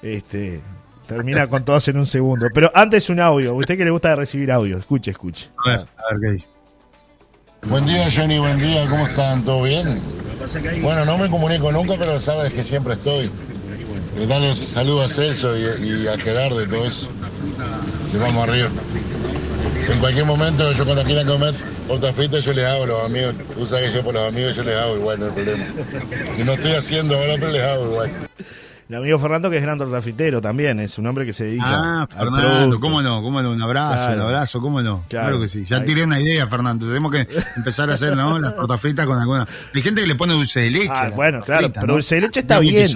este, 0.01 0.61
termina 1.09 1.49
con 1.49 1.64
todas 1.64 1.88
en 1.88 1.97
un 1.97 2.07
segundo. 2.07 2.47
Pero 2.55 2.71
antes 2.75 3.09
un 3.09 3.18
audio. 3.18 3.55
¿Usted 3.55 3.77
que 3.77 3.85
le 3.85 3.90
gusta 3.90 4.14
recibir 4.14 4.53
audio? 4.53 4.79
Escuche, 4.79 5.11
escuche. 5.11 5.49
A 5.64 5.71
ver, 5.71 5.81
a 5.81 6.12
ver 6.12 6.21
qué 6.23 6.31
dice. 6.31 6.51
Buen 7.66 7.85
día, 7.87 8.09
Johnny, 8.14 8.38
buen 8.38 8.59
día, 8.61 8.87
¿cómo 8.88 9.07
están? 9.07 9.42
¿Todo 9.42 9.62
bien? 9.62 10.01
Bueno, 10.81 11.05
no 11.05 11.18
me 11.18 11.29
comunico 11.29 11.73
nunca, 11.73 11.94
pero 11.99 12.21
sabes 12.21 12.53
que 12.53 12.62
siempre 12.62 12.94
estoy. 12.94 13.27
Eh, 14.16 14.27
Dale 14.29 14.55
saludos 14.55 15.11
a 15.11 15.14
Celso 15.14 15.57
y, 15.57 16.07
a 16.07 16.16
Gerardo 16.18 16.62
y 16.62 16.68
todo 16.68 16.85
eso. 16.85 17.09
Y 18.14 18.16
vamos 18.18 18.49
arriba. 18.49 18.68
En 19.90 19.99
cualquier 19.99 20.27
momento, 20.27 20.71
yo 20.73 20.85
cuando 20.85 21.03
quieran 21.03 21.27
comer 21.27 21.55
tortas 21.88 22.14
fritas, 22.14 22.44
yo 22.44 22.53
les 22.53 22.66
hago 22.66 22.87
los 22.87 23.05
amigos. 23.05 23.35
Tú 23.55 23.66
sabes 23.66 23.90
que 23.90 23.97
yo 23.97 24.05
por 24.05 24.14
los 24.14 24.29
amigos 24.29 24.55
yo 24.55 24.62
les 24.62 24.77
hago 24.77 24.97
igual, 24.97 25.18
no 25.18 25.27
hay 25.27 25.33
problema. 25.33 25.64
Y 26.38 26.42
no 26.42 26.53
estoy 26.53 26.73
haciendo 26.73 27.16
ahora, 27.16 27.35
pero 27.40 27.51
les 27.51 27.62
hago 27.62 27.87
igual. 27.87 28.11
El 28.88 28.94
amigo 28.94 29.18
Fernando, 29.18 29.51
que 29.51 29.59
es 29.59 29.62
gran 29.62 29.77
tortafritero 29.77 30.40
también, 30.40 30.81
es 30.81 30.98
un 30.98 31.07
hombre 31.07 31.27
que 31.27 31.35
se 31.35 31.44
dedica 31.44 31.64
Ah, 31.68 32.07
Fernando. 32.09 32.81
¿cómo 32.81 33.03
no? 33.03 33.22
¿Cómo 33.22 33.42
no? 33.42 33.53
Un 33.53 33.61
abrazo, 33.61 33.96
Claro. 34.07 34.20
un 34.22 34.27
abrazo, 34.29 34.61
¿cómo 34.62 34.81
no? 34.81 35.05
Claro. 35.09 35.27
Claro, 35.29 35.40
que 35.42 35.48
sí. 35.48 35.64
Ya 35.66 35.77
Ahí. 35.77 35.85
tiré 35.85 36.05
una 36.05 36.18
idea, 36.18 36.46
Fernando. 36.46 36.87
Tenemos 36.87 37.12
que 37.12 37.29
empezar 37.57 37.90
a 37.90 37.94
hacer, 37.94 38.16
¿no? 38.16 38.38
Las 38.38 38.57
tortas 38.57 38.81
fritas 38.81 39.05
con 39.07 39.18
alguna. 39.18 39.46
Hay 39.74 39.83
gente 39.83 40.01
que 40.01 40.07
le 40.07 40.14
pone 40.14 40.33
dulce 40.33 40.61
de 40.61 40.70
leche. 40.70 40.90
Ah, 40.94 41.11
bueno, 41.14 41.42
claro, 41.42 41.64
frita, 41.66 41.81
pero 41.83 41.87
¿no? 41.88 41.92
dulce 41.94 42.14
de 42.14 42.20
leche 42.22 42.40
está 42.40 42.59
bien. 42.61 42.90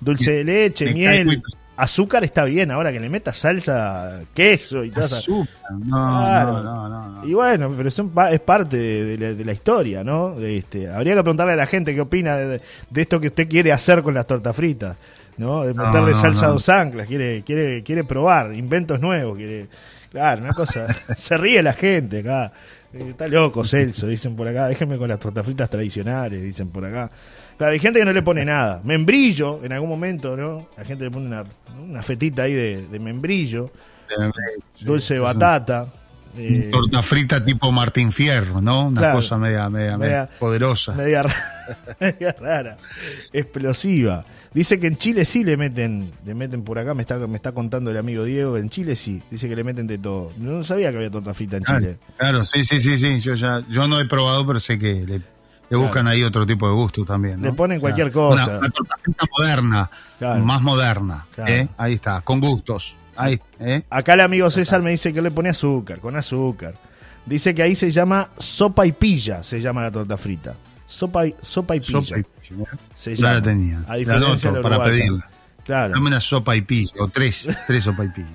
Dulce 0.00 0.30
de 0.32 0.44
leche, 0.44 0.86
Me 0.86 0.94
miel, 0.94 1.42
azúcar 1.76 2.24
está 2.24 2.44
bien. 2.44 2.70
Ahora 2.70 2.90
que 2.90 2.98
le 3.00 3.10
metas 3.10 3.36
salsa, 3.36 4.20
queso 4.32 4.82
y 4.82 4.90
todo. 4.92 5.04
Azúcar. 5.04 5.48
No, 5.72 5.86
Claro. 6.20 6.52
no, 6.62 6.62
no, 6.62 6.88
no, 6.88 7.08
no. 7.20 7.26
Y 7.28 7.34
bueno, 7.34 7.70
pero 7.76 7.90
son 7.90 8.10
es 8.30 8.40
parte 8.40 8.78
de, 8.78 9.04
de 9.04 9.18
la, 9.18 9.34
de 9.34 9.44
la 9.44 9.52
historia, 9.52 10.02
¿no? 10.02 10.38
Este, 10.40 10.88
habría 10.90 11.14
que 11.16 11.22
preguntarle 11.22 11.52
a 11.52 11.56
la 11.56 11.66
gente 11.66 11.94
qué 11.94 12.00
opina 12.00 12.34
de, 12.36 12.62
de 12.88 13.02
esto 13.02 13.20
que 13.20 13.26
usted 13.26 13.46
quiere 13.46 13.72
hacer 13.72 14.02
con 14.02 14.14
las 14.14 14.26
tortas 14.26 14.54
fritas, 14.56 14.96
¿no? 15.38 15.64
De 15.64 15.74
no, 15.74 16.14
salsa 16.14 16.46
a 16.46 16.48
dos 16.50 16.68
anclas, 16.68 17.06
quiere, 17.06 17.42
quiere, 17.44 17.82
quiere 17.82 18.04
probar, 18.04 18.54
inventos 18.54 19.00
nuevos, 19.00 19.36
quiere, 19.36 19.68
claro, 20.10 20.42
una 20.42 20.52
cosa, 20.52 20.86
se 21.16 21.36
ríe 21.36 21.62
la 21.62 21.72
gente 21.72 22.20
acá. 22.20 22.52
Eh, 22.92 23.06
Está 23.10 23.26
loco 23.28 23.64
Celso, 23.64 24.06
dicen 24.06 24.36
por 24.36 24.46
acá, 24.48 24.68
déjenme 24.68 24.96
con 24.98 25.08
las 25.08 25.18
tortas 25.18 25.44
fritas 25.44 25.68
tradicionales, 25.68 26.40
dicen 26.42 26.68
por 26.68 26.84
acá. 26.84 27.10
Claro, 27.56 27.72
hay 27.72 27.78
gente 27.78 27.98
que 28.00 28.04
no 28.04 28.12
le 28.12 28.22
pone 28.22 28.44
nada. 28.44 28.80
Membrillo, 28.84 29.60
en 29.64 29.72
algún 29.72 29.88
momento, 29.88 30.36
¿no? 30.36 30.68
La 30.76 30.84
gente 30.84 31.04
le 31.04 31.10
pone 31.10 31.26
una, 31.26 31.44
una 31.80 32.02
fetita 32.02 32.42
ahí 32.42 32.52
de, 32.52 32.86
de 32.88 32.98
membrillo, 32.98 33.70
dulce 34.80 35.14
de 35.14 35.20
batata. 35.20 35.86
eh, 36.36 36.68
Torta 36.72 37.00
frita 37.02 37.44
tipo 37.44 37.70
Martín 37.70 38.10
Fierro, 38.10 38.60
¿no? 38.60 38.86
Una 38.88 39.00
Claro. 39.00 39.16
cosa 39.16 39.38
media, 39.38 39.68
media, 39.70 39.96
media 39.98 40.22
Media- 40.22 40.30
poderosa. 40.38 40.92
media, 40.94 41.22
media 42.00 42.36
rara, 42.40 42.76
explosiva. 43.32 44.24
Dice 44.54 44.78
que 44.78 44.86
en 44.86 44.96
Chile 44.96 45.24
sí 45.24 45.42
le 45.42 45.56
meten, 45.56 46.12
le 46.24 46.32
meten 46.34 46.62
por 46.62 46.78
acá, 46.78 46.94
me 46.94 47.02
está, 47.02 47.18
me 47.26 47.34
está 47.34 47.50
contando 47.50 47.90
el 47.90 47.96
amigo 47.96 48.22
Diego, 48.22 48.56
en 48.56 48.70
Chile 48.70 48.94
sí, 48.94 49.20
dice 49.30 49.48
que 49.48 49.56
le 49.56 49.64
meten 49.64 49.88
de 49.88 49.98
todo. 49.98 50.30
No 50.38 50.62
sabía 50.62 50.90
que 50.92 50.96
había 50.98 51.10
torta 51.10 51.34
frita 51.34 51.56
en 51.56 51.64
Claro, 51.64 51.80
Chile. 51.80 51.98
claro, 52.16 52.46
sí, 52.46 52.64
sí, 52.64 52.78
sí, 52.78 52.96
sí. 52.96 53.18
Yo 53.18 53.34
ya, 53.34 53.62
yo 53.68 53.88
no 53.88 53.98
he 53.98 54.04
probado, 54.04 54.46
pero 54.46 54.60
sé 54.60 54.78
que 54.78 54.94
le, 55.04 55.20
le 55.70 55.76
buscan 55.76 56.06
ahí 56.06 56.22
otro 56.22 56.46
tipo 56.46 56.68
de 56.68 56.74
gusto 56.74 57.04
también. 57.04 57.40
¿no? 57.40 57.48
Le 57.48 57.52
ponen 57.52 57.80
cualquier 57.80 58.12
cosa. 58.12 58.44
Una, 58.44 58.58
una 58.58 58.68
torta 58.68 58.96
frita 59.02 59.26
moderna, 59.38 59.90
Claro. 60.20 60.44
más 60.44 60.62
moderna. 60.62 61.26
¿eh? 61.48 61.66
Ahí 61.76 61.94
está, 61.94 62.20
con 62.20 62.38
gustos. 62.40 62.94
Ahí, 63.16 63.40
¿eh? 63.58 63.82
Acá 63.90 64.14
el 64.14 64.20
amigo 64.20 64.48
César 64.52 64.82
me 64.82 64.90
dice 64.92 65.12
que 65.12 65.20
le 65.20 65.32
pone 65.32 65.48
azúcar, 65.48 65.98
con 65.98 66.14
azúcar. 66.14 66.74
Dice 67.26 67.54
que 67.56 67.62
ahí 67.62 67.74
se 67.74 67.90
llama 67.90 68.28
sopa 68.38 68.86
y 68.86 68.92
pilla, 68.92 69.42
se 69.42 69.60
llama 69.60 69.82
la 69.82 69.90
torta 69.90 70.16
frita. 70.16 70.54
Sopa 70.86 71.26
y, 71.26 71.34
sopa 71.40 71.76
y 71.76 71.80
pilla. 71.80 72.02
Sopa 72.02 72.18
y 72.18 72.22
pillo, 72.22 72.62
¿eh? 72.62 72.76
se 72.94 73.16
la 73.16 73.42
tenía. 73.42 73.84
A 73.88 73.96
diferencia 73.96 74.50
la 74.50 74.60
para 74.60 74.84
pedirla. 74.84 75.30
Claro. 75.64 75.94
Dame 75.94 76.08
una 76.08 76.20
sopa 76.20 76.54
y 76.54 76.60
pillo, 76.60 76.92
o 76.98 77.08
tres, 77.08 77.48
tres 77.66 77.84
sopa 77.84 78.04
y 78.04 78.08
pillo. 78.08 78.28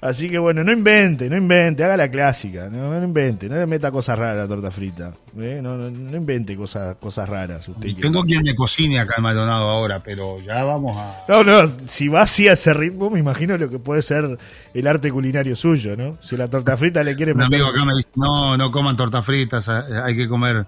Así 0.00 0.30
que 0.30 0.38
bueno, 0.38 0.62
no 0.62 0.70
invente, 0.72 1.28
no 1.28 1.36
invente, 1.36 1.82
haga 1.82 1.96
la 1.96 2.08
clásica, 2.08 2.68
no, 2.70 2.90
no 2.90 3.04
invente, 3.04 3.48
no 3.48 3.56
le 3.56 3.66
meta 3.66 3.90
cosas 3.90 4.16
raras 4.16 4.34
a 4.34 4.42
la 4.42 4.48
torta 4.48 4.70
frita, 4.70 5.12
¿eh? 5.38 5.58
no, 5.60 5.76
no, 5.76 5.90
no 5.90 6.16
invente 6.16 6.56
cosas, 6.56 6.96
cosas 6.96 7.28
raras 7.28 7.68
usted. 7.68 7.96
Tengo 8.00 8.22
quien 8.22 8.44
me 8.44 8.54
cocine 8.54 9.00
acá 9.00 9.14
en 9.16 9.24
Maldonado 9.24 9.68
ahora, 9.68 10.00
pero 10.00 10.40
ya 10.40 10.62
vamos 10.62 10.96
a. 10.96 11.24
No, 11.28 11.42
no, 11.42 11.66
si 11.66 12.06
va 12.06 12.22
así 12.22 12.46
a 12.46 12.52
ese 12.52 12.72
ritmo, 12.74 13.10
me 13.10 13.18
imagino 13.18 13.58
lo 13.58 13.68
que 13.68 13.80
puede 13.80 14.02
ser 14.02 14.38
el 14.72 14.86
arte 14.86 15.10
culinario 15.10 15.56
suyo, 15.56 15.96
¿no? 15.96 16.16
Si 16.20 16.36
la 16.36 16.46
torta 16.46 16.76
frita 16.76 17.02
le 17.02 17.16
quiere 17.16 17.32
Un 17.32 17.38
meter 17.38 17.54
amigo 17.54 17.66
acá 17.66 17.84
me 17.84 17.94
dice, 17.96 18.08
no, 18.14 18.56
no 18.56 18.70
coman 18.70 18.94
tortas 18.96 19.26
fritas, 19.26 19.68
hay 19.68 20.16
que 20.16 20.28
comer, 20.28 20.64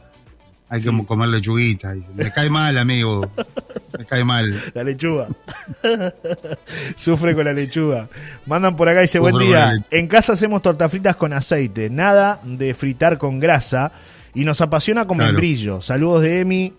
hay 0.69 0.81
que 0.83 1.05
comer 1.07 1.29
lechuguita. 1.29 1.93
Dice, 1.93 2.11
Me 2.15 2.31
cae 2.33 2.51
mal, 2.51 2.77
amigo. 2.79 3.31
Me 3.99 4.05
cae 4.05 4.25
mal. 4.25 4.61
la 4.75 4.83
lechuga. 4.85 5.29
Sufre 6.97 7.35
con 7.35 7.45
la 7.45 7.53
lechuga. 7.53 8.09
Mandan 8.47 8.77
por 8.77 8.89
acá 8.89 9.01
y 9.01 9.03
dice, 9.03 9.19
buen 9.19 9.33
Sufre 9.35 9.47
día, 9.49 9.73
en 9.91 10.07
casa 10.09 10.33
hacemos 10.33 10.63
tortas 10.63 10.91
fritas 10.91 11.17
con 11.17 11.33
aceite, 11.33 11.91
nada 11.91 12.41
de 12.45 12.75
fritar 12.75 13.19
con 13.19 13.39
grasa 13.41 13.93
y 14.35 14.45
nos 14.45 14.61
apasiona 14.61 15.07
con 15.07 15.19
Claro. 15.19 15.33
membrillo. 15.33 15.81
Saludos 15.81 16.23
de 16.23 16.41
Emi, 16.41 16.73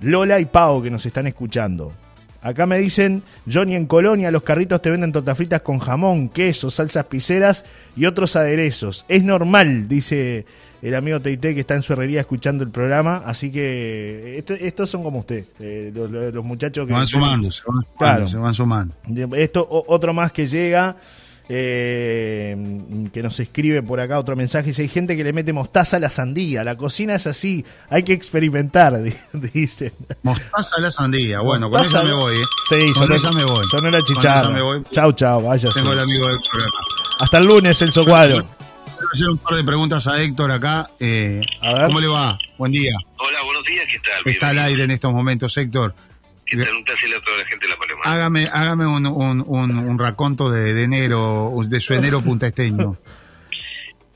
Lola 0.00 0.40
y 0.40 0.44
Pau 0.44 0.82
que 0.82 0.90
nos 0.90 1.04
están 1.06 1.26
escuchando. 1.26 1.92
Acá 2.40 2.66
me 2.66 2.78
dicen, 2.78 3.22
Johnny, 3.52 3.74
en 3.74 3.86
Colonia 3.86 4.30
los 4.30 4.42
carritos 4.42 4.80
te 4.80 4.90
venden 4.90 5.10
tortas 5.12 5.36
fritas 5.36 5.60
con 5.62 5.78
jamón, 5.80 6.28
queso, 6.28 6.70
salsas 6.70 7.04
piseras 7.06 7.64
y 7.96 8.06
otros 8.06 8.36
aderezos. 8.36 9.04
Es 9.08 9.24
normal, 9.24 9.88
dice 9.88 10.46
el 10.80 10.94
amigo 10.94 11.20
Teite 11.20 11.52
que 11.54 11.60
está 11.60 11.74
en 11.74 11.82
su 11.82 11.92
herrería 11.94 12.20
escuchando 12.20 12.62
el 12.62 12.70
programa. 12.70 13.22
Así 13.26 13.50
que 13.50 14.38
este- 14.38 14.66
estos 14.68 14.88
son 14.88 15.02
como 15.02 15.18
usted, 15.18 15.44
eh, 15.58 15.90
los, 15.92 16.08
los 16.10 16.44
muchachos 16.44 16.86
que... 16.86 16.92
Se 16.92 16.98
van 16.98 17.06
sumando, 17.08 17.50
se 17.50 17.62
van 17.66 17.82
sumando, 17.82 17.98
Claro. 17.98 18.28
se 18.28 18.36
van 18.36 18.54
sumando. 18.54 18.94
Esto, 19.36 19.66
otro 19.88 20.12
más 20.14 20.30
que 20.30 20.46
llega. 20.46 20.94
Eh, 21.48 22.56
que 23.12 23.22
nos 23.22 23.38
escribe 23.40 23.82
por 23.82 24.00
acá 24.00 24.18
otro 24.18 24.36
mensaje. 24.36 24.68
Dice, 24.68 24.82
hay 24.82 24.88
gente 24.88 25.16
que 25.16 25.24
le 25.24 25.32
mete 25.32 25.52
mostaza 25.52 25.96
a 25.96 26.00
la 26.00 26.10
sandía. 26.10 26.64
La 26.64 26.76
cocina 26.76 27.14
es 27.14 27.26
así, 27.26 27.64
hay 27.90 28.02
que 28.02 28.12
experimentar, 28.12 29.02
di- 29.02 29.14
dice. 29.52 29.92
Mostaza 30.22 30.76
a 30.78 30.80
la 30.82 30.90
sandía. 30.90 31.40
Bueno, 31.40 31.70
con 31.70 31.80
Mostaza- 31.80 31.98
esa 31.98 32.06
me 32.08 32.12
voy, 32.14 32.36
¿eh? 32.36 32.42
Sí, 32.68 32.92
con 32.92 32.94
sonó, 33.02 33.14
esa 33.14 33.32
me 33.32 33.44
voy. 33.44 33.64
sonó 33.70 33.90
la 33.90 33.98
Con 34.00 34.06
chicharra. 34.14 34.48
me 34.50 34.62
voy. 34.62 34.82
Chau, 34.90 35.12
chau, 35.12 35.42
vaya. 35.42 35.68
Tengo 35.72 35.92
el 35.92 35.98
amigo 36.00 36.24
Héctor 36.28 36.60
acá. 36.62 36.78
Hasta 37.20 37.38
el 37.38 37.46
lunes, 37.46 37.78
Celso 37.78 38.02
Yo- 38.02 38.08
Cuadro. 38.10 38.36
yo- 38.38 38.44
Quiero 38.98 39.08
hacer 39.12 39.28
un 39.30 39.38
par 39.38 39.54
de 39.54 39.64
preguntas 39.64 40.06
a 40.08 40.20
Héctor 40.22 40.50
acá. 40.50 40.90
Eh, 41.00 41.40
A 41.62 41.72
ver. 41.74 41.86
¿Cómo 41.86 42.00
le 42.00 42.08
va? 42.08 42.36
Buen 42.58 42.72
día. 42.72 42.92
Hola, 43.16 43.38
buenos 43.44 43.62
días, 43.64 43.86
¿qué 43.90 43.98
tal? 44.00 44.32
Está 44.32 44.48
al 44.50 44.58
aire 44.58 44.84
en 44.84 44.90
estos 44.90 45.12
momentos, 45.12 45.56
Héctor. 45.56 45.94
¿Qué 46.50 46.56
tal? 46.56 46.74
Un 46.74 46.80
a 46.82 47.20
toda 47.24 47.38
la 47.38 47.46
gente 47.46 47.66
de 47.66 47.68
La 47.68 47.76
Paloma. 47.76 48.02
Hágame, 48.04 48.48
hágame 48.52 48.86
un, 48.86 49.06
un, 49.06 49.44
un, 49.46 49.78
un 49.78 49.98
raconto 49.98 50.50
de, 50.50 50.72
de 50.74 50.82
enero, 50.84 51.54
de 51.66 51.80
su 51.80 51.94
enero 51.94 52.22
puntaesteño. 52.22 52.96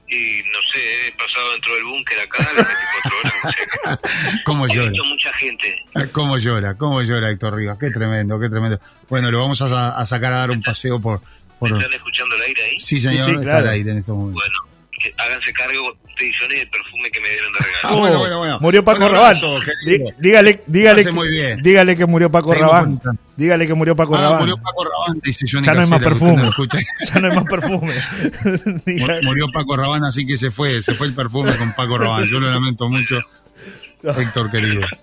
Y 0.08 0.42
no 0.52 0.58
sé, 0.72 1.06
he 1.08 1.12
pasado 1.12 1.52
dentro 1.52 1.74
del 1.74 1.84
búnker 1.84 2.18
acá 2.20 2.38
las 2.54 2.66
24 2.66 3.18
horas, 3.18 3.34
no 3.44 3.50
sé. 3.50 4.40
¿Cómo 4.44 4.66
He 4.66 4.74
llora? 4.74 4.90
visto 4.90 5.04
mucha 5.06 5.32
gente. 5.34 5.84
¿Cómo 6.12 6.38
llora? 6.38 6.74
¿Cómo 6.76 7.02
llora 7.02 7.30
Héctor 7.30 7.54
Rivas? 7.56 7.78
Qué 7.78 7.90
tremendo, 7.90 8.38
qué 8.38 8.48
tremendo. 8.50 8.78
Bueno, 9.08 9.30
lo 9.30 9.38
vamos 9.40 9.60
a, 9.62 9.96
a 9.98 10.04
sacar 10.06 10.32
a 10.34 10.36
dar 10.36 10.50
un 10.50 10.60
paseo 10.62 11.00
por... 11.00 11.22
por... 11.58 11.76
¿Están 11.78 11.92
escuchando 11.94 12.34
el 12.36 12.42
aire 12.42 12.62
ahí? 12.62 12.80
Sí, 12.80 13.00
señor, 13.00 13.24
Sí, 13.24 13.30
sí, 13.30 13.36
está 13.36 13.42
claro. 13.44 13.68
al 13.68 13.74
aire 13.74 13.90
en 13.92 13.98
estos 13.98 14.16
momentos. 14.16 14.42
Bueno, 14.42 14.71
háganse 15.32 15.52
cargo 15.52 15.92
ustedes 16.08 16.30
y 16.30 16.32
Johnny 16.40 16.56
del 16.56 16.68
perfume 16.70 17.10
que 17.10 17.20
me 17.20 17.30
dieron 17.30 17.52
de 17.52 17.58
Ah, 17.58 17.66
regalo. 17.82 17.98
bueno, 17.98 18.18
bueno, 18.18 18.38
bueno. 18.38 18.58
Murió 18.60 18.84
Paco 18.84 19.04
abrazo, 19.04 19.58
Dí- 19.60 19.64
querido. 19.88 20.10
Dígale, 20.18 20.60
dígale, 20.66 21.04
que- 21.04 21.12
muy 21.12 21.28
bien. 21.28 21.62
dígale 21.62 21.96
que 21.96 22.06
murió 22.06 22.30
Paco 22.30 22.48
Seguimos 22.50 22.70
con- 23.02 23.18
Dígale 23.36 23.66
que 23.66 23.74
murió 23.74 23.96
Paco 23.96 24.14
Ah, 24.14 24.20
Rabanne. 24.20 24.40
murió 24.40 24.56
Paco 24.58 24.84
Rabanne, 24.84 25.20
dice 25.24 25.46
Johnny 25.50 25.66
Ya 25.66 25.74
no 25.74 25.80
hay 25.82 25.88
más 25.88 26.02
perfume. 26.02 26.42
no. 26.42 26.50
Ya 27.14 27.20
no 27.20 27.28
hay 27.30 27.36
más 27.36 27.44
perfume. 27.46 27.92
Murió 29.22 29.46
Paco 29.52 29.76
Rabanne, 29.76 30.06
así 30.08 30.26
que 30.26 30.36
se 30.36 30.50
fue, 30.50 30.80
se 30.82 30.94
fue 30.94 31.06
el 31.06 31.14
perfume 31.14 31.56
con 31.56 31.72
Paco 31.74 31.98
Rabanne. 31.98 32.28
Yo 32.30 32.38
lo 32.40 32.50
lamento 32.50 32.88
mucho, 32.88 33.20
Héctor 34.02 34.50
querido. 34.50 34.82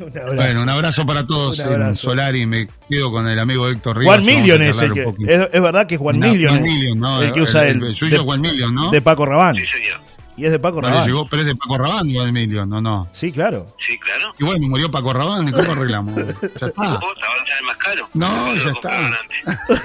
Un 0.00 0.08
abrazo. 0.16 0.34
Bueno, 0.36 0.62
un 0.62 0.68
abrazo 0.68 1.04
para 1.06 1.26
todos 1.26 1.58
Un 1.58 1.66
en 1.66 1.72
abrazo. 1.72 2.10
Solari. 2.10 2.46
Me 2.46 2.68
quedo 2.88 3.10
con 3.10 3.26
el 3.26 3.38
amigo 3.38 3.68
Héctor 3.68 3.98
Rivas. 3.98 4.18
Juan 4.22 4.28
y 4.28 4.36
Million 4.40 4.62
es 4.62 4.80
el 4.80 4.92
que. 4.92 5.02
Es, 5.02 5.48
es 5.52 5.60
verdad 5.60 5.86
que 5.86 5.96
es 5.96 6.00
Juan 6.00 6.18
No, 6.20 6.28
Million. 6.28 6.52
Juan 6.54 6.66
es 6.66 6.72
Million, 6.72 6.98
no, 7.00 7.20
el 7.22 7.32
que 7.32 7.40
usa 7.42 7.66
el- 7.66 7.78
el, 7.78 7.84
el 7.88 7.94
suyo 7.96 8.18
de, 8.18 8.22
Juan 8.24 8.40
Million, 8.40 8.72
¿no? 8.74 8.90
de 8.90 9.00
Paco 9.02 9.26
Rabanne. 9.26 9.60
Sí, 9.60 9.66
señor. 9.78 10.00
Y 10.36 10.44
es 10.44 10.52
de 10.52 10.60
Paco 10.60 10.80
llegó, 11.04 11.26
pero 11.28 11.42
es 11.42 11.48
de 11.48 11.56
Paco 11.56 11.78
Rabanne, 11.78 12.14
Juan 12.14 12.32
Million, 12.32 12.70
no, 12.70 12.80
no. 12.80 13.08
Sí, 13.12 13.32
claro. 13.32 13.66
Sí, 13.84 13.98
claro. 13.98 14.32
Y 14.38 14.44
bueno, 14.44 14.68
murió 14.68 14.88
Paco 14.88 15.12
Rabanne, 15.12 15.50
¿cómo 15.50 15.72
arreglamos? 15.72 16.14
Ya 16.60 16.66
está. 16.68 16.70
¿Vos 16.70 17.02
ahora 17.02 17.44
sale 17.48 17.62
más 17.66 17.76
caro? 17.78 18.08
No, 18.14 18.54
ya 18.54 18.70
está. 18.70 19.06
antes. 19.06 19.80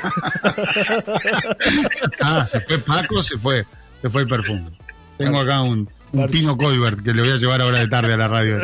Ah, 2.21 2.45
se 2.45 2.61
fue 2.61 2.77
Paco, 2.77 3.23
se 3.23 3.35
fue, 3.39 3.65
se 3.99 4.09
fue 4.11 4.21
el 4.21 4.27
perfume. 4.27 4.69
Tengo 5.17 5.39
acá 5.39 5.61
un, 5.61 5.89
un 6.11 6.27
Pino 6.27 6.57
Colbert 6.57 7.01
que 7.01 7.13
le 7.13 7.21
voy 7.21 7.31
a 7.31 7.35
llevar 7.37 7.61
ahora 7.61 7.79
de 7.79 7.87
tarde 7.87 8.13
a 8.13 8.17
la 8.17 8.27
radio. 8.27 8.57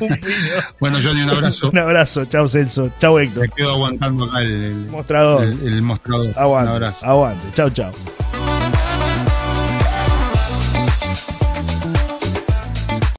Un 0.00 0.08
pino. 0.08 0.28
Bueno, 0.80 0.98
Johnny, 1.02 1.22
un 1.22 1.30
abrazo. 1.30 1.70
Un 1.70 1.78
abrazo. 1.78 2.24
Chau, 2.26 2.48
Celso. 2.48 2.90
Chau, 3.00 3.18
Héctor. 3.18 3.42
Me 3.42 3.48
quedo 3.54 3.70
aguantando 3.72 4.24
acá 4.24 4.40
el, 4.42 4.48
el- 4.50 4.74
Mostrador. 4.88 5.44
el- 5.44 5.60
el 5.66 5.82
mostrador. 5.82 6.26
Un 6.26 6.34
Aguante. 6.38 6.70
abrazo. 6.72 7.06
Aguante. 7.06 7.44
Chau, 7.54 7.70
chau. 7.70 7.90